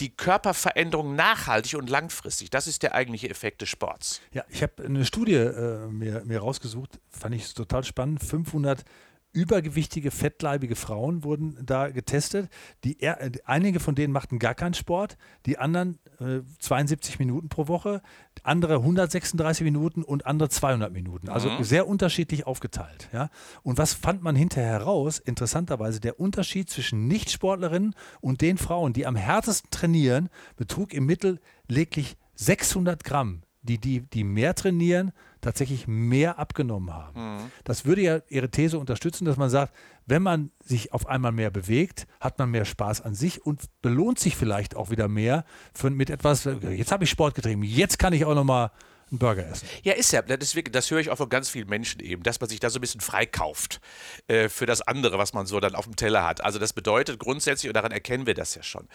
die 0.00 0.10
Körperveränderung 0.10 1.14
nachhaltig 1.14 1.78
und 1.78 1.88
langfristig. 1.88 2.50
Das 2.50 2.66
ist 2.66 2.82
der 2.82 2.94
eigentliche 2.94 3.30
Effekt 3.30 3.62
des 3.62 3.70
Sports. 3.70 4.20
Ja, 4.32 4.44
ich 4.50 4.62
habe 4.62 4.84
eine 4.84 5.04
Studie 5.04 5.34
äh, 5.34 5.86
mir, 5.88 6.22
mir 6.24 6.40
rausgesucht, 6.40 6.98
fand 7.08 7.34
ich 7.34 7.54
total 7.54 7.84
spannend. 7.84 8.22
500 8.22 8.84
übergewichtige, 9.32 10.10
fettleibige 10.10 10.74
Frauen 10.74 11.22
wurden 11.22 11.58
da 11.64 11.90
getestet. 11.90 12.48
Die, 12.84 13.00
äh, 13.00 13.32
einige 13.44 13.78
von 13.80 13.94
denen 13.94 14.12
machten 14.12 14.38
gar 14.38 14.54
keinen 14.54 14.74
Sport, 14.74 15.16
die 15.46 15.58
anderen 15.58 15.98
äh, 16.20 16.40
72 16.58 17.18
Minuten 17.18 17.48
pro 17.48 17.68
Woche, 17.68 18.02
andere 18.42 18.76
136 18.76 19.64
Minuten 19.64 20.02
und 20.02 20.26
andere 20.26 20.48
200 20.48 20.92
Minuten. 20.92 21.28
Also 21.28 21.50
mhm. 21.50 21.62
sehr 21.62 21.86
unterschiedlich 21.86 22.46
aufgeteilt. 22.46 23.08
Ja? 23.12 23.30
Und 23.62 23.78
was 23.78 23.94
fand 23.94 24.22
man 24.22 24.34
hinterher 24.34 24.70
heraus? 24.70 25.18
Interessanterweise, 25.18 26.00
der 26.00 26.18
Unterschied 26.18 26.70
zwischen 26.70 27.06
Nichtsportlerinnen 27.06 27.94
und 28.20 28.40
den 28.40 28.58
Frauen, 28.58 28.92
die 28.92 29.06
am 29.06 29.16
härtesten 29.16 29.70
trainieren, 29.70 30.30
betrug 30.56 30.94
im 30.94 31.06
Mittel 31.06 31.40
lediglich 31.68 32.16
600 32.34 33.04
Gramm. 33.04 33.42
Die, 33.62 33.78
die, 33.78 34.00
die 34.00 34.24
mehr 34.24 34.54
trainieren, 34.54 35.12
tatsächlich 35.40 35.86
mehr 35.86 36.38
abgenommen 36.38 36.92
haben. 36.92 37.36
Mhm. 37.36 37.52
Das 37.64 37.84
würde 37.84 38.02
ja 38.02 38.20
Ihre 38.28 38.50
These 38.50 38.78
unterstützen, 38.78 39.24
dass 39.24 39.36
man 39.36 39.50
sagt, 39.50 39.74
wenn 40.06 40.22
man 40.22 40.50
sich 40.64 40.92
auf 40.92 41.06
einmal 41.06 41.32
mehr 41.32 41.50
bewegt, 41.50 42.06
hat 42.20 42.38
man 42.38 42.50
mehr 42.50 42.64
Spaß 42.64 43.02
an 43.02 43.14
sich 43.14 43.44
und 43.44 43.62
belohnt 43.82 44.18
sich 44.18 44.36
vielleicht 44.36 44.76
auch 44.76 44.90
wieder 44.90 45.08
mehr 45.08 45.44
für, 45.74 45.90
mit 45.90 46.10
etwas, 46.10 46.44
jetzt 46.44 46.92
habe 46.92 47.04
ich 47.04 47.10
Sport 47.10 47.34
getrieben, 47.34 47.62
jetzt 47.62 47.98
kann 47.98 48.12
ich 48.12 48.24
auch 48.24 48.34
nochmal 48.34 48.70
einen 49.10 49.18
Burger 49.18 49.46
essen. 49.46 49.68
Ja, 49.82 49.94
ist 49.94 50.12
ja. 50.12 50.22
Das, 50.22 50.54
wirklich, 50.54 50.72
das 50.72 50.90
höre 50.90 51.00
ich 51.00 51.10
auch 51.10 51.16
von 51.16 51.28
ganz 51.28 51.48
vielen 51.48 51.68
Menschen 51.68 52.00
eben, 52.00 52.22
dass 52.22 52.40
man 52.40 52.48
sich 52.48 52.60
da 52.60 52.70
so 52.70 52.78
ein 52.78 52.80
bisschen 52.80 53.00
freikauft 53.00 53.80
äh, 54.26 54.48
für 54.48 54.66
das 54.66 54.82
andere, 54.82 55.18
was 55.18 55.32
man 55.32 55.46
so 55.46 55.60
dann 55.60 55.74
auf 55.74 55.84
dem 55.84 55.96
Teller 55.96 56.26
hat. 56.26 56.42
Also 56.42 56.58
das 56.58 56.72
bedeutet 56.72 57.18
grundsätzlich, 57.18 57.68
und 57.70 57.74
daran 57.74 57.92
erkennen 57.92 58.26
wir 58.26 58.34
das 58.34 58.54
ja 58.54 58.62
schon, 58.62 58.88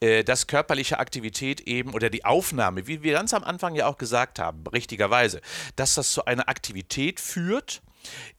äh, 0.00 0.24
dass 0.24 0.46
körperliche 0.46 0.98
Aktivität 0.98 1.62
eben 1.62 1.94
oder 1.94 2.10
die 2.10 2.24
Aufnahme, 2.24 2.86
wie 2.86 3.02
wir 3.02 3.12
ganz 3.12 3.34
am 3.34 3.44
Anfang 3.44 3.74
ja 3.74 3.86
auch 3.86 3.98
gesagt 3.98 4.38
haben, 4.38 4.66
richtigerweise, 4.66 5.40
dass 5.76 5.94
das 5.94 6.12
zu 6.12 6.24
einer 6.24 6.48
Aktivität 6.48 7.20
führt, 7.20 7.82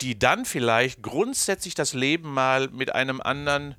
die 0.01 0.17
dann 0.17 0.45
vielleicht 0.45 1.01
grundsätzlich 1.01 1.75
das 1.75 1.93
Leben 1.93 2.31
mal 2.31 2.69
mit 2.69 2.93
einem 2.93 3.21
anderen 3.21 3.75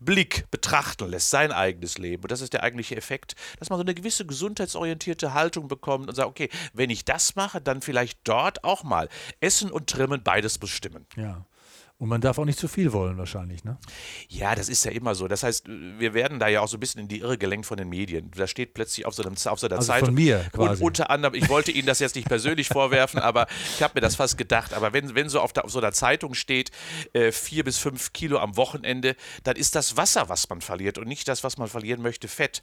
Blick 0.00 0.50
betrachten 0.50 1.10
lässt, 1.10 1.30
sein 1.30 1.52
eigenes 1.52 1.98
Leben. 1.98 2.22
Und 2.22 2.32
das 2.32 2.40
ist 2.40 2.52
der 2.52 2.62
eigentliche 2.62 2.96
Effekt, 2.96 3.34
dass 3.58 3.70
man 3.70 3.78
so 3.78 3.84
eine 3.84 3.94
gewisse 3.94 4.26
gesundheitsorientierte 4.26 5.34
Haltung 5.34 5.68
bekommt 5.68 6.08
und 6.08 6.14
sagt, 6.14 6.28
okay, 6.28 6.48
wenn 6.72 6.90
ich 6.90 7.04
das 7.04 7.36
mache, 7.36 7.60
dann 7.60 7.82
vielleicht 7.82 8.20
dort 8.24 8.64
auch 8.64 8.84
mal. 8.84 9.08
Essen 9.40 9.70
und 9.70 9.88
Trimmen, 9.88 10.22
beides 10.22 10.58
bestimmen. 10.58 11.06
Ja. 11.16 11.44
Und 12.00 12.08
man 12.08 12.20
darf 12.20 12.38
auch 12.38 12.44
nicht 12.44 12.60
zu 12.60 12.68
viel 12.68 12.92
wollen, 12.92 13.18
wahrscheinlich, 13.18 13.64
ne? 13.64 13.76
Ja, 14.28 14.54
das 14.54 14.68
ist 14.68 14.84
ja 14.84 14.92
immer 14.92 15.16
so. 15.16 15.26
Das 15.26 15.42
heißt, 15.42 15.66
wir 15.66 16.14
werden 16.14 16.38
da 16.38 16.46
ja 16.46 16.60
auch 16.60 16.68
so 16.68 16.76
ein 16.76 16.80
bisschen 16.80 17.00
in 17.00 17.08
die 17.08 17.18
Irre 17.18 17.38
gelenkt 17.38 17.66
von 17.66 17.76
den 17.76 17.88
Medien. 17.88 18.30
Da 18.36 18.46
steht 18.46 18.72
plötzlich 18.72 19.04
auf 19.04 19.14
so, 19.14 19.24
einem, 19.24 19.32
auf 19.32 19.58
so 19.58 19.66
einer 19.66 19.76
also 19.76 19.88
Zeitung. 19.88 20.06
Von 20.06 20.14
mir 20.14 20.46
quasi. 20.52 20.80
Und 20.80 20.86
unter 20.86 21.10
anderem, 21.10 21.34
ich 21.34 21.48
wollte 21.48 21.72
Ihnen 21.72 21.88
das 21.88 21.98
jetzt 21.98 22.14
nicht 22.14 22.28
persönlich 22.28 22.68
vorwerfen, 22.68 23.18
aber 23.18 23.48
ich 23.74 23.82
habe 23.82 23.94
mir 23.96 24.00
das 24.00 24.14
fast 24.14 24.38
gedacht. 24.38 24.74
Aber 24.74 24.92
wenn, 24.92 25.16
wenn 25.16 25.28
so 25.28 25.40
auf, 25.40 25.52
der, 25.52 25.64
auf 25.64 25.72
so 25.72 25.80
einer 25.80 25.90
Zeitung 25.90 26.34
steht, 26.34 26.70
äh, 27.14 27.32
vier 27.32 27.64
bis 27.64 27.78
fünf 27.78 28.12
Kilo 28.12 28.38
am 28.38 28.56
Wochenende, 28.56 29.16
dann 29.42 29.56
ist 29.56 29.74
das 29.74 29.96
Wasser, 29.96 30.28
was 30.28 30.48
man 30.48 30.60
verliert 30.60 30.98
und 30.98 31.08
nicht 31.08 31.26
das, 31.26 31.42
was 31.42 31.58
man 31.58 31.66
verlieren 31.66 32.00
möchte, 32.00 32.28
Fett. 32.28 32.62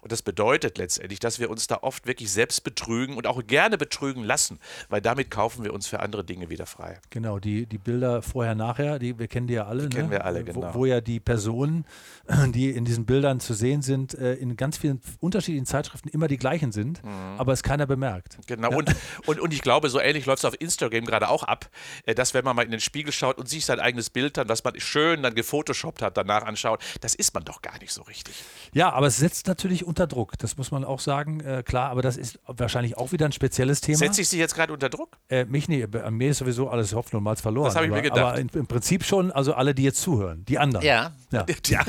Und 0.00 0.12
das 0.12 0.22
bedeutet 0.22 0.78
letztendlich, 0.78 1.18
dass 1.18 1.40
wir 1.40 1.50
uns 1.50 1.66
da 1.66 1.78
oft 1.82 2.06
wirklich 2.06 2.30
selbst 2.30 2.62
betrügen 2.62 3.16
und 3.16 3.26
auch 3.26 3.44
gerne 3.48 3.78
betrügen 3.78 4.22
lassen, 4.22 4.60
weil 4.88 5.00
damit 5.00 5.32
kaufen 5.32 5.64
wir 5.64 5.74
uns 5.74 5.88
für 5.88 5.98
andere 5.98 6.22
Dinge 6.22 6.50
wieder 6.50 6.66
frei. 6.66 7.00
Genau, 7.10 7.40
die, 7.40 7.66
die 7.66 7.78
Bilder 7.78 8.22
vorher, 8.22 8.54
nachher, 8.76 8.98
die, 8.98 9.18
wir 9.18 9.28
kennen 9.28 9.46
die 9.46 9.54
ja 9.54 9.66
alle. 9.66 9.88
Die 9.88 9.96
ne? 9.96 10.00
kennen 10.00 10.10
wir 10.10 10.24
alle, 10.24 10.44
genau. 10.44 10.74
Wo, 10.74 10.80
wo, 10.80 10.86
ja 10.86 11.00
die 11.00 11.20
Personen, 11.20 11.84
die 12.52 12.70
in 12.70 12.84
diesen 12.84 13.06
Bildern 13.06 13.40
zu 13.40 13.54
sehen 13.54 13.82
sind, 13.82 14.14
äh, 14.14 14.34
in 14.34 14.56
ganz 14.56 14.78
vielen 14.78 15.00
unterschiedlichen 15.20 15.66
Zeitschriften 15.66 16.08
immer 16.08 16.28
die 16.28 16.36
gleichen 16.36 16.72
sind, 16.72 17.04
mhm. 17.04 17.10
aber 17.38 17.52
es 17.52 17.62
keiner 17.62 17.86
bemerkt. 17.86 18.38
Genau, 18.46 18.70
ja? 18.70 18.76
und, 18.76 18.94
und, 19.26 19.40
und 19.40 19.52
ich 19.52 19.62
glaube, 19.62 19.88
so 19.88 20.00
ähnlich 20.00 20.26
läuft 20.26 20.38
es 20.38 20.44
auf 20.44 20.60
Instagram 20.60 21.04
gerade 21.04 21.28
auch 21.28 21.42
ab, 21.42 21.68
äh, 22.04 22.14
dass 22.14 22.34
wenn 22.34 22.44
man 22.44 22.56
mal 22.56 22.64
in 22.64 22.70
den 22.70 22.80
Spiegel 22.80 23.12
schaut 23.12 23.38
und 23.38 23.48
sich 23.48 23.64
sein 23.64 23.80
eigenes 23.80 24.10
Bild 24.10 24.36
dann, 24.36 24.48
was 24.48 24.62
man 24.64 24.78
schön 24.78 25.22
dann 25.22 25.34
gefotoshoppt 25.34 26.02
hat, 26.02 26.16
danach 26.16 26.44
anschaut, 26.44 26.82
das 27.00 27.14
ist 27.14 27.34
man 27.34 27.44
doch 27.44 27.62
gar 27.62 27.78
nicht 27.78 27.92
so 27.92 28.02
richtig. 28.02 28.34
Ja, 28.72 28.92
aber 28.92 29.06
es 29.06 29.16
setzt 29.16 29.46
natürlich 29.46 29.86
unter 29.86 30.06
Druck, 30.06 30.38
das 30.38 30.56
muss 30.56 30.70
man 30.70 30.84
auch 30.84 31.00
sagen, 31.00 31.40
äh, 31.40 31.62
klar, 31.64 31.90
aber 31.90 32.02
das 32.02 32.16
ist 32.16 32.38
wahrscheinlich 32.46 32.96
auch 32.96 33.12
wieder 33.12 33.26
ein 33.26 33.32
spezielles 33.32 33.80
Thema. 33.80 33.98
Setze 33.98 34.22
ich 34.22 34.28
Sie 34.28 34.38
jetzt 34.38 34.54
gerade 34.54 34.72
unter 34.72 34.88
Druck? 34.88 35.16
Äh, 35.28 35.44
mich 35.44 35.68
nicht, 35.68 35.90
bei 35.90 36.10
mir 36.10 36.30
ist 36.30 36.38
sowieso 36.38 36.68
alles 36.68 36.94
Hoffnung 36.94 37.22
mal 37.22 37.36
verloren. 37.36 37.66
Das 37.66 37.76
habe 37.76 37.86
ich 37.86 37.92
aber, 37.92 38.02
mir 38.02 38.08
gedacht. 38.08 38.20
Aber 38.20 38.38
in, 38.38 38.48
im 38.48 38.65
Prinzip 38.66 39.04
schon, 39.04 39.32
also 39.32 39.54
alle, 39.54 39.74
die 39.74 39.82
jetzt 39.82 40.00
zuhören, 40.00 40.44
die 40.44 40.58
anderen. 40.58 40.84
Ja. 40.84 41.12
ja. 41.32 41.46
ja. 41.68 41.84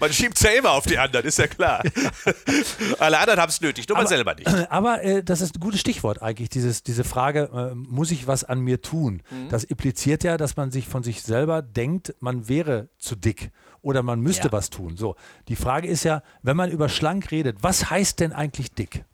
man 0.00 0.12
schiebt 0.12 0.36
es 0.36 0.42
ja 0.42 0.50
immer 0.50 0.72
auf 0.72 0.86
die 0.86 0.98
anderen, 0.98 1.26
ist 1.26 1.38
ja 1.38 1.46
klar. 1.46 1.82
alle 2.98 3.18
anderen 3.18 3.40
haben 3.40 3.50
es 3.50 3.60
nötig, 3.60 3.88
nur 3.88 3.96
aber, 3.96 4.04
man 4.04 4.08
selber 4.08 4.34
nicht. 4.34 4.48
Aber 4.70 5.02
äh, 5.02 5.22
das 5.22 5.40
ist 5.40 5.56
ein 5.56 5.60
gutes 5.60 5.80
Stichwort 5.80 6.22
eigentlich, 6.22 6.48
dieses, 6.48 6.82
diese 6.82 7.04
Frage, 7.04 7.50
äh, 7.52 7.74
muss 7.74 8.10
ich 8.10 8.26
was 8.26 8.44
an 8.44 8.60
mir 8.60 8.82
tun? 8.82 9.22
Mhm. 9.30 9.48
Das 9.48 9.64
impliziert 9.64 10.24
ja, 10.24 10.36
dass 10.36 10.56
man 10.56 10.70
sich 10.70 10.88
von 10.88 11.02
sich 11.02 11.22
selber 11.22 11.62
denkt, 11.62 12.14
man 12.20 12.48
wäre 12.48 12.88
zu 12.98 13.16
dick 13.16 13.50
oder 13.82 14.02
man 14.02 14.20
müsste 14.20 14.48
ja. 14.48 14.52
was 14.52 14.70
tun. 14.70 14.96
So, 14.96 15.16
die 15.48 15.56
Frage 15.56 15.88
ist 15.88 16.04
ja, 16.04 16.22
wenn 16.42 16.56
man 16.56 16.70
über 16.70 16.88
schlank 16.88 17.30
redet, 17.30 17.58
was 17.62 17.90
heißt 17.90 18.20
denn 18.20 18.32
eigentlich 18.32 18.72
dick? 18.72 19.04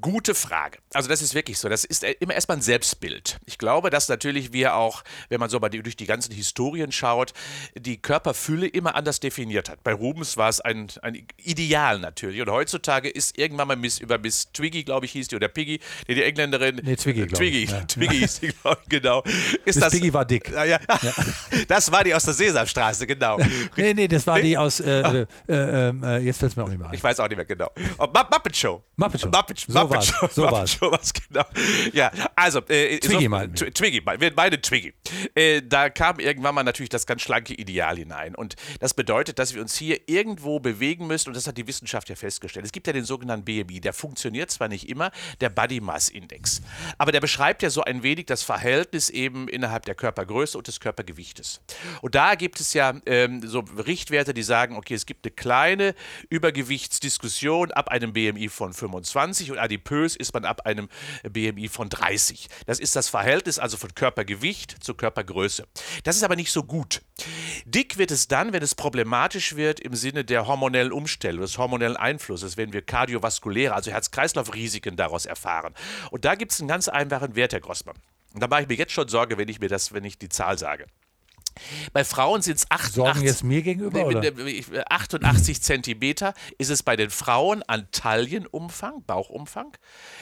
Gute 0.00 0.34
Frage. 0.34 0.78
Also 0.92 1.08
das 1.08 1.22
ist 1.22 1.34
wirklich 1.34 1.58
so. 1.58 1.68
Das 1.68 1.84
ist 1.84 2.04
immer 2.04 2.34
erstmal 2.34 2.58
ein 2.58 2.62
Selbstbild. 2.62 3.38
Ich 3.46 3.58
glaube, 3.58 3.90
dass 3.90 4.08
natürlich 4.08 4.52
wir 4.52 4.74
auch, 4.74 5.02
wenn 5.28 5.40
man 5.40 5.50
so 5.50 5.58
mal 5.58 5.68
durch 5.68 5.96
die 6.00 6.06
ganzen 6.06 6.32
Historien 6.32 6.92
schaut, 6.92 7.32
die 7.76 8.00
Körperfülle 8.00 8.66
immer 8.66 8.94
anders 8.94 9.20
definiert 9.20 9.68
hat. 9.68 9.82
Bei 9.82 9.92
Rubens 9.92 10.36
war 10.36 10.48
es 10.48 10.60
ein, 10.60 10.88
ein 11.02 11.26
Ideal 11.36 11.98
natürlich. 11.98 12.40
Und 12.40 12.50
heutzutage 12.50 13.08
ist 13.08 13.38
irgendwann 13.38 13.68
mal 13.68 13.76
Miss, 13.76 13.98
über 13.98 14.18
Miss 14.18 14.50
Twiggy, 14.52 14.84
glaube 14.84 15.06
ich, 15.06 15.12
hieß 15.12 15.28
die, 15.28 15.36
oder 15.36 15.48
Piggy, 15.48 15.80
die, 16.06 16.14
die 16.14 16.22
Engländerin. 16.22 16.80
Nee, 16.82 16.96
Twiggy, 16.96 17.26
glaube 17.26 17.36
Twiggy, 17.36 17.64
ich. 17.64 17.70
Ja. 17.70 17.80
Twiggy 17.82 18.18
hieß 18.18 18.40
die, 18.40 18.48
glaube 18.48 18.78
ich, 18.82 18.88
genau. 18.88 19.22
Ist 19.22 19.66
Miss 19.66 19.76
das, 19.76 19.92
Piggy 19.92 20.12
war 20.12 20.24
dick. 20.24 20.50
Ja, 20.50 20.64
ja. 20.64 20.78
Das 21.66 21.90
war 21.90 22.04
die 22.04 22.14
aus 22.14 22.24
der 22.24 22.34
Sesamstraße, 22.34 23.06
genau. 23.06 23.38
Nee, 23.76 23.94
nee, 23.94 24.08
das 24.08 24.26
war 24.26 24.36
nee? 24.36 24.42
die 24.42 24.58
aus, 24.58 24.80
äh, 24.80 25.00
äh, 25.00 25.26
ähm, 25.48 26.02
äh, 26.02 26.18
jetzt 26.18 26.38
fällt 26.38 26.52
es 26.52 26.56
mir 26.56 26.64
auch 26.64 26.68
nicht 26.68 26.78
mehr 26.78 26.88
ein. 26.88 26.94
Ich 26.94 27.02
weiß 27.02 27.20
auch 27.20 27.28
nicht 27.28 27.36
mehr 27.36 27.44
genau. 27.44 27.70
Oh, 27.98 28.06
Muppet 28.06 28.56
Show. 28.56 28.82
Muppet 28.96 29.20
Show. 29.20 29.28
Muppet, 29.28 29.58
so 29.58 29.78
Muppet 29.78 30.04
Show. 30.04 30.28
So 30.32 30.42
Muppet 30.42 30.68
Show, 30.68 30.92
was 30.92 31.12
genau. 31.12 31.44
Ja, 31.92 32.10
also. 32.36 32.60
Äh, 32.68 32.98
Twiggy 32.98 33.24
so, 33.24 33.30
meinen 33.30 33.58
wir. 33.58 33.72
Twiggy, 33.72 34.02
wir 34.18 34.32
meinen 34.34 34.62
Twiggy. 34.62 34.94
Äh, 35.34 35.62
da 35.88 35.90
kam 35.90 36.18
irgendwann 36.18 36.54
mal 36.54 36.64
natürlich 36.64 36.90
das 36.90 37.06
ganz 37.06 37.22
schlanke 37.22 37.54
Ideal 37.54 37.96
hinein. 37.96 38.34
Und 38.34 38.56
das 38.78 38.92
bedeutet, 38.92 39.38
dass 39.38 39.54
wir 39.54 39.62
uns 39.62 39.74
hier 39.74 40.00
irgendwo 40.06 40.60
bewegen 40.60 41.06
müssen. 41.06 41.30
Und 41.30 41.34
das 41.34 41.46
hat 41.46 41.56
die 41.56 41.66
Wissenschaft 41.66 42.10
ja 42.10 42.14
festgestellt. 42.14 42.66
Es 42.66 42.72
gibt 42.72 42.86
ja 42.86 42.92
den 42.92 43.04
sogenannten 43.04 43.46
BMI. 43.46 43.80
Der 43.80 43.94
funktioniert 43.94 44.50
zwar 44.50 44.68
nicht 44.68 44.88
immer, 44.88 45.10
der 45.40 45.48
Body 45.48 45.80
Mass 45.80 46.10
Index. 46.10 46.60
Aber 46.98 47.10
der 47.10 47.20
beschreibt 47.20 47.62
ja 47.62 47.70
so 47.70 47.82
ein 47.82 48.02
wenig 48.02 48.26
das 48.26 48.42
Verhältnis 48.42 49.08
eben 49.08 49.48
innerhalb 49.48 49.86
der 49.86 49.94
Körpergröße 49.94 50.58
und 50.58 50.66
des 50.66 50.78
Körpergewichtes. 50.78 51.62
Und 52.02 52.14
da 52.14 52.34
gibt 52.34 52.60
es 52.60 52.74
ja 52.74 52.94
ähm, 53.06 53.46
so 53.46 53.60
Richtwerte, 53.60 54.34
die 54.34 54.42
sagen, 54.42 54.76
okay, 54.76 54.94
es 54.94 55.06
gibt 55.06 55.24
eine 55.24 55.32
kleine 55.32 55.94
Übergewichtsdiskussion 56.28 57.72
ab 57.72 57.88
einem 57.88 58.12
BMI 58.12 58.50
von 58.50 58.74
25 58.74 59.52
und 59.52 59.58
adipös 59.58 60.16
ist 60.16 60.34
man 60.34 60.44
ab 60.44 60.66
einem 60.66 60.88
BMI 61.22 61.68
von 61.68 61.88
30. 61.88 62.48
Das 62.66 62.78
ist 62.78 62.94
das 62.94 63.08
Verhältnis 63.08 63.58
also 63.58 63.78
von 63.78 63.94
Körpergewicht 63.94 64.84
zu 64.84 64.94
Körpergröße. 64.94 65.66
Das 66.04 66.16
ist 66.16 66.22
aber 66.22 66.36
nicht 66.36 66.52
so 66.52 66.62
gut. 66.62 67.02
Dick 67.64 67.98
wird 67.98 68.10
es 68.10 68.28
dann, 68.28 68.52
wenn 68.52 68.62
es 68.62 68.74
problematisch 68.74 69.56
wird 69.56 69.80
im 69.80 69.94
Sinne 69.94 70.24
der 70.24 70.46
hormonellen 70.46 70.92
Umstellung, 70.92 71.42
des 71.42 71.58
hormonellen 71.58 71.96
Einflusses, 71.96 72.56
wenn 72.56 72.72
wir 72.72 72.82
kardiovaskuläre, 72.82 73.74
also 73.74 73.90
Herz-Kreislauf-Risiken 73.90 74.96
daraus 74.96 75.26
erfahren. 75.26 75.74
Und 76.10 76.24
da 76.24 76.34
gibt 76.34 76.52
es 76.52 76.60
einen 76.60 76.68
ganz 76.68 76.88
einfachen 76.88 77.34
Wert, 77.34 77.52
Herr 77.52 77.60
Grossmann. 77.60 77.96
Und 78.34 78.42
da 78.42 78.46
mache 78.46 78.62
ich 78.62 78.68
mir 78.68 78.76
jetzt 78.76 78.92
schon 78.92 79.08
Sorge, 79.08 79.38
wenn 79.38 79.48
ich 79.48 79.60
mir 79.60 79.68
das, 79.68 79.92
wenn 79.92 80.04
ich 80.04 80.18
die 80.18 80.28
Zahl 80.28 80.58
sage. 80.58 80.86
Bei 81.92 82.04
Frauen 82.04 82.42
sind 82.42 82.58
es 82.58 82.70
88, 82.70 82.94
Sorgen 82.94 83.22
jetzt 83.22 83.44
mir 83.44 83.62
gegenüber, 83.62 84.06
oder? 84.06 84.22
88 84.88 85.62
Zentimeter 85.62 86.34
ist 86.58 86.70
es 86.70 86.82
bei 86.82 86.96
den 86.96 87.10
Frauen 87.10 87.62
an 87.66 87.88
Taillenumfang, 87.92 89.02
Bauchumfang. 89.06 89.76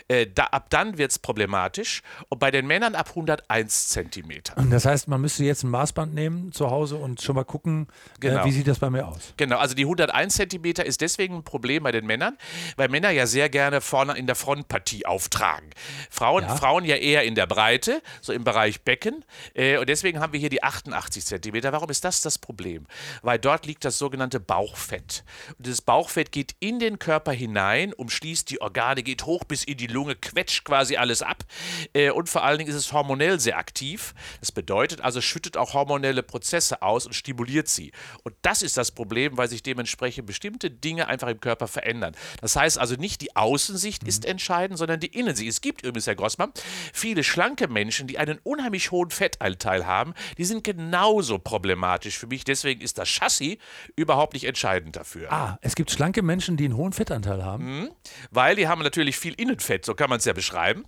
Äh, 0.08 0.26
da, 0.32 0.44
ab 0.44 0.70
dann 0.70 0.98
wird 0.98 1.10
es 1.10 1.18
problematisch 1.18 2.02
und 2.28 2.38
bei 2.38 2.50
den 2.50 2.66
Männern 2.66 2.94
ab 2.94 3.10
101 3.10 3.88
Zentimeter. 3.88 4.54
Das 4.70 4.84
heißt, 4.84 5.08
man 5.08 5.20
müsste 5.20 5.44
jetzt 5.44 5.62
ein 5.62 5.70
Maßband 5.70 6.14
nehmen 6.14 6.52
zu 6.52 6.70
Hause 6.70 6.96
und 6.96 7.22
schon 7.22 7.34
mal 7.34 7.44
gucken, 7.44 7.88
äh, 8.16 8.20
genau. 8.20 8.42
äh, 8.42 8.44
wie 8.44 8.52
sieht 8.52 8.66
das 8.66 8.78
bei 8.78 8.90
mir 8.90 9.06
aus. 9.06 9.34
Genau, 9.36 9.58
also 9.58 9.74
die 9.74 9.84
101 9.84 10.34
Zentimeter 10.34 10.84
ist 10.84 11.00
deswegen 11.00 11.36
ein 11.36 11.44
Problem 11.44 11.82
bei 11.82 11.92
den 11.92 12.06
Männern, 12.06 12.36
weil 12.76 12.88
Männer 12.88 13.10
ja 13.10 13.26
sehr 13.26 13.48
gerne 13.48 13.80
vorne 13.80 14.16
in 14.16 14.26
der 14.26 14.36
Frontpartie 14.36 15.06
auftragen. 15.06 15.70
Frauen 16.10 16.44
ja, 16.44 16.56
Frauen 16.56 16.84
ja 16.84 16.96
eher 16.96 17.24
in 17.24 17.34
der 17.34 17.46
Breite, 17.46 18.02
so 18.20 18.32
im 18.32 18.44
Bereich 18.44 18.82
Becken. 18.82 19.24
Äh, 19.54 19.78
und 19.78 19.88
deswegen 19.88 20.20
haben 20.20 20.32
wir 20.32 20.40
hier 20.40 20.50
die 20.50 20.62
88 20.62 21.24
Zentimeter. 21.26 21.72
Warum 21.72 21.90
ist 21.90 22.04
das 22.04 22.20
das 22.20 22.38
Problem? 22.38 22.86
Weil 23.22 23.38
dort 23.38 23.66
liegt 23.66 23.84
das 23.84 23.98
sogenannte 23.98 24.40
Bauchfett. 24.40 25.24
Und 25.58 25.66
dieses 25.66 25.82
Bauchfett 25.82 26.32
geht 26.32 26.54
in 26.60 26.78
den 26.78 26.98
Körper 26.98 27.32
hinein, 27.32 27.92
umschließt 27.92 28.50
die 28.50 28.60
Organe, 28.60 29.02
geht 29.02 29.26
hoch 29.26 29.44
bis 29.44 29.64
in 29.64 29.76
die 29.76 29.86
Lunge, 29.86 30.16
quetscht 30.16 30.64
quasi 30.64 30.96
alles 30.96 31.22
ab. 31.22 31.44
Äh, 31.92 32.10
und 32.10 32.28
vor 32.28 32.44
allen 32.44 32.58
Dingen 32.58 32.70
ist 32.70 32.76
es 32.76 32.92
hormonell 32.92 33.40
sehr 33.40 33.58
aktiv. 33.58 34.14
Das 34.40 34.52
bedeutet 34.52 35.00
also, 35.00 35.20
schüttet 35.20 35.56
auch 35.56 35.74
hormonelle 35.74 36.22
Prozesse 36.22 36.82
aus 36.82 37.06
und 37.06 37.12
stimuliert 37.14 37.68
sie. 37.68 37.92
Und 38.22 38.34
das 38.42 38.62
ist 38.62 38.76
das 38.76 38.90
Problem, 38.90 39.36
weil 39.36 39.48
sich 39.48 39.62
dementsprechend 39.62 40.26
bestimmte 40.26 40.70
Dinge 40.70 41.08
einfach 41.08 41.28
im 41.28 41.40
Körper 41.40 41.68
verändern. 41.68 42.14
Das 42.40 42.56
heißt 42.56 42.78
also 42.78 42.94
nicht 42.94 43.20
die 43.20 43.34
Außensicht 43.36 44.02
mhm. 44.02 44.08
ist 44.08 44.24
entscheidend, 44.24 44.78
sondern 44.78 45.00
die 45.00 45.08
Innensicht. 45.08 45.50
Es 45.50 45.60
gibt 45.60 45.82
übrigens, 45.82 46.06
Herr 46.06 46.14
Grossmann, 46.14 46.52
viele 46.92 47.24
schlanke 47.24 47.68
Menschen, 47.68 48.06
die 48.06 48.18
einen 48.18 48.38
unheimlich 48.42 48.90
hohen 48.90 49.10
Fettanteil 49.10 49.86
haben, 49.86 50.14
die 50.38 50.44
sind 50.44 50.64
genau 50.64 51.15
genauso 51.16 51.38
problematisch 51.38 52.18
für 52.18 52.26
mich. 52.26 52.44
Deswegen 52.44 52.80
ist 52.80 52.98
das 52.98 53.08
Chassis 53.08 53.56
überhaupt 53.96 54.34
nicht 54.34 54.44
entscheidend 54.44 54.96
dafür. 54.96 55.32
Ah, 55.32 55.58
es 55.62 55.74
gibt 55.74 55.90
schlanke 55.90 56.22
Menschen, 56.22 56.56
die 56.56 56.66
einen 56.66 56.76
hohen 56.76 56.92
Fettanteil 56.92 57.42
haben. 57.42 57.88
Weil 58.30 58.56
die 58.56 58.68
haben 58.68 58.82
natürlich 58.82 59.16
viel 59.16 59.34
Innenfett, 59.34 59.84
so 59.84 59.94
kann 59.94 60.10
man 60.10 60.18
es 60.18 60.24
ja 60.24 60.32
beschreiben. 60.32 60.84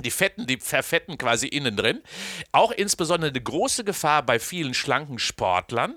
Die 0.00 0.10
Fetten, 0.10 0.46
die 0.46 0.56
verfetten 0.56 1.18
quasi 1.18 1.46
innen 1.46 1.76
drin. 1.76 2.00
Auch 2.50 2.70
insbesondere 2.70 3.30
eine 3.30 3.42
große 3.42 3.84
Gefahr 3.84 4.22
bei 4.22 4.38
vielen 4.38 4.72
schlanken 4.72 5.18
Sportlern, 5.18 5.96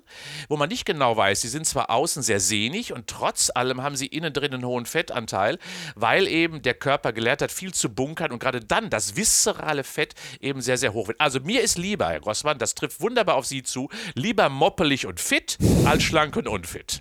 wo 0.50 0.58
man 0.58 0.68
nicht 0.68 0.86
genau 0.86 1.16
weiß, 1.16 1.40
sie 1.40 1.48
sind 1.48 1.66
zwar 1.66 1.90
außen 1.90 2.22
sehr 2.22 2.42
sehnig 2.42 2.92
und 2.92 3.08
trotz 3.08 3.50
allem 3.56 3.82
haben 3.84 3.96
sie 3.96 4.08
innen 4.08 4.34
drin 4.34 4.54
einen 4.54 4.66
hohen 4.66 4.86
Fettanteil, 4.86 5.60
weil 5.96 6.28
eben 6.28 6.62
der 6.62 6.74
Körper 6.74 7.14
gelernt 7.14 7.42
hat, 7.42 7.54
viel 7.54 7.74
zu 7.74 7.88
bunkern 7.88 8.34
und 8.34 8.40
gerade 8.40 8.60
dann 8.60 8.90
das 8.90 9.16
viszerale 9.16 9.86
Fett 9.86 10.14
eben 10.42 10.60
sehr, 10.60 10.78
sehr 10.78 10.92
hoch 10.92 11.08
wird. 11.08 11.22
Also 11.22 11.40
mir 11.40 11.62
ist 11.62 11.78
lieber, 11.78 12.10
Herr 12.10 12.20
Grossmann, 12.20 12.58
das 12.58 12.76
trifft 12.76 13.00
wunderbar 13.00 13.36
auf 13.36 13.46
Sie 13.46 13.64
zu, 13.64 13.90
lieber 14.14 14.50
moppelig 14.50 15.06
und 15.06 15.22
fit 15.22 15.58
als 15.86 16.04
schlank 16.04 16.36
und 16.36 16.50
unfit. 16.50 17.00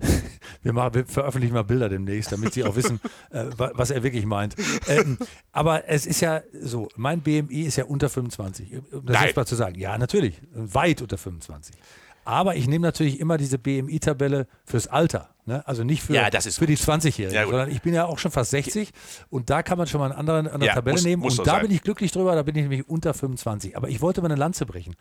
Wir, 0.62 0.72
machen, 0.72 0.94
wir 0.94 1.06
veröffentlichen 1.06 1.54
mal 1.54 1.62
Bilder 1.62 1.88
demnächst, 1.88 2.32
damit 2.32 2.52
Sie 2.52 2.64
auch 2.64 2.74
wissen, 2.74 3.00
äh, 3.30 3.44
wa- 3.56 3.70
was 3.74 3.90
er 3.90 4.02
wirklich 4.02 4.26
meint. 4.26 4.56
Ähm, 4.88 5.16
aber 5.52 5.88
es 5.88 6.06
ist 6.06 6.20
ja 6.20 6.42
so, 6.60 6.88
mein 6.96 7.20
BMI 7.20 7.62
ist 7.62 7.76
ja 7.76 7.84
unter 7.84 8.08
25. 8.08 8.72
Um 8.92 9.06
das 9.06 9.14
Nein. 9.14 9.26
jetzt 9.26 9.36
mal 9.36 9.46
zu 9.46 9.54
sagen. 9.54 9.78
Ja, 9.78 9.96
natürlich, 9.96 10.40
weit 10.52 11.02
unter 11.02 11.18
25. 11.18 11.76
Aber 12.24 12.56
ich 12.56 12.66
nehme 12.66 12.82
natürlich 12.82 13.20
immer 13.20 13.36
diese 13.36 13.58
BMI-Tabelle 13.58 14.48
fürs 14.64 14.88
Alter. 14.88 15.30
Ne? 15.44 15.62
Also 15.68 15.84
nicht 15.84 16.02
für, 16.02 16.14
Ja, 16.14 16.28
für 16.32 16.66
die 16.66 16.74
gut. 16.74 16.82
20-Jährigen, 16.84 17.32
Ja, 17.34 17.44
gut. 17.44 17.52
sondern 17.52 17.70
ich 17.70 17.80
bin 17.82 17.94
ja 17.94 18.06
auch 18.06 18.18
schon 18.18 18.32
fast 18.32 18.50
60 18.50 18.90
und 19.30 19.48
da 19.50 19.62
kann 19.62 19.78
man 19.78 19.86
schon 19.86 20.00
mal 20.00 20.06
eine 20.10 20.16
andere, 20.18 20.38
andere 20.50 20.66
Ja, 20.66 20.74
Tabelle 20.74 20.94
muss- 20.96 21.04
nehmen. 21.04 21.22
muss 21.22 21.38
und 21.38 21.46
da 21.46 21.52
sein. 21.52 21.62
bin 21.62 21.70
ich 21.70 21.82
glücklich 21.82 22.10
drüber, 22.10 22.34
da 22.34 22.42
bin 22.42 22.56
ich 22.56 22.62
nämlich 22.62 22.88
unter 22.88 23.14
25. 23.14 23.76
Aber 23.76 23.88
ich 23.88 24.00
wollte 24.00 24.20
mal 24.20 24.26
eine 24.32 24.34
Lanze 24.40 24.66
brechen 24.66 24.96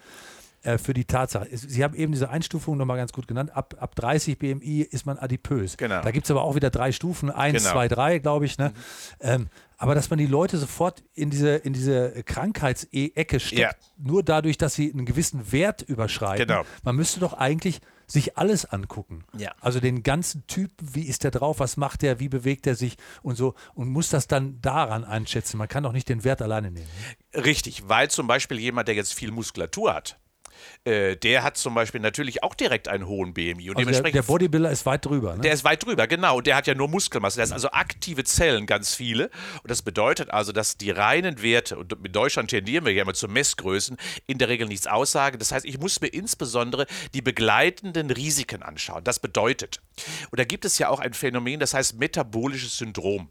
äh, 0.65 0.77
für 0.77 0.93
die 0.93 1.05
Tatsache. 1.05 1.47
Sie 1.51 1.83
haben 1.83 1.93
eben 1.95 2.11
diese 2.11 2.29
Einstufung 2.29 2.77
nochmal 2.77 2.97
ganz 2.97 3.13
gut 3.13 3.27
genannt. 3.27 3.55
Ab, 3.55 3.75
ab 3.79 3.95
30 3.95 4.37
BMI 4.37 4.81
ist 4.81 5.05
man 5.05 5.17
adipös. 5.17 5.77
Genau. 5.77 6.01
Da 6.01 6.11
gibt 6.11 6.25
es 6.25 6.31
aber 6.31 6.43
auch 6.43 6.55
wieder 6.55 6.69
drei 6.69 6.91
Stufen, 6.91 7.29
eins, 7.31 7.63
Genau. 7.63 7.73
zwei, 7.73 7.87
drei, 7.87 8.19
glaube 8.19 8.45
ich. 8.45 8.57
Ne? 8.57 8.73
Ähm, 9.21 9.47
aber 9.77 9.93
dass 9.95 10.09
man 10.09 10.19
die 10.19 10.25
Leute 10.25 10.57
sofort 10.57 11.03
in 11.13 11.29
diese, 11.29 11.55
in 11.55 11.73
diese 11.73 12.23
Krankheitsecke 12.23 13.39
steckt, 13.39 13.59
Ja. 13.59 13.71
nur 13.97 14.23
dadurch, 14.23 14.57
dass 14.57 14.73
sie 14.73 14.91
einen 14.91 15.05
gewissen 15.05 15.51
Wert 15.51 15.81
überschreiten. 15.81 16.47
Genau. 16.47 16.63
Man 16.83 16.95
müsste 16.95 17.19
doch 17.19 17.33
eigentlich 17.33 17.81
sich 18.07 18.37
alles 18.37 18.65
angucken. 18.65 19.23
Ja. 19.37 19.51
Also 19.61 19.79
den 19.79 20.03
ganzen 20.03 20.45
Typ, 20.47 20.71
wie 20.79 21.03
ist 21.03 21.23
der 21.23 21.31
drauf, 21.31 21.59
was 21.59 21.75
macht 21.75 22.03
der, 22.03 22.19
wie 22.19 22.29
bewegt 22.29 22.67
er 22.67 22.75
sich 22.75 22.97
und 23.23 23.35
so 23.35 23.55
und 23.73 23.89
muss 23.89 24.09
das 24.09 24.27
dann 24.27 24.61
daran 24.61 25.03
einschätzen. 25.03 25.57
Man 25.57 25.67
kann 25.67 25.83
doch 25.83 25.91
nicht 25.91 26.07
den 26.07 26.23
Wert 26.23 26.41
alleine 26.41 26.69
nehmen. 26.71 26.87
Richtig, 27.33 27.89
weil 27.89 28.09
zum 28.09 28.27
Beispiel 28.27 28.59
jemand, 28.59 28.87
der 28.87 28.95
jetzt 28.95 29.13
viel 29.13 29.31
Muskulatur 29.31 29.93
hat, 29.93 30.19
äh, 30.83 31.15
der 31.15 31.43
hat 31.43 31.57
zum 31.57 31.73
Beispiel 31.73 32.01
natürlich 32.01 32.43
auch 32.43 32.55
direkt 32.55 32.87
einen 32.87 33.07
hohen 33.07 33.33
BMI. 33.33 33.51
Und 33.51 33.57
Also 33.57 33.65
der, 33.67 33.75
dementsprechend 33.75 34.15
der 34.15 34.23
Bodybuilder 34.23 34.71
ist 34.71 34.85
weit 34.85 35.05
drüber. 35.05 35.35
Ne? 35.35 35.41
Der 35.41 35.53
ist 35.53 35.63
weit 35.63 35.85
drüber, 35.85 36.07
genau. 36.07 36.37
Und 36.37 36.47
der 36.47 36.55
hat 36.55 36.67
ja 36.67 36.75
nur 36.75 36.87
Muskelmasse. 36.87 37.37
Der 37.37 37.45
hat 37.47 37.53
also 37.53 37.71
aktive 37.71 38.23
Zellen, 38.23 38.65
ganz 38.65 38.95
viele. 38.95 39.29
Und 39.63 39.71
das 39.71 39.81
bedeutet 39.81 40.29
also, 40.31 40.51
dass 40.51 40.77
die 40.77 40.91
reinen 40.91 41.41
Werte, 41.41 41.77
und 41.77 42.01
mit 42.01 42.15
Deutschland 42.15 42.49
tendieren 42.49 42.85
wir 42.85 42.93
ja 42.93 43.03
immer 43.03 43.13
zu 43.13 43.27
Messgrößen, 43.27 43.97
in 44.27 44.37
der 44.37 44.49
Regel 44.49 44.67
nichts 44.67 44.87
aussagen. 44.87 45.39
Das 45.39 45.51
heißt, 45.51 45.65
ich 45.65 45.79
muss 45.79 46.01
mir 46.01 46.07
insbesondere 46.07 46.85
die 47.13 47.21
begleitenden 47.21 48.11
Risiken 48.11 48.63
anschauen. 48.63 49.03
Das 49.03 49.19
bedeutet, 49.19 49.81
und 50.31 50.39
da 50.39 50.45
gibt 50.45 50.65
es 50.65 50.77
ja 50.77 50.89
auch 50.89 50.99
ein 50.99 51.13
Phänomen, 51.13 51.59
das 51.59 51.73
heißt 51.73 51.99
metabolisches 51.99 52.77
Syndrom. 52.77 53.29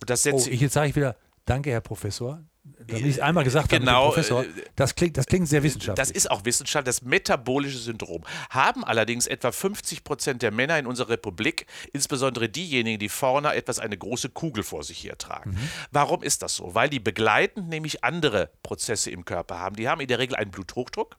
Und 0.00 0.10
das 0.10 0.22
setzt 0.22 0.48
oh, 0.48 0.50
ich, 0.50 0.60
jetzt 0.60 0.74
sage 0.74 0.90
ich 0.90 0.96
wieder, 0.96 1.16
danke, 1.46 1.70
Herr 1.70 1.80
Professor. 1.80 2.42
Damit 2.64 3.04
ich 3.04 3.22
einmal 3.22 3.44
gesagt 3.44 3.68
Genau, 3.68 3.92
habe, 3.92 4.06
Professor, 4.06 4.42
äh, 4.42 4.48
das 4.74 4.94
klingt, 4.94 5.18
das 5.18 5.26
klingt 5.26 5.48
sehr 5.48 5.62
wissenschaftlich. 5.62 5.96
Das 5.96 6.10
ist 6.10 6.30
auch 6.30 6.46
Wissenschaft, 6.46 6.86
das 6.86 7.02
metabolische 7.02 7.76
Syndrom. 7.76 8.24
Haben 8.48 8.84
allerdings 8.84 9.26
etwa 9.26 9.52
50 9.52 10.02
Prozent 10.02 10.40
der 10.40 10.50
Männer 10.50 10.78
in 10.78 10.86
unserer 10.86 11.10
Republik, 11.10 11.66
insbesondere 11.92 12.48
diejenigen, 12.48 12.98
die 12.98 13.10
vorne 13.10 13.54
etwas 13.54 13.78
eine 13.78 13.98
große 13.98 14.30
Kugel 14.30 14.62
vor 14.64 14.82
sich 14.82 15.04
her 15.04 15.18
tragen. 15.18 15.58
Warum 15.90 16.22
ist 16.22 16.42
das 16.42 16.56
so? 16.56 16.74
Weil 16.74 16.88
die 16.88 17.00
begleitend 17.00 17.68
nämlich 17.68 18.02
andere 18.02 18.50
Prozesse 18.62 19.10
im 19.10 19.26
Körper 19.26 19.58
haben. 19.58 19.76
Die 19.76 19.88
haben 19.88 20.00
in 20.00 20.08
der 20.08 20.18
Regel 20.18 20.34
einen 20.36 20.50
Bluthochdruck. 20.50 21.16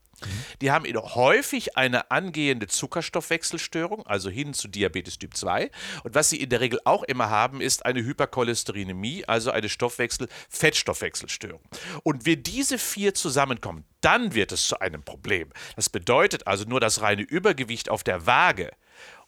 Die 0.62 0.72
haben 0.72 0.86
häufig 0.86 1.78
eine 1.78 2.12
angehende 2.12 2.68
Zuckerstoffwechselstörung, 2.68 4.06
also 4.08 4.30
hin 4.30 4.54
zu 4.54 4.68
Diabetes 4.68 5.20
Typ 5.20 5.36
2. 5.36 5.70
Und 6.04 6.16
was 6.16 6.30
sie 6.30 6.42
in 6.42 6.50
der 6.50 6.62
Regel 6.62 6.80
auch 6.86 7.04
immer 7.04 7.30
haben, 7.30 7.62
ist 7.62 7.86
eine 7.86 8.04
Hypercholesterinämie, 8.04 9.26
also 9.26 9.52
eine 9.52 9.70
Stoffwechsel-Fettstoffwechselstörung. 9.70 11.62
Und 12.04 12.26
wenn 12.26 12.44
diese 12.44 12.78
vier 12.78 13.14
zusammenkommen, 13.14 13.86
dann 14.02 14.36
wird 14.36 14.52
es 14.52 14.68
zu 14.68 14.80
einem 14.80 15.04
Problem. 15.04 15.50
Das 15.76 15.90
bedeutet 15.90 16.48
also 16.48 16.66
nur 16.66 16.80
das 16.80 17.02
reine 17.02 17.24
Übergewicht 17.24 17.90
auf 17.90 18.04
der 18.04 18.26
Waage 18.26 18.72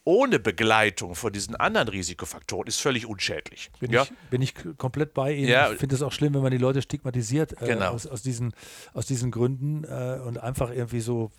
ohne 0.08 0.40
Begleitung 0.40 1.16
von 1.16 1.34
diesen 1.34 1.58
anderen 1.58 1.90
Risikofaktoren 1.90 2.66
ist 2.66 2.80
völlig 2.80 3.06
unschädlich. 3.06 3.70
Bin, 3.82 3.92
ja? 3.92 4.04
ich, 4.04 4.12
bin 4.30 4.42
ich 4.42 4.54
komplett 4.78 5.14
bei 5.14 5.34
Ihnen. 5.34 5.50
Ja. 5.50 5.70
Ich 5.70 5.80
finde 5.80 5.96
es 5.96 6.02
auch 6.02 6.14
schlimm, 6.14 6.34
wenn 6.34 6.42
man 6.42 6.52
die 6.52 6.58
Leute 6.58 6.82
stigmatisiert 6.82 7.62
äh, 7.62 7.66
Genau. 7.68 7.90
aus, 7.92 8.08
aus, 8.08 8.22
diesen, 8.22 8.54
aus 8.94 9.06
diesen 9.06 9.32
Gründen 9.32 9.84
äh, 9.84 10.22
und 10.26 10.38
einfach 10.38 10.72
irgendwie 10.72 11.02
so, 11.02 11.30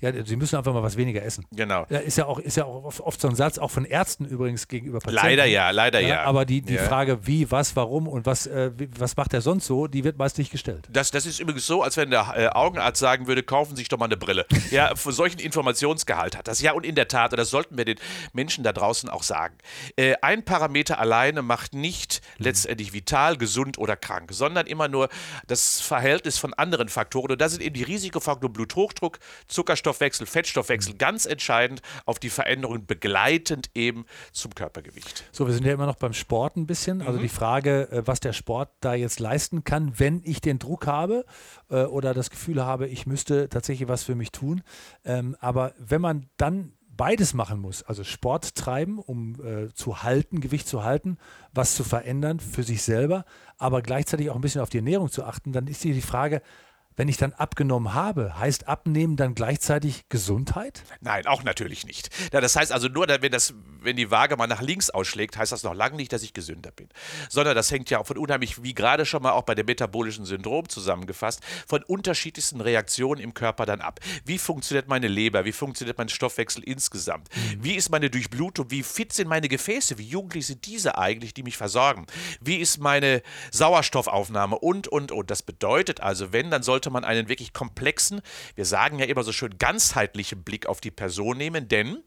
ja, 0.00 0.24
sie 0.24 0.36
müssen 0.36 0.56
einfach 0.56 0.72
mal 0.72 0.82
was 0.82 0.96
weniger 0.96 1.22
essen. 1.22 1.44
Genau. 1.52 1.84
Ja, 1.90 1.98
ist 1.98 2.16
ja 2.16 2.24
auch, 2.24 2.38
ist 2.38 2.56
ja 2.56 2.64
auch 2.64 2.84
oft, 2.84 3.00
oft 3.02 3.20
so 3.20 3.28
ein 3.28 3.34
Satz, 3.34 3.58
auch 3.58 3.70
von 3.70 3.84
Ärzten 3.84 4.24
übrigens 4.24 4.66
gegenüber 4.66 5.00
Patienten. 5.00 5.26
Leider 5.26 5.44
ja, 5.44 5.68
leider 5.70 6.00
ja. 6.00 6.22
Aber 6.22 6.46
die, 6.46 6.62
die 6.62 6.76
Ja. 6.76 6.84
Frage, 6.84 7.26
wie, 7.26 7.50
was, 7.50 7.76
warum 7.76 8.08
und 8.08 8.24
was, 8.24 8.46
äh, 8.46 8.70
was 8.98 9.14
macht 9.18 9.34
er 9.34 9.42
sonst 9.42 9.66
so, 9.66 9.88
die 9.88 10.04
wird 10.04 10.16
meist 10.16 10.38
nicht 10.38 10.50
gestellt. 10.50 10.88
Das, 10.90 11.10
das 11.10 11.26
ist 11.26 11.38
übrigens 11.38 11.66
so, 11.66 11.82
als 11.82 11.98
wenn 11.98 12.08
der 12.08 12.32
äh, 12.34 12.46
Augenarzt 12.48 12.98
sagen 12.98 13.26
würde, 13.26 13.42
kaufen 13.42 13.76
Sie 13.76 13.80
sich 13.82 13.90
doch 13.90 13.98
mal 13.98 14.06
eine 14.06 14.16
Brille. 14.16 14.46
Ja, 14.70 14.94
für 14.96 15.12
solchen 15.12 15.38
Informationsgehalt 15.38 16.34
hat 16.38 16.48
das. 16.48 16.62
Ja, 16.62 16.72
und 16.72 16.86
in 16.86 16.94
der 16.94 17.08
Tat, 17.08 17.34
das 17.36 17.50
sollten 17.50 17.76
wir 17.76 17.84
den 17.84 17.98
Menschen 18.32 18.64
da 18.64 18.72
draußen 18.72 19.08
auch 19.08 19.22
sagen. 19.22 19.56
Äh, 19.96 20.14
ein 20.22 20.44
Parameter 20.44 20.98
alleine 20.98 21.42
macht 21.42 21.74
nicht 21.74 22.20
letztendlich 22.38 22.92
vital, 22.92 23.36
gesund 23.36 23.78
oder 23.78 23.96
krank, 23.96 24.30
sondern 24.32 24.66
immer 24.66 24.88
nur 24.88 25.08
das 25.46 25.80
Verhältnis 25.80 26.38
von 26.38 26.54
anderen 26.54 26.88
Faktoren. 26.88 27.32
Und 27.32 27.40
da 27.40 27.48
sind 27.48 27.62
eben 27.62 27.74
die 27.74 27.82
Risikofaktoren 27.82 28.52
Bluthochdruck, 28.52 29.18
Zuckerstoffwechsel, 29.48 30.26
Fettstoffwechsel 30.26 30.94
ganz 30.94 31.26
entscheidend 31.26 31.82
auf 32.04 32.18
die 32.18 32.30
Veränderungen 32.30 32.86
begleitend 32.86 33.70
eben 33.74 34.06
zum 34.32 34.54
Körpergewicht. 34.54 35.24
So, 35.32 35.46
wir 35.46 35.54
sind 35.54 35.66
ja 35.66 35.72
immer 35.72 35.86
noch 35.86 35.96
beim 35.96 36.12
Sport 36.12 36.56
ein 36.56 36.66
bisschen. 36.66 36.98
Mhm. 36.98 37.06
Also 37.06 37.18
die 37.18 37.28
Frage, 37.28 37.90
äh, 37.90 38.06
was 38.06 38.20
der 38.20 38.32
Sport 38.32 38.70
da 38.80 38.94
jetzt 38.94 39.20
leisten 39.20 39.64
kann, 39.64 39.98
wenn 39.98 40.22
ich 40.24 40.40
den 40.40 40.58
Druck 40.58 40.86
habe 40.86 41.24
äh, 41.70 41.84
oder 41.84 42.14
das 42.14 42.30
Gefühl 42.30 42.64
habe, 42.64 42.86
ich 42.86 43.06
müsste 43.06 43.48
tatsächlich 43.48 43.88
was 43.88 44.04
für 44.04 44.14
mich 44.14 44.32
tun. 44.32 44.62
Ähm, 45.04 45.36
aber 45.40 45.74
wenn 45.78 46.00
man 46.00 46.28
dann 46.36 46.72
beides 46.96 47.34
machen 47.34 47.60
muss, 47.60 47.82
also 47.82 48.04
Sport 48.04 48.54
treiben, 48.54 48.98
um 48.98 49.34
äh, 49.44 49.72
zu 49.74 50.02
halten, 50.02 50.40
Gewicht 50.40 50.66
zu 50.68 50.84
halten, 50.84 51.18
was 51.52 51.74
zu 51.74 51.84
verändern 51.84 52.40
für 52.40 52.62
sich 52.62 52.82
selber, 52.82 53.24
aber 53.58 53.82
gleichzeitig 53.82 54.30
auch 54.30 54.34
ein 54.34 54.40
bisschen 54.40 54.60
auf 54.60 54.70
die 54.70 54.78
Ernährung 54.78 55.10
zu 55.10 55.24
achten, 55.24 55.52
dann 55.52 55.66
ist 55.66 55.82
hier 55.82 55.94
die 55.94 56.02
Frage, 56.02 56.42
wenn 56.96 57.08
ich 57.08 57.18
dann 57.18 57.32
abgenommen 57.34 57.94
habe, 57.94 58.38
heißt 58.38 58.68
abnehmen 58.68 59.16
dann 59.16 59.34
gleichzeitig 59.34 60.08
Gesundheit? 60.08 60.82
Nein, 61.00 61.26
auch 61.26 61.42
natürlich 61.42 61.86
nicht. 61.86 62.08
Ja, 62.32 62.40
das 62.40 62.56
heißt 62.56 62.72
also 62.72 62.88
nur, 62.88 63.06
wenn, 63.08 63.32
das, 63.32 63.54
wenn 63.82 63.96
die 63.96 64.10
Waage 64.10 64.36
mal 64.36 64.46
nach 64.46 64.62
links 64.62 64.90
ausschlägt, 64.90 65.36
heißt 65.36 65.52
das 65.52 65.62
noch 65.62 65.74
lange 65.74 65.96
nicht, 65.96 66.12
dass 66.12 66.22
ich 66.22 66.32
gesünder 66.32 66.70
bin. 66.70 66.88
Sondern 67.28 67.54
das 67.54 67.70
hängt 67.70 67.90
ja 67.90 67.98
auch 67.98 68.06
von 68.06 68.16
unheimlich, 68.16 68.62
wie 68.62 68.74
gerade 68.74 69.04
schon 69.04 69.22
mal 69.22 69.32
auch 69.32 69.42
bei 69.42 69.54
dem 69.54 69.66
metabolischen 69.66 70.24
Syndrom 70.24 70.68
zusammengefasst, 70.68 71.40
von 71.68 71.82
unterschiedlichsten 71.84 72.60
Reaktionen 72.60 73.20
im 73.20 73.34
Körper 73.34 73.66
dann 73.66 73.80
ab. 73.80 74.00
Wie 74.24 74.38
funktioniert 74.38 74.88
meine 74.88 75.08
Leber? 75.08 75.44
Wie 75.44 75.52
funktioniert 75.52 75.98
mein 75.98 76.08
Stoffwechsel 76.08 76.64
insgesamt? 76.64 77.28
Wie 77.58 77.74
ist 77.74 77.90
meine 77.90 78.10
Durchblutung? 78.10 78.70
Wie 78.70 78.82
fit 78.82 79.12
sind 79.12 79.28
meine 79.28 79.48
Gefäße? 79.48 79.98
Wie 79.98 80.08
jugendlich 80.08 80.46
sind 80.46 80.64
diese 80.66 80.96
eigentlich, 80.96 81.34
die 81.34 81.42
mich 81.42 81.56
versorgen? 81.56 82.06
Wie 82.40 82.56
ist 82.56 82.78
meine 82.78 83.22
Sauerstoffaufnahme? 83.52 84.58
Und, 84.58 84.88
und, 84.88 85.12
und. 85.12 85.30
Das 85.30 85.42
bedeutet 85.42 86.00
also, 86.00 86.32
wenn, 86.32 86.50
dann 86.50 86.62
sollte 86.62 86.85
man 86.90 87.04
einen 87.04 87.28
wirklich 87.28 87.52
komplexen, 87.52 88.20
wir 88.54 88.64
sagen 88.64 88.98
ja 88.98 89.06
immer 89.06 89.22
so 89.22 89.32
schön, 89.32 89.58
ganzheitlichen 89.58 90.42
Blick 90.42 90.66
auf 90.66 90.80
die 90.80 90.90
Person 90.90 91.36
nehmen, 91.36 91.68
denn 91.68 92.02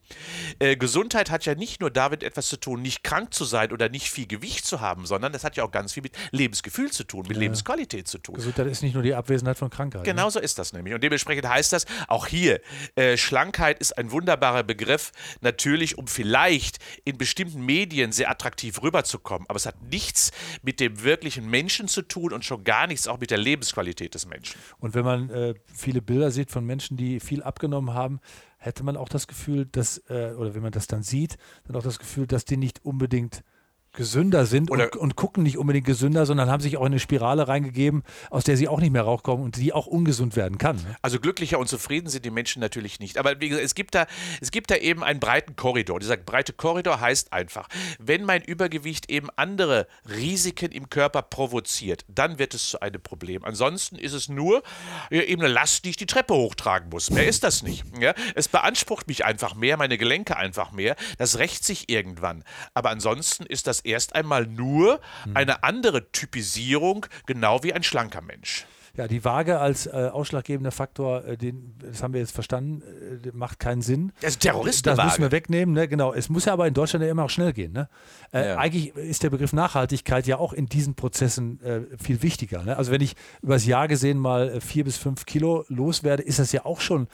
äh, 0.60 0.76
Gesundheit 0.76 1.30
hat 1.30 1.46
ja 1.46 1.56
nicht 1.56 1.82
nur 1.82 1.92
damit 1.92 2.24
etwas 2.24 2.48
zu 2.48 2.58
tun, 2.58 2.82
nicht 2.82 3.04
krank 3.04 3.34
zu 3.34 3.46
sein 3.46 3.72
oder 3.72 3.90
nicht 3.90 4.10
viel 4.10 4.28
Gewicht 4.28 4.66
zu 4.66 4.82
haben, 4.82 5.06
sondern 5.06 5.32
das 5.34 5.44
hat 5.44 5.58
ja 5.58 5.64
auch 5.64 5.72
ganz 5.72 5.94
viel 5.94 6.04
mit 6.04 6.14
Lebensgefühl 6.32 6.92
zu 6.92 7.04
tun, 7.04 7.26
mit 7.28 7.38
Lebensqualität 7.38 8.08
zu 8.08 8.18
tun. 8.18 8.36
Gesundheit 8.36 8.68
ist 8.68 8.82
nicht 8.82 8.94
nur 8.94 9.04
die 9.04 9.14
Abwesenheit 9.14 9.58
von 9.58 9.70
Krankheit. 9.70 10.02
ne? 10.02 10.06
Genau 10.06 10.30
so 10.30 10.40
ist 10.40 10.58
das 10.60 10.74
nämlich. 10.74 10.94
Und 10.94 11.04
dementsprechend 11.04 11.48
heißt 11.48 11.74
das 11.74 11.86
auch 12.08 12.28
hier, 12.28 12.62
äh, 12.96 13.18
Schlankheit 13.18 13.80
ist 13.80 13.98
ein 13.98 14.12
wunderbarer 14.12 14.64
Begriff, 14.64 15.12
natürlich, 15.42 15.98
um 15.98 16.08
vielleicht 16.08 16.78
in 17.06 17.18
bestimmten 17.18 17.66
Medien 17.66 18.12
sehr 18.12 18.30
attraktiv 18.30 18.82
rüberzukommen. 18.82 19.48
Aber 19.50 19.58
es 19.58 19.66
hat 19.66 19.82
nichts 19.84 20.32
mit 20.62 20.80
dem 20.80 21.04
wirklichen 21.04 21.50
Menschen 21.50 21.88
zu 21.88 22.02
tun 22.02 22.34
und 22.34 22.46
schon 22.46 22.64
gar 22.64 22.88
nichts 22.88 23.08
auch 23.08 23.20
mit 23.20 23.32
der 23.32 23.38
Lebensqualität 23.38 24.14
des 24.16 24.26
Menschen. 24.26 24.60
Und 24.78 24.94
wenn 24.94 25.06
man 25.06 25.30
äh, 25.30 25.56
viele 25.66 26.02
Bilder 26.02 26.32
sieht 26.32 26.52
von 26.52 26.66
Menschen, 26.66 26.98
die 26.98 27.20
viel 27.20 27.44
abgenommen 27.44 27.94
haben, 27.94 28.20
hätte 28.58 28.84
man 28.84 28.98
auch 28.98 29.10
das 29.10 29.28
Gefühl, 29.28 29.66
dass, 29.66 29.98
äh, 30.10 30.34
oder 30.38 30.54
wenn 30.54 30.62
man 30.62 30.72
das 30.72 30.88
dann 30.88 31.04
sieht, 31.04 31.38
dann 31.66 31.76
auch 31.76 31.84
das 31.84 32.00
Gefühl, 32.00 32.28
dass 32.28 32.46
die 32.46 32.58
nicht 32.58 32.86
unbedingt 32.86 33.44
gesünder 33.92 34.46
sind 34.46 34.70
und, 34.70 34.96
und 34.96 35.16
gucken 35.16 35.44
nicht 35.44 35.58
unbedingt 35.58 35.86
gesünder, 35.86 36.26
sondern 36.26 36.50
haben 36.50 36.62
sich 36.62 36.78
auch 36.78 36.82
in 36.82 36.88
eine 36.88 37.00
Spirale 37.00 37.48
reingegeben, 37.48 38.04
aus 38.30 38.44
der 38.44 38.56
sie 38.56 38.68
auch 38.68 38.80
nicht 38.80 38.92
mehr 38.92 39.04
rauskommen 39.04 39.44
und 39.44 39.56
die 39.56 39.74
auch 39.74 39.88
ungesund 39.88 40.36
werden 40.36 40.58
kann. 40.58 40.78
Ne? 40.78 40.96
Also 41.02 41.20
glücklicher 41.20 41.60
und 41.60 41.68
zufrieden 41.68 42.10
sind 42.10 42.26
die 42.26 42.32
Menschen 42.32 42.60
natürlich 42.60 43.00
nicht. 43.00 43.18
Aber 43.18 43.40
wie 43.42 43.50
gesagt, 43.50 43.66
es 43.66 43.76
gibt 43.76 43.96
da, 43.96 44.06
es 44.42 44.52
gibt 44.52 44.72
da 44.72 44.76
eben 44.76 45.04
einen 45.04 45.20
breiten 45.20 45.56
Korridor. 45.56 46.00
Dieser 46.00 46.18
breite 46.18 46.54
Korridor 46.54 47.00
heißt 47.00 47.34
einfach, 47.34 47.68
wenn 48.00 48.24
mein 48.24 48.44
Übergewicht 48.44 49.10
eben 49.10 49.30
andere 49.36 49.88
Risiken 50.08 50.72
im 50.72 50.90
Körper 50.90 51.22
provoziert, 51.22 52.06
dann 52.08 52.40
wird 52.40 52.54
es 52.54 52.70
zu 52.70 52.82
einem 52.82 53.02
Problem. 53.02 53.44
Ansonsten 53.44 53.96
ist 53.96 54.14
es 54.14 54.30
nur 54.30 54.64
ja, 55.10 55.22
eben 55.22 55.42
eine 55.42 55.52
Last, 55.52 55.86
die 55.86 55.92
ich 55.92 55.98
die 55.98 56.06
Treppe 56.06 56.34
hochtragen 56.34 56.90
muss. 56.90 57.10
Mehr 57.10 57.28
ist 57.28 57.44
das 57.44 57.64
nicht. 57.64 57.84
Ja? 58.00 58.14
Es 58.36 58.48
beansprucht 58.48 59.08
mich 59.08 59.26
einfach 59.26 59.56
mehr, 59.56 59.78
meine 59.78 59.98
Gelenke 59.98 60.38
einfach 60.38 60.72
mehr. 60.72 60.96
Das 61.18 61.40
rächt 61.40 61.64
sich 61.64 61.90
irgendwann. 61.90 62.44
Aber 62.74 62.90
ansonsten 62.90 63.46
ist 63.46 63.68
das 63.68 63.79
erst 63.86 64.16
einmal 64.16 64.46
nur 64.46 65.00
eine 65.34 65.64
andere 65.64 66.12
Typisierung, 66.12 67.06
genau 67.26 67.64
wie 67.64 67.74
ein 67.74 67.84
schlanker 67.84 68.22
Mensch. 68.22 68.66
Ja, 68.98 69.08
die 69.08 69.24
Waage 69.24 69.60
als 69.60 69.86
äh, 69.86 70.10
ausschlaggebender 70.12 70.72
Faktor, 70.72 71.24
äh, 71.24 71.38
den, 71.38 71.76
das 71.80 72.04
haben 72.04 72.12
wir 72.14 72.20
jetzt 72.20 72.34
verstanden, 72.34 72.82
äh, 73.24 73.30
macht 73.34 73.60
keinen 73.60 73.82
Sinn. 73.82 74.12
Das 74.20 74.32
ist 74.32 74.42
Terroristenwaage. 74.42 74.98
Das 74.98 75.06
müssen 75.18 75.22
wir 75.22 75.32
wegnehmen, 75.32 75.74
ne? 75.74 75.88
genau. 75.88 76.12
Es 76.14 76.28
muss 76.28 76.46
ja 76.46 76.54
aber 76.54 76.68
in 76.68 76.74
Deutschland 76.74 77.06
ja 77.06 77.12
immer 77.12 77.24
auch 77.24 77.30
schnell 77.30 77.54
gehen. 77.54 77.72
Ne? 77.72 77.88
Äh, 78.34 78.48
Ja. 78.48 78.58
Eigentlich 78.58 78.94
ist 78.96 79.24
der 79.24 79.30
Begriff 79.30 79.54
Nachhaltigkeit 79.54 80.28
ja 80.28 80.38
auch 80.38 80.52
in 80.52 80.66
diesen 80.66 80.96
Prozessen 80.96 81.62
äh, 81.62 81.82
viel 81.98 82.22
wichtiger. 82.24 82.64
Ne? 82.64 82.76
Also 82.76 82.92
wenn 82.92 83.00
ich 83.02 83.16
übers 83.42 83.66
Jahr 83.66 83.88
gesehen 83.88 84.18
mal 84.18 84.50
äh, 84.50 84.60
vier 84.60 84.84
bis 84.84 84.98
fünf 84.98 85.26
Kilo 85.26 85.64
loswerde, 85.70 86.24
ist 86.24 86.40
das 86.40 86.52
ja 86.52 86.66
auch 86.66 86.82
schon 86.82 87.08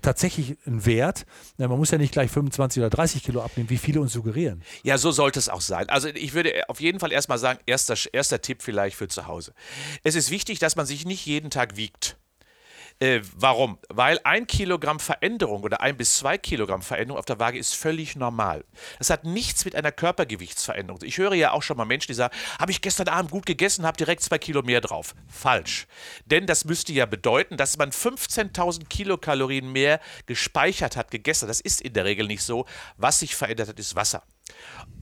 tatsächlich 0.00 0.56
ein 0.66 0.84
Wert. 0.86 1.26
Man 1.58 1.70
muss 1.70 1.90
ja 1.90 1.98
nicht 1.98 2.12
gleich 2.12 2.30
25 2.30 2.80
oder 2.80 2.90
30 2.90 3.22
Kilo 3.22 3.42
abnehmen, 3.42 3.70
wie 3.70 3.78
viele 3.78 4.00
uns 4.00 4.12
suggerieren. 4.12 4.62
Ja, 4.82 4.98
so 4.98 5.10
sollte 5.10 5.38
es 5.38 5.48
auch 5.48 5.60
sein. 5.60 5.88
Also 5.88 6.08
ich 6.08 6.34
würde 6.34 6.68
auf 6.68 6.80
jeden 6.80 7.00
Fall 7.00 7.12
erstmal 7.12 7.38
sagen, 7.38 7.58
erster, 7.66 7.96
erster 8.12 8.40
Tipp 8.40 8.62
vielleicht 8.62 8.96
für 8.96 9.08
zu 9.08 9.26
Hause. 9.26 9.52
Es 10.02 10.14
ist 10.14 10.30
wichtig, 10.30 10.58
dass 10.58 10.76
man 10.76 10.86
sich 10.86 11.04
nicht 11.04 11.26
jeden 11.26 11.50
Tag 11.50 11.76
wiegt. 11.76 12.16
Äh, 13.02 13.20
warum? 13.34 13.80
Weil 13.88 14.20
ein 14.22 14.46
Kilogramm 14.46 15.00
Veränderung 15.00 15.64
oder 15.64 15.80
ein 15.80 15.96
bis 15.96 16.18
zwei 16.18 16.38
Kilogramm 16.38 16.82
Veränderung 16.82 17.18
auf 17.18 17.24
der 17.24 17.40
Waage 17.40 17.58
ist 17.58 17.74
völlig 17.74 18.14
normal. 18.14 18.64
Das 18.98 19.10
hat 19.10 19.24
nichts 19.24 19.64
mit 19.64 19.74
einer 19.74 19.90
Körpergewichtsveränderung. 19.90 21.00
Ich 21.02 21.18
höre 21.18 21.34
ja 21.34 21.50
auch 21.50 21.64
schon 21.64 21.76
mal 21.76 21.84
Menschen, 21.84 22.12
die 22.12 22.14
sagen, 22.14 22.32
habe 22.60 22.70
ich 22.70 22.80
gestern 22.80 23.08
Abend 23.08 23.32
gut 23.32 23.44
gegessen, 23.44 23.84
habe 23.84 23.96
direkt 23.96 24.22
zwei 24.22 24.38
Kilo 24.38 24.62
mehr 24.62 24.80
drauf. 24.80 25.16
Falsch. 25.26 25.88
Denn 26.26 26.46
das 26.46 26.64
müsste 26.64 26.92
ja 26.92 27.06
bedeuten, 27.06 27.56
dass 27.56 27.76
man 27.76 27.90
15.000 27.90 28.86
Kilokalorien 28.86 29.72
mehr 29.72 29.98
gespeichert 30.26 30.96
hat, 30.96 31.10
gegessen. 31.10 31.48
Das 31.48 31.60
ist 31.60 31.80
in 31.80 31.94
der 31.94 32.04
Regel 32.04 32.28
nicht 32.28 32.44
so. 32.44 32.66
Was 32.98 33.18
sich 33.18 33.34
verändert 33.34 33.66
hat, 33.66 33.80
ist 33.80 33.96
Wasser. 33.96 34.22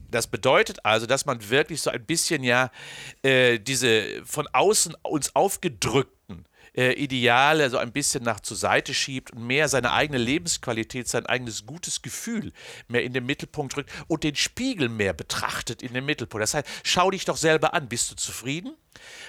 Das 0.09 0.25
bedeutet 0.25 0.83
also, 0.83 1.05
dass 1.05 1.25
man 1.25 1.49
wirklich 1.51 1.83
so 1.83 1.91
ein 1.91 2.03
bisschen 2.03 2.43
ja 2.43 2.71
äh, 3.21 3.59
diese 3.59 4.25
von 4.25 4.47
außen 4.51 4.95
uns 5.03 5.35
aufgedrückten 5.35 6.20
äh, 6.75 6.93
Ideale 6.93 7.69
so 7.69 7.77
ein 7.77 7.91
bisschen 7.91 8.23
nach 8.23 8.39
zur 8.39 8.57
Seite 8.57 8.93
schiebt 8.93 9.31
und 9.31 9.45
mehr 9.45 9.67
seine 9.67 9.91
eigene 9.91 10.17
Lebensqualität, 10.17 11.07
sein 11.07 11.25
eigenes 11.25 11.65
gutes 11.65 12.01
Gefühl 12.01 12.53
mehr 12.87 13.03
in 13.03 13.13
den 13.13 13.25
Mittelpunkt 13.25 13.77
rückt 13.77 13.91
und 14.07 14.23
den 14.23 14.35
Spiegel 14.35 14.89
mehr 14.89 15.13
betrachtet 15.13 15.81
in 15.81 15.93
den 15.93 16.05
Mittelpunkt. 16.05 16.43
Das 16.43 16.53
heißt, 16.53 16.67
schau 16.83 17.11
dich 17.11 17.25
doch 17.25 17.37
selber 17.37 17.73
an. 17.73 17.89
Bist 17.89 18.11
du 18.11 18.15
zufrieden? 18.15 18.75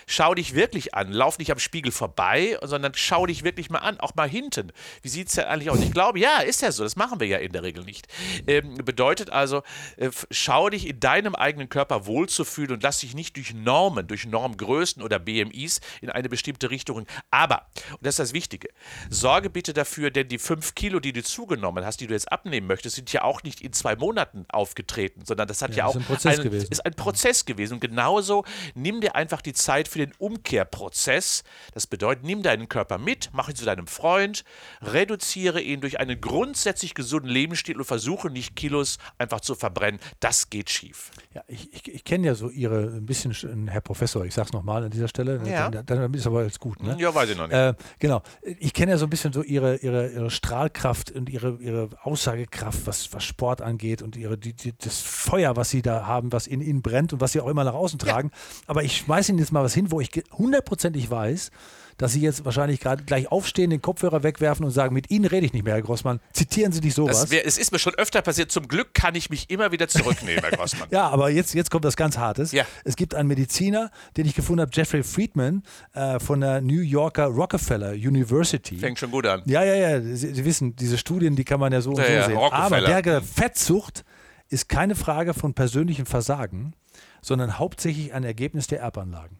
Schau 0.06 0.34
dich 0.34 0.54
wirklich 0.54 0.94
an. 0.94 1.12
Lauf 1.12 1.38
nicht 1.38 1.50
am 1.52 1.58
Spiegel 1.58 1.92
vorbei, 1.92 2.58
sondern 2.62 2.92
schau 2.94 3.26
dich 3.26 3.44
wirklich 3.44 3.70
mal 3.70 3.78
an, 3.78 4.00
auch 4.00 4.14
mal 4.14 4.28
hinten. 4.28 4.72
Wie 5.02 5.08
sieht 5.08 5.28
es 5.28 5.36
ja 5.36 5.46
eigentlich 5.46 5.70
aus? 5.70 5.80
Ich 5.80 5.92
glaube, 5.92 6.18
ja, 6.18 6.38
ist 6.38 6.62
ja 6.62 6.72
so. 6.72 6.82
Das 6.82 6.96
machen 6.96 7.20
wir 7.20 7.26
ja 7.26 7.38
in 7.38 7.52
der 7.52 7.62
Regel 7.62 7.84
nicht. 7.84 8.06
Ähm, 8.46 8.74
bedeutet 8.84 9.30
also, 9.30 9.62
äh, 9.96 10.10
schau 10.30 10.68
dich 10.70 10.86
in 10.88 11.00
deinem 11.00 11.34
eigenen 11.34 11.68
Körper 11.68 12.06
wohlzufühlen 12.06 12.72
und 12.72 12.82
lass 12.82 12.98
dich 13.00 13.14
nicht 13.14 13.36
durch 13.36 13.54
Normen, 13.54 14.06
durch 14.06 14.26
Normgrößen 14.26 15.02
oder 15.02 15.18
BMIs 15.18 15.80
in 16.00 16.10
eine 16.10 16.28
bestimmte 16.28 16.70
Richtung. 16.70 17.06
Aber, 17.30 17.66
und 17.92 17.98
das 18.04 18.14
ist 18.14 18.18
das 18.18 18.32
Wichtige, 18.32 18.68
sorge 19.10 19.50
bitte 19.50 19.72
dafür, 19.72 20.10
denn 20.10 20.28
die 20.28 20.38
fünf 20.38 20.74
Kilo, 20.74 21.00
die 21.00 21.12
du 21.12 21.22
zugenommen 21.22 21.84
hast, 21.84 22.00
die 22.00 22.06
du 22.06 22.14
jetzt 22.14 22.30
abnehmen 22.30 22.66
möchtest, 22.66 22.96
sind 22.96 23.12
ja 23.12 23.22
auch 23.22 23.42
nicht 23.42 23.60
in 23.60 23.72
zwei 23.72 23.96
Monaten 23.96 24.44
aufgetreten, 24.48 25.24
sondern 25.24 25.48
das 25.48 25.62
hat 25.62 25.70
ja, 25.70 25.78
Ja, 25.78 25.86
auch 25.86 25.94
ist 25.94 26.00
ein 26.02 26.04
Prozess 26.06 26.34
einen- 26.34 26.42
gewesen. 26.50 26.68
ist 26.70 26.84
ein 26.86 26.94
Prozess 26.94 27.44
gewesen. 27.44 27.74
Und 27.74 27.80
genauso 27.80 28.44
nimm 28.74 29.00
dir 29.00 29.14
einfach 29.14 29.40
die 29.42 29.51
Zeit 29.52 29.88
für 29.88 29.98
den 29.98 30.12
Umkehrprozess. 30.18 31.44
Das 31.74 31.86
bedeutet, 31.86 32.24
nimm 32.24 32.42
deinen 32.42 32.68
Körper 32.68 32.98
mit, 32.98 33.30
mach 33.32 33.48
ihn 33.48 33.54
zu 33.56 33.64
deinem 33.64 33.86
Freund, 33.86 34.44
reduziere 34.80 35.60
ihn 35.60 35.80
durch 35.80 35.98
einen 36.00 36.20
grundsätzlich 36.20 36.94
gesunden 36.94 37.28
Lebensstil 37.30 37.76
und 37.76 37.84
versuche 37.84 38.30
nicht 38.30 38.56
Kilos 38.56 38.98
einfach 39.18 39.40
zu 39.40 39.54
verbrennen. 39.54 40.00
Das 40.20 40.50
geht 40.50 40.70
schief. 40.70 41.10
Ja, 41.34 41.42
ich, 41.48 41.72
ich, 41.72 41.88
ich 41.94 42.04
kenne 42.04 42.26
ja 42.26 42.34
so 42.34 42.50
Ihre, 42.50 42.82
ein 42.96 43.06
bisschen, 43.06 43.32
sch- 43.32 43.68
Herr 43.70 43.80
Professor, 43.80 44.24
ich 44.24 44.34
sag's 44.34 44.52
nochmal 44.52 44.84
an 44.84 44.90
dieser 44.90 45.08
Stelle, 45.08 45.40
Ja. 45.44 45.70
dann, 45.70 45.86
dann 45.86 46.14
ist 46.14 46.26
aber 46.26 46.40
alles 46.40 46.58
gut. 46.58 46.82
Ne? 46.82 46.96
Ja, 46.98 47.14
weiß 47.14 47.30
ich 47.30 47.36
noch 47.36 47.46
nicht. 47.46 47.56
Äh, 47.56 47.74
genau. 47.98 48.22
Ich 48.42 48.72
kenne 48.72 48.92
ja 48.92 48.98
so 48.98 49.06
ein 49.06 49.10
bisschen 49.10 49.32
so 49.32 49.42
ihre, 49.42 49.76
ihre, 49.76 50.08
ihre 50.10 50.30
Strahlkraft 50.30 51.10
und 51.12 51.28
ihre, 51.28 51.56
ihre 51.60 51.88
Aussagekraft, 52.02 52.86
was, 52.86 53.12
was 53.12 53.24
Sport 53.24 53.62
angeht 53.62 54.02
und 54.02 54.16
ihre, 54.16 54.36
die, 54.38 54.52
die, 54.54 54.72
das 54.76 55.00
Feuer, 55.00 55.56
was 55.56 55.70
sie 55.70 55.82
da 55.82 56.06
haben, 56.06 56.32
was 56.32 56.46
in 56.46 56.60
ihnen 56.60 56.82
brennt 56.82 57.12
und 57.12 57.20
was 57.20 57.32
sie 57.32 57.40
auch 57.40 57.48
immer 57.48 57.64
nach 57.64 57.74
außen 57.74 57.98
tragen. 57.98 58.30
Aber 58.66 58.82
ich 58.82 58.96
schmeiße 58.98 59.32
Ihnen 59.32 59.38
jetzt 59.42 59.52
mal 59.52 59.62
was 59.62 59.74
hin, 59.74 59.90
wo 59.90 60.00
ich 60.00 60.10
hundertprozentig 60.32 61.10
weiß, 61.10 61.50
dass 61.98 62.12
Sie 62.12 62.20
jetzt 62.20 62.44
wahrscheinlich 62.44 62.80
gerade 62.80 63.04
gleich 63.04 63.30
aufstehen, 63.30 63.70
den 63.70 63.82
Kopfhörer 63.82 64.22
wegwerfen 64.22 64.64
und 64.64 64.70
sagen, 64.70 64.94
mit 64.94 65.10
Ihnen 65.10 65.24
rede 65.24 65.46
ich 65.46 65.52
nicht 65.52 65.64
mehr, 65.64 65.74
Herr 65.74 65.82
Grossmann. 65.82 66.20
Zitieren 66.32 66.72
Sie 66.72 66.80
nicht 66.80 66.94
sowas. 66.94 67.30
Wär, 67.30 67.46
es 67.46 67.58
ist 67.58 67.72
mir 67.72 67.78
schon 67.78 67.94
öfter 67.94 68.22
passiert. 68.22 68.50
Zum 68.50 68.66
Glück 68.68 68.94
kann 68.94 69.14
ich 69.14 69.30
mich 69.30 69.50
immer 69.50 69.72
wieder 69.72 69.88
zurücknehmen, 69.88 70.42
Herr 70.42 70.50
Grossmann. 70.50 70.88
Ja, 70.90 71.08
aber 71.08 71.30
jetzt, 71.30 71.54
jetzt 71.54 71.70
kommt 71.70 71.84
was 71.84 71.96
ganz 71.96 72.18
Hartes. 72.18 72.52
Ja. 72.52 72.64
Es 72.84 72.96
gibt 72.96 73.14
einen 73.14 73.28
Mediziner, 73.28 73.90
den 74.16 74.26
ich 74.26 74.34
gefunden 74.34 74.62
habe, 74.62 74.70
Jeffrey 74.74 75.02
Friedman 75.02 75.62
äh, 75.94 76.18
von 76.18 76.40
der 76.40 76.60
New 76.60 76.80
Yorker 76.80 77.26
Rockefeller 77.26 77.92
University. 77.92 78.76
Fängt 78.76 78.98
schon 78.98 79.10
gut 79.10 79.26
an. 79.26 79.42
Ja, 79.46 79.62
ja, 79.62 79.74
ja. 79.74 80.00
Sie, 80.00 80.34
Sie 80.34 80.44
wissen, 80.44 80.76
diese 80.76 80.98
Studien, 80.98 81.36
die 81.36 81.44
kann 81.44 81.60
man 81.60 81.72
ja 81.72 81.80
so 81.80 81.90
und 81.90 81.98
Ja, 81.98 82.06
so 82.06 82.12
ja, 82.12 82.26
sehen. 82.26 82.36
Aber 82.36 82.80
der 82.80 83.02
gesagt, 83.02 83.26
Fettsucht 83.26 84.04
ist 84.48 84.68
keine 84.68 84.94
Frage 84.94 85.34
von 85.34 85.54
persönlichem 85.54 86.04
Versagen, 86.04 86.74
sondern 87.20 87.58
hauptsächlich 87.58 88.12
ein 88.14 88.24
Ergebnis 88.24 88.66
der 88.66 88.80
Erbanlagen. 88.80 89.38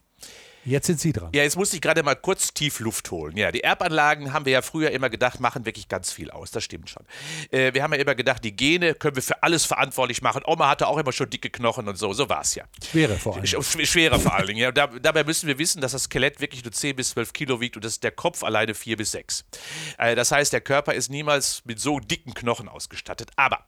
Jetzt 0.65 0.87
sind 0.87 1.01
Sie 1.01 1.13
dran. 1.13 1.31
Ja, 1.35 1.43
jetzt 1.43 1.57
musste 1.57 1.75
ich 1.75 1.83
gerade 1.83 2.05
mal 2.05 2.15
kurz 2.15 2.55
tief 2.55 2.79
Luft 2.79 3.11
holen. 3.11 3.37
Ja, 3.37 3.51
die 3.51 3.65
Erbanlagen 3.65 4.33
haben 4.33 4.45
wir 4.45 4.53
ja 4.53 4.63
früher 4.63 4.93
immer 4.93 5.11
gedacht, 5.11 5.41
machen 5.41 5.67
wirklich 5.67 5.89
ganz 5.89 6.13
viel 6.13 6.31
aus. 6.31 6.53
Das 6.53 6.63
stimmt 6.63 6.89
schon. 6.89 7.05
Äh, 7.51 7.75
wir 7.75 7.83
haben 7.83 7.93
ja 7.93 7.99
immer 7.99 8.15
gedacht, 8.15 8.45
die 8.45 8.55
Gene 8.55 8.95
können 8.95 9.17
wir 9.17 9.25
für 9.25 9.43
alles 9.43 9.65
verantwortlich 9.65 10.23
machen. 10.23 10.43
Oma 10.47 10.69
hatte 10.69 10.87
auch 10.87 10.99
immer 10.99 11.11
schon 11.11 11.29
dicke 11.29 11.51
Knochen 11.51 11.89
und 11.89 11.97
so. 11.97 12.13
So 12.13 12.29
war 12.29 12.43
es 12.43 12.55
ja. 12.55 12.63
Schwere 12.89 13.17
vor 13.17 13.35
allem. 13.35 13.43
Sch- 13.43 13.85
Schwerer 13.87 14.21
vor 14.21 14.35
allen 14.37 14.47
Dingen. 14.47 14.61
Ja. 14.61 14.71
Da, 14.71 14.87
dabei 14.87 15.25
müssen 15.25 15.49
wir 15.49 15.59
wissen, 15.59 15.81
dass 15.81 15.91
das 15.91 16.05
Skelett 16.05 16.41
wirklich 16.41 16.63
nur 16.63 16.71
10 16.71 16.95
bis 16.95 17.11
12 17.11 17.33
Kilo 17.33 17.61
wiegt 17.61 17.75
und 17.75 17.85
dass 17.85 17.99
der 17.99 18.13
Kopf 18.13 18.45
alleine 18.45 18.75
4 18.75 18.97
bis 18.97 19.11
6. 19.11 19.45
Äh, 19.99 20.15
das 20.15 20.31
heißt, 20.31 20.53
der 20.53 20.61
Körper 20.61 20.95
ist 20.95 21.11
niemals 21.11 21.63
mit 21.65 21.81
so 21.81 21.99
dicken 21.99 22.35
Knochen 22.35 22.69
ausgestattet. 22.69 23.31
Aber 23.35 23.67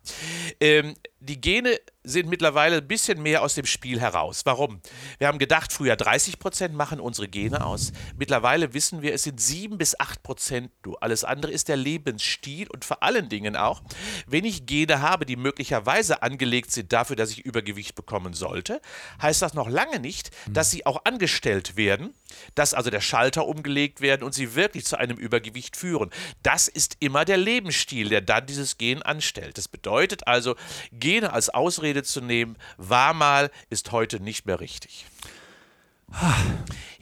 ähm, 0.61 0.95
die 1.19 1.41
Gene 1.41 1.77
sind 2.05 2.29
mittlerweile 2.29 2.77
ein 2.79 2.87
bisschen 2.87 3.23
mehr 3.23 3.43
aus 3.43 3.55
dem 3.55 3.65
Spiel 3.65 4.01
heraus. 4.01 4.43
Warum? 4.45 4.81
Wir 5.19 5.27
haben 5.27 5.39
gedacht, 5.39 5.73
früher 5.73 5.97
30 5.97 6.39
Prozent 6.39 6.75
machen 6.75 7.01
unsere 7.01 7.29
Gene 7.29 7.65
aus. 7.65 7.93
Mittlerweile 8.19 8.75
wissen 8.75 9.03
wir, 9.03 9.15
es 9.15 9.23
sind 9.23 9.41
7 9.41 9.79
bis 9.79 9.99
8 9.99 10.23
Prozent 10.23 10.71
nur. 10.85 11.03
Alles 11.03 11.25
andere 11.25 11.51
ist 11.51 11.69
der 11.69 11.77
Lebensstil 11.77 12.69
und 12.71 12.85
vor 12.85 13.03
allen 13.03 13.29
Dingen 13.31 13.57
auch, 13.57 13.83
wenn 14.27 14.45
ich 14.45 14.67
Gene 14.67 15.01
habe, 15.01 15.25
die 15.25 15.37
möglicherweise 15.37 16.23
angelegt 16.23 16.71
sind 16.71 16.93
dafür, 16.93 17.17
dass 17.17 17.31
ich 17.31 17.45
Übergewicht 17.45 17.95
bekommen 17.95 18.35
sollte, 18.35 18.81
heißt 19.21 19.41
das 19.41 19.55
noch 19.55 19.69
lange 19.69 19.99
nicht, 19.99 20.31
dass 20.49 20.71
sie 20.71 20.85
auch 20.85 21.05
angestellt 21.05 21.77
werden, 21.77 22.15
dass 22.55 22.75
also 22.75 22.91
der 22.91 23.01
Schalter 23.01 23.47
umgelegt 23.47 24.01
werden 24.01 24.23
und 24.23 24.35
sie 24.35 24.55
wirklich 24.55 24.85
zu 24.85 24.99
einem 24.99 25.17
Übergewicht 25.17 25.77
führen. 25.77 26.11
Das 26.43 26.69
ist 26.69 26.97
immer 27.01 27.25
der 27.25 27.37
Lebensstil, 27.37 28.09
der 28.09 28.21
dann 28.21 28.47
dieses 28.47 28.79
Gen 28.79 29.03
anstellt. 29.03 29.59
Das 29.59 29.69
bedeutet 29.69 30.27
also, 30.27 30.57
Gene 30.93 31.33
als 31.33 31.51
Ausrede 31.51 32.03
zu 32.03 32.21
nehmen, 32.21 32.57
war 32.77 33.15
mal, 33.15 33.51
ist 33.71 33.93
heute 33.93 34.21
nicht 34.21 34.47
mehr 34.47 34.61
richtig. 34.61 35.07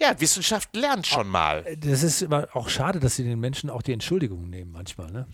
Ja, 0.03 0.19
Wissenschaft 0.19 0.75
lernt 0.75 1.07
schon 1.07 1.29
mal. 1.29 1.65
Das 1.79 2.03
ist 2.03 2.23
immer 2.23 2.49
auch 2.55 2.69
schade, 2.69 2.99
dass 2.99 3.15
Sie 3.15 3.23
den 3.23 3.39
Menschen 3.39 3.71
auch 3.71 3.83
die 3.83 3.93
Entschuldigungen 3.93 4.51
nehmen 4.51 4.73
manchmal. 4.73 5.13
Ne? 5.13 5.29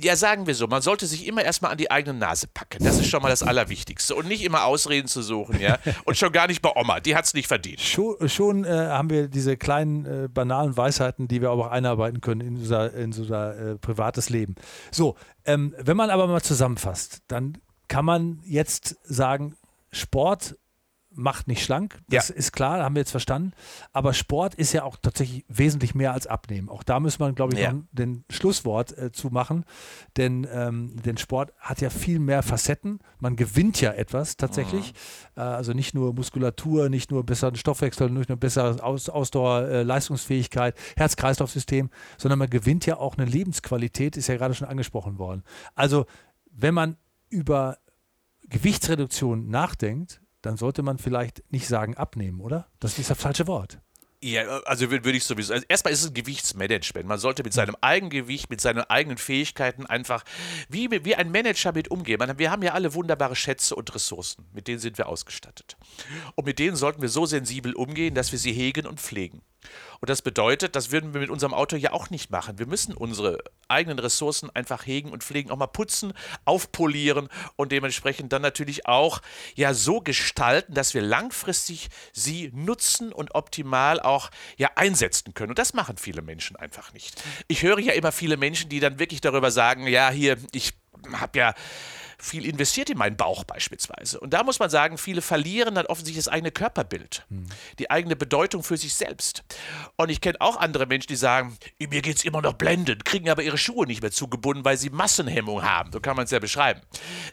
Ja, 0.00 0.16
sagen 0.16 0.48
wir 0.48 0.56
so, 0.56 0.66
man 0.66 0.82
sollte 0.82 1.06
sich 1.06 1.26
immer 1.28 1.44
erstmal 1.44 1.70
an 1.70 1.78
die 1.78 1.88
eigene 1.88 2.18
Nase 2.18 2.48
packen. 2.52 2.82
Das 2.82 2.98
ist 2.98 3.06
schon 3.06 3.22
mal 3.22 3.28
das 3.28 3.44
Allerwichtigste. 3.44 4.16
Und 4.16 4.26
nicht 4.26 4.42
immer 4.42 4.64
Ausreden 4.64 5.06
zu 5.06 5.22
suchen, 5.22 5.60
ja. 5.60 5.78
Und 6.04 6.16
schon 6.16 6.32
gar 6.32 6.48
nicht 6.48 6.62
bei 6.62 6.72
Oma, 6.74 6.98
die 6.98 7.14
hat 7.14 7.26
es 7.26 7.34
nicht 7.34 7.46
verdient. 7.46 7.80
Schon, 7.80 8.28
schon 8.28 8.64
äh, 8.64 8.70
haben 8.70 9.08
wir 9.08 9.28
diese 9.28 9.56
kleinen 9.56 10.04
äh, 10.04 10.28
banalen 10.28 10.76
Weisheiten, 10.76 11.28
die 11.28 11.40
wir 11.40 11.50
aber 11.50 11.66
auch 11.66 11.70
einarbeiten 11.70 12.20
können 12.20 12.40
in 12.40 12.56
unser, 12.56 12.92
in 12.94 13.12
unser 13.12 13.56
äh, 13.56 13.78
privates 13.78 14.30
Leben. 14.30 14.56
So, 14.90 15.16
ähm, 15.44 15.76
wenn 15.78 15.96
man 15.96 16.10
aber 16.10 16.26
mal 16.26 16.42
zusammenfasst, 16.42 17.22
dann 17.28 17.58
kann 17.86 18.04
man 18.04 18.40
jetzt 18.44 18.96
sagen, 19.04 19.54
Sport 19.92 20.56
macht 21.14 21.46
nicht 21.48 21.62
schlank. 21.64 22.00
Das 22.08 22.28
Ja. 22.28 22.34
ist 22.34 22.52
klar, 22.52 22.82
haben 22.82 22.94
wir 22.94 23.00
jetzt 23.00 23.10
verstanden. 23.10 23.52
Aber 23.92 24.14
Sport 24.14 24.54
ist 24.54 24.72
ja 24.72 24.82
auch 24.84 24.96
tatsächlich 24.96 25.44
wesentlich 25.48 25.94
mehr 25.94 26.12
als 26.12 26.26
Abnehmen. 26.26 26.68
Auch 26.68 26.82
da 26.82 27.00
müssen 27.00 27.20
wir, 27.20 27.32
glaube 27.32 27.54
ich, 27.54 27.60
Ja. 27.60 27.72
noch 27.72 27.82
den 27.92 28.24
Schlusswort 28.30 28.96
äh, 28.96 29.12
zu 29.12 29.28
machen. 29.28 29.64
Denn, 30.16 30.46
ähm, 30.52 30.96
denn 31.02 31.16
Sport 31.18 31.52
hat 31.58 31.80
ja 31.80 31.90
viel 31.90 32.18
mehr 32.18 32.42
Facetten. 32.42 33.00
Man 33.18 33.36
gewinnt 33.36 33.80
ja 33.80 33.92
etwas 33.92 34.36
tatsächlich. 34.36 34.94
Äh, 35.36 35.40
also 35.40 35.72
nicht 35.72 35.94
nur 35.94 36.14
Muskulatur, 36.14 36.88
nicht 36.88 37.10
nur 37.10 37.24
besseren 37.24 37.56
Stoffwechsel, 37.56 38.08
nicht 38.10 38.28
nur 38.28 38.38
bessere 38.38 38.82
Aus 38.82 39.08
Ausdauer, 39.08 39.68
äh, 39.68 39.82
Leistungsfähigkeit, 39.82 40.76
Herz-Kreislauf-System, 40.96 41.90
sondern 42.16 42.38
man 42.38 42.48
gewinnt 42.50 42.86
ja 42.86 42.96
auch 42.96 43.18
eine 43.18 43.26
Lebensqualität, 43.26 44.16
ist 44.16 44.28
ja 44.28 44.36
gerade 44.36 44.54
schon 44.54 44.68
angesprochen 44.68 45.18
worden. 45.18 45.42
Also 45.74 46.06
wenn 46.50 46.72
man 46.74 46.96
über 47.28 47.78
Gewichtsreduktion 48.48 49.48
nachdenkt, 49.48 50.21
dann 50.42 50.56
sollte 50.56 50.82
man 50.82 50.98
vielleicht 50.98 51.42
nicht 51.50 51.66
sagen 51.66 51.96
abnehmen, 51.96 52.40
oder? 52.40 52.68
Das 52.80 52.98
ist 52.98 53.10
das 53.10 53.18
falsche 53.18 53.46
Wort. 53.46 53.80
Ja, 54.24 54.60
also 54.66 54.88
würde 54.88 55.10
ich 55.10 55.24
sowieso. 55.24 55.52
Also 55.52 55.66
erstmal 55.68 55.92
ist 55.92 56.02
es 56.02 56.10
ein 56.10 56.14
Gewichtsmanagement. 56.14 57.08
Man 57.08 57.18
sollte 57.18 57.42
mit 57.42 57.52
seinem 57.52 57.76
Eigengewicht, 57.80 58.50
mit 58.50 58.60
seinen 58.60 58.82
eigenen 58.82 59.18
Fähigkeiten 59.18 59.84
einfach 59.84 60.24
wie, 60.68 60.88
wie 61.04 61.16
ein 61.16 61.32
Manager 61.32 61.72
mit 61.72 61.90
umgehen. 61.90 62.20
Wir 62.36 62.52
haben 62.52 62.62
ja 62.62 62.72
alle 62.72 62.94
wunderbare 62.94 63.34
Schätze 63.34 63.74
und 63.74 63.92
Ressourcen. 63.92 64.46
Mit 64.52 64.68
denen 64.68 64.78
sind 64.78 64.96
wir 64.96 65.08
ausgestattet. 65.08 65.76
Und 66.36 66.44
mit 66.44 66.60
denen 66.60 66.76
sollten 66.76 67.02
wir 67.02 67.08
so 67.08 67.26
sensibel 67.26 67.72
umgehen, 67.74 68.14
dass 68.14 68.30
wir 68.30 68.38
sie 68.38 68.52
hegen 68.52 68.86
und 68.86 69.00
pflegen. 69.00 69.42
Und 70.00 70.10
das 70.10 70.22
bedeutet, 70.22 70.74
das 70.74 70.90
würden 70.90 71.14
wir 71.14 71.20
mit 71.20 71.30
unserem 71.30 71.54
Auto 71.54 71.76
ja 71.76 71.92
auch 71.92 72.10
nicht 72.10 72.30
machen. 72.30 72.58
Wir 72.58 72.66
müssen 72.66 72.94
unsere 72.94 73.38
eigenen 73.68 73.98
Ressourcen 73.98 74.50
einfach 74.50 74.86
hegen 74.86 75.10
und 75.10 75.22
pflegen, 75.22 75.50
auch 75.50 75.56
mal 75.56 75.68
putzen, 75.68 76.12
aufpolieren 76.44 77.28
und 77.56 77.72
dementsprechend 77.72 78.32
dann 78.32 78.42
natürlich 78.42 78.86
auch 78.86 79.22
ja 79.54 79.74
so 79.74 80.00
gestalten, 80.00 80.74
dass 80.74 80.94
wir 80.94 81.02
langfristig 81.02 81.88
sie 82.12 82.50
nutzen 82.52 83.12
und 83.12 83.34
optimal 83.34 84.00
auch 84.00 84.30
ja 84.56 84.70
einsetzen 84.74 85.34
können. 85.34 85.50
Und 85.50 85.58
das 85.58 85.72
machen 85.74 85.96
viele 85.96 86.22
Menschen 86.22 86.56
einfach 86.56 86.92
nicht. 86.92 87.22
Ich 87.46 87.62
höre 87.62 87.78
ja 87.78 87.92
immer 87.92 88.12
viele 88.12 88.36
Menschen, 88.36 88.68
die 88.68 88.80
dann 88.80 88.98
wirklich 88.98 89.20
darüber 89.20 89.50
sagen, 89.50 89.86
ja, 89.86 90.10
hier, 90.10 90.36
ich 90.52 90.72
habe 91.12 91.38
ja 91.38 91.54
viel 92.22 92.46
investiert 92.46 92.88
in 92.88 92.98
meinen 92.98 93.16
Bauch 93.16 93.42
beispielsweise. 93.44 94.20
Und 94.20 94.32
da 94.32 94.44
muss 94.44 94.60
man 94.60 94.70
sagen, 94.70 94.96
viele 94.96 95.22
verlieren 95.22 95.74
dann 95.74 95.86
offensichtlich 95.86 96.24
das 96.24 96.32
eigene 96.32 96.52
Körperbild, 96.52 97.26
die 97.80 97.90
eigene 97.90 98.14
Bedeutung 98.14 98.62
für 98.62 98.76
sich 98.76 98.94
selbst. 98.94 99.42
Und 99.96 100.08
ich 100.08 100.20
kenne 100.20 100.40
auch 100.40 100.56
andere 100.56 100.86
Menschen, 100.86 101.08
die 101.08 101.16
sagen, 101.16 101.56
mir 101.80 102.00
geht 102.00 102.16
es 102.16 102.24
immer 102.24 102.40
noch 102.40 102.52
blendend, 102.52 103.04
kriegen 103.04 103.28
aber 103.28 103.42
ihre 103.42 103.58
Schuhe 103.58 103.86
nicht 103.86 104.02
mehr 104.02 104.12
zugebunden, 104.12 104.64
weil 104.64 104.76
sie 104.76 104.90
Massenhemmung 104.90 105.64
haben. 105.64 105.90
So 105.92 106.00
kann 106.00 106.14
man 106.14 106.26
es 106.26 106.30
ja 106.30 106.38
beschreiben. 106.38 106.80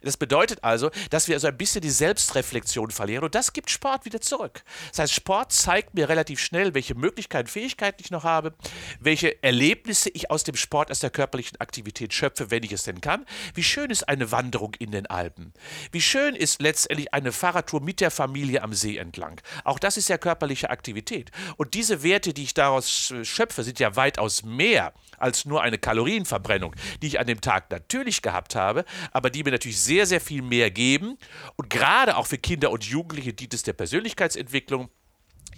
Das 0.02 0.17
bedeutet 0.17 0.63
also, 0.63 0.89
dass 1.12 1.28
wir 1.28 1.36
also 1.36 1.47
ein 1.47 1.58
bisschen 1.58 1.82
die 1.82 1.91
Selbstreflexion 1.91 2.89
verlieren 2.89 3.23
und 3.25 3.36
das 3.36 3.54
gibt 3.54 3.69
Sport 3.69 4.06
wieder 4.06 4.21
zurück. 4.21 4.63
Das 4.89 4.99
heißt, 4.99 5.13
Sport 5.13 5.52
zeigt 5.52 5.93
mir 5.93 6.10
relativ 6.10 6.39
schnell, 6.39 6.73
welche 6.73 6.95
Möglichkeiten, 6.95 7.47
Fähigkeiten 7.47 8.02
ich 8.02 8.10
noch 8.10 8.23
habe, 8.23 8.56
welche 8.99 9.41
Erlebnisse 9.43 10.10
ich 10.10 10.32
aus 10.32 10.43
dem 10.43 10.56
Sport, 10.56 10.89
aus 10.89 10.99
der 10.99 11.12
körperlichen 11.12 11.62
Aktivität 11.62 12.13
schöpfe, 12.13 12.49
wenn 12.49 12.63
ich 12.63 12.71
es 12.71 12.84
denn 12.84 13.02
kann. 13.02 13.25
Wie 13.54 13.63
schön 13.63 13.91
ist 13.91 14.10
eine 14.10 14.32
Wanderung 14.32 14.73
in 14.79 14.91
den 14.91 15.05
Alpen? 15.05 15.53
Wie 15.91 16.01
schön 16.01 16.35
ist 16.35 16.61
letztendlich 16.61 17.13
eine 17.13 17.31
Fahrradtour 17.31 17.81
mit 17.81 18.01
der 18.01 18.11
Familie 18.11 18.63
am 18.63 18.73
See 18.73 18.97
entlang? 18.97 19.39
Auch 19.63 19.77
das 19.77 19.97
ist 19.97 20.09
ja 20.09 20.17
körperliche 20.17 20.69
Aktivität. 20.69 21.31
Und 21.57 21.73
diese 21.73 22.01
Werte, 22.01 22.33
die 22.33 22.43
ich 22.43 22.53
daraus 22.53 23.11
äh, 23.11 23.23
schöpfe, 23.23 23.63
sind 23.63 23.79
ja 23.79 23.95
weitaus 23.95 24.43
mehr 24.43 24.93
als 25.17 25.45
nur 25.45 25.61
eine 25.61 25.77
Kalorienverbrennung, 25.77 26.75
die 27.01 27.07
ich 27.07 27.19
an 27.19 27.27
dem 27.27 27.41
Tag 27.41 27.69
natürlich 27.71 28.21
gehabt 28.21 28.55
habe, 28.55 28.85
aber 29.11 29.29
die 29.29 29.43
mir 29.43 29.51
natürlich 29.51 29.79
sehr, 29.81 30.05
sehr 30.05 30.21
viel 30.21 30.41
mehr 30.41 30.71
geben. 30.71 31.17
Und 31.57 31.69
gerade 31.69 32.17
auch 32.17 32.27
für 32.27 32.37
Kinder 32.37 32.71
und 32.71 32.85
Jugendliche 32.85 33.33
dient 33.33 33.53
es 33.53 33.63
der 33.63 33.73
Persönlichkeitsentwicklung. 33.73 34.89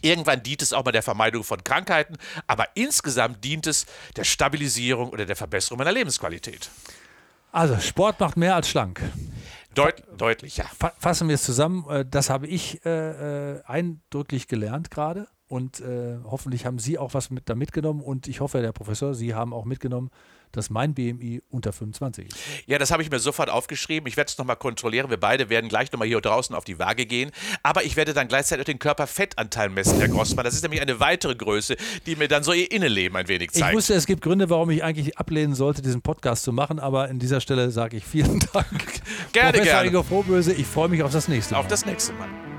Irgendwann 0.01 0.41
dient 0.41 0.63
es 0.63 0.73
auch 0.73 0.83
mal 0.83 0.91
der 0.91 1.03
Vermeidung 1.03 1.43
von 1.43 1.63
Krankheiten, 1.63 2.17
aber 2.47 2.67
insgesamt 2.73 3.43
dient 3.43 3.67
es 3.67 3.85
der 4.15 4.23
Stabilisierung 4.23 5.09
oder 5.09 5.25
der 5.25 5.35
Verbesserung 5.35 5.77
meiner 5.77 5.91
Lebensqualität. 5.91 6.71
Also 7.51 7.77
Sport 7.79 8.19
macht 8.19 8.37
mehr 8.37 8.55
als 8.55 8.69
schlank. 8.69 9.01
Deut 9.73 10.03
deutlich, 10.17 10.57
ja. 10.57 10.65
Fa 10.65 10.93
fassen 10.97 11.27
wir 11.27 11.35
es 11.35 11.43
zusammen. 11.43 11.85
Äh, 11.89 12.05
Das 12.05 12.29
habe 12.29 12.47
ich 12.47 12.85
äh, 12.85 13.53
äh, 13.55 13.63
eindrücklich 13.65 14.47
gelernt 14.47 14.91
gerade. 14.91 15.27
Und 15.47 15.81
äh, 15.81 16.17
hoffentlich 16.23 16.65
haben 16.65 16.79
Sie 16.79 16.97
auch 16.97 17.13
was 17.13 17.29
mit, 17.29 17.49
da 17.49 17.55
mitgenommen. 17.55 18.01
Und 18.01 18.27
ich 18.27 18.39
hoffe, 18.39 18.61
Herr 18.61 18.71
Professor, 18.71 19.13
Sie 19.13 19.33
haben 19.35 19.53
auch 19.53 19.65
mitgenommen, 19.65 20.09
dass 20.51 20.69
mein 20.69 20.93
BMI 20.93 21.41
unter 21.49 21.73
25 21.73 22.27
ist. 22.27 22.37
Ja, 22.65 22.77
das 22.77 22.91
habe 22.91 23.03
ich 23.03 23.09
mir 23.11 23.19
sofort 23.19 23.49
aufgeschrieben. 23.49 24.07
Ich 24.07 24.17
werde 24.17 24.29
es 24.29 24.37
nochmal 24.37 24.55
kontrollieren. 24.55 25.09
Wir 25.09 25.17
beide 25.17 25.49
werden 25.49 25.69
gleich 25.69 25.91
nochmal 25.91 26.07
hier 26.07 26.21
draußen 26.21 26.55
auf 26.55 26.63
die 26.65 26.79
Waage 26.79 27.05
gehen. 27.05 27.31
Aber 27.63 27.83
ich 27.83 27.95
werde 27.95 28.13
dann 28.13 28.27
gleichzeitig 28.27 28.61
auch 28.63 28.65
den 28.65 28.79
Körperfettanteil 28.79 29.69
messen, 29.69 29.97
Herr 29.99 30.07
Grossmann. 30.09 30.45
Das 30.45 30.53
ist 30.53 30.61
nämlich 30.63 30.81
eine 30.81 30.99
weitere 30.99 31.35
Größe, 31.35 31.75
die 32.05 32.15
mir 32.15 32.27
dann 32.27 32.43
so 32.43 32.53
Ihr 32.53 32.71
Innenleben 32.71 33.17
ein 33.17 33.27
wenig 33.27 33.49
Ich 33.53 33.59
zeigt. 33.59 33.75
wusste, 33.75 33.93
es 33.93 34.05
gibt 34.05 34.21
Gründe, 34.21 34.49
warum 34.49 34.69
ich 34.69 34.83
eigentlich 34.83 35.17
ablehnen 35.17 35.55
sollte, 35.55 35.81
diesen 35.81 36.01
Podcast 36.01 36.43
zu 36.43 36.51
machen. 36.53 36.79
Aber 36.79 37.03
an 37.03 37.19
dieser 37.19 37.41
Stelle 37.41 37.71
sage 37.71 37.97
ich 37.97 38.05
vielen 38.05 38.39
Dank. 38.53 38.67
Gerne, 39.33 39.51
Professor 39.53 39.63
gerne. 39.63 39.87
Igor 39.89 40.03
Frohböse, 40.03 40.53
ich 40.53 40.67
freue 40.67 40.89
mich 40.89 41.03
auf 41.03 41.11
das 41.11 41.27
nächste 41.27 41.53
Mal. 41.53 41.59
auf 41.61 41.67
das 41.67 41.85
nächste 41.85 42.13
Mal. 42.13 42.50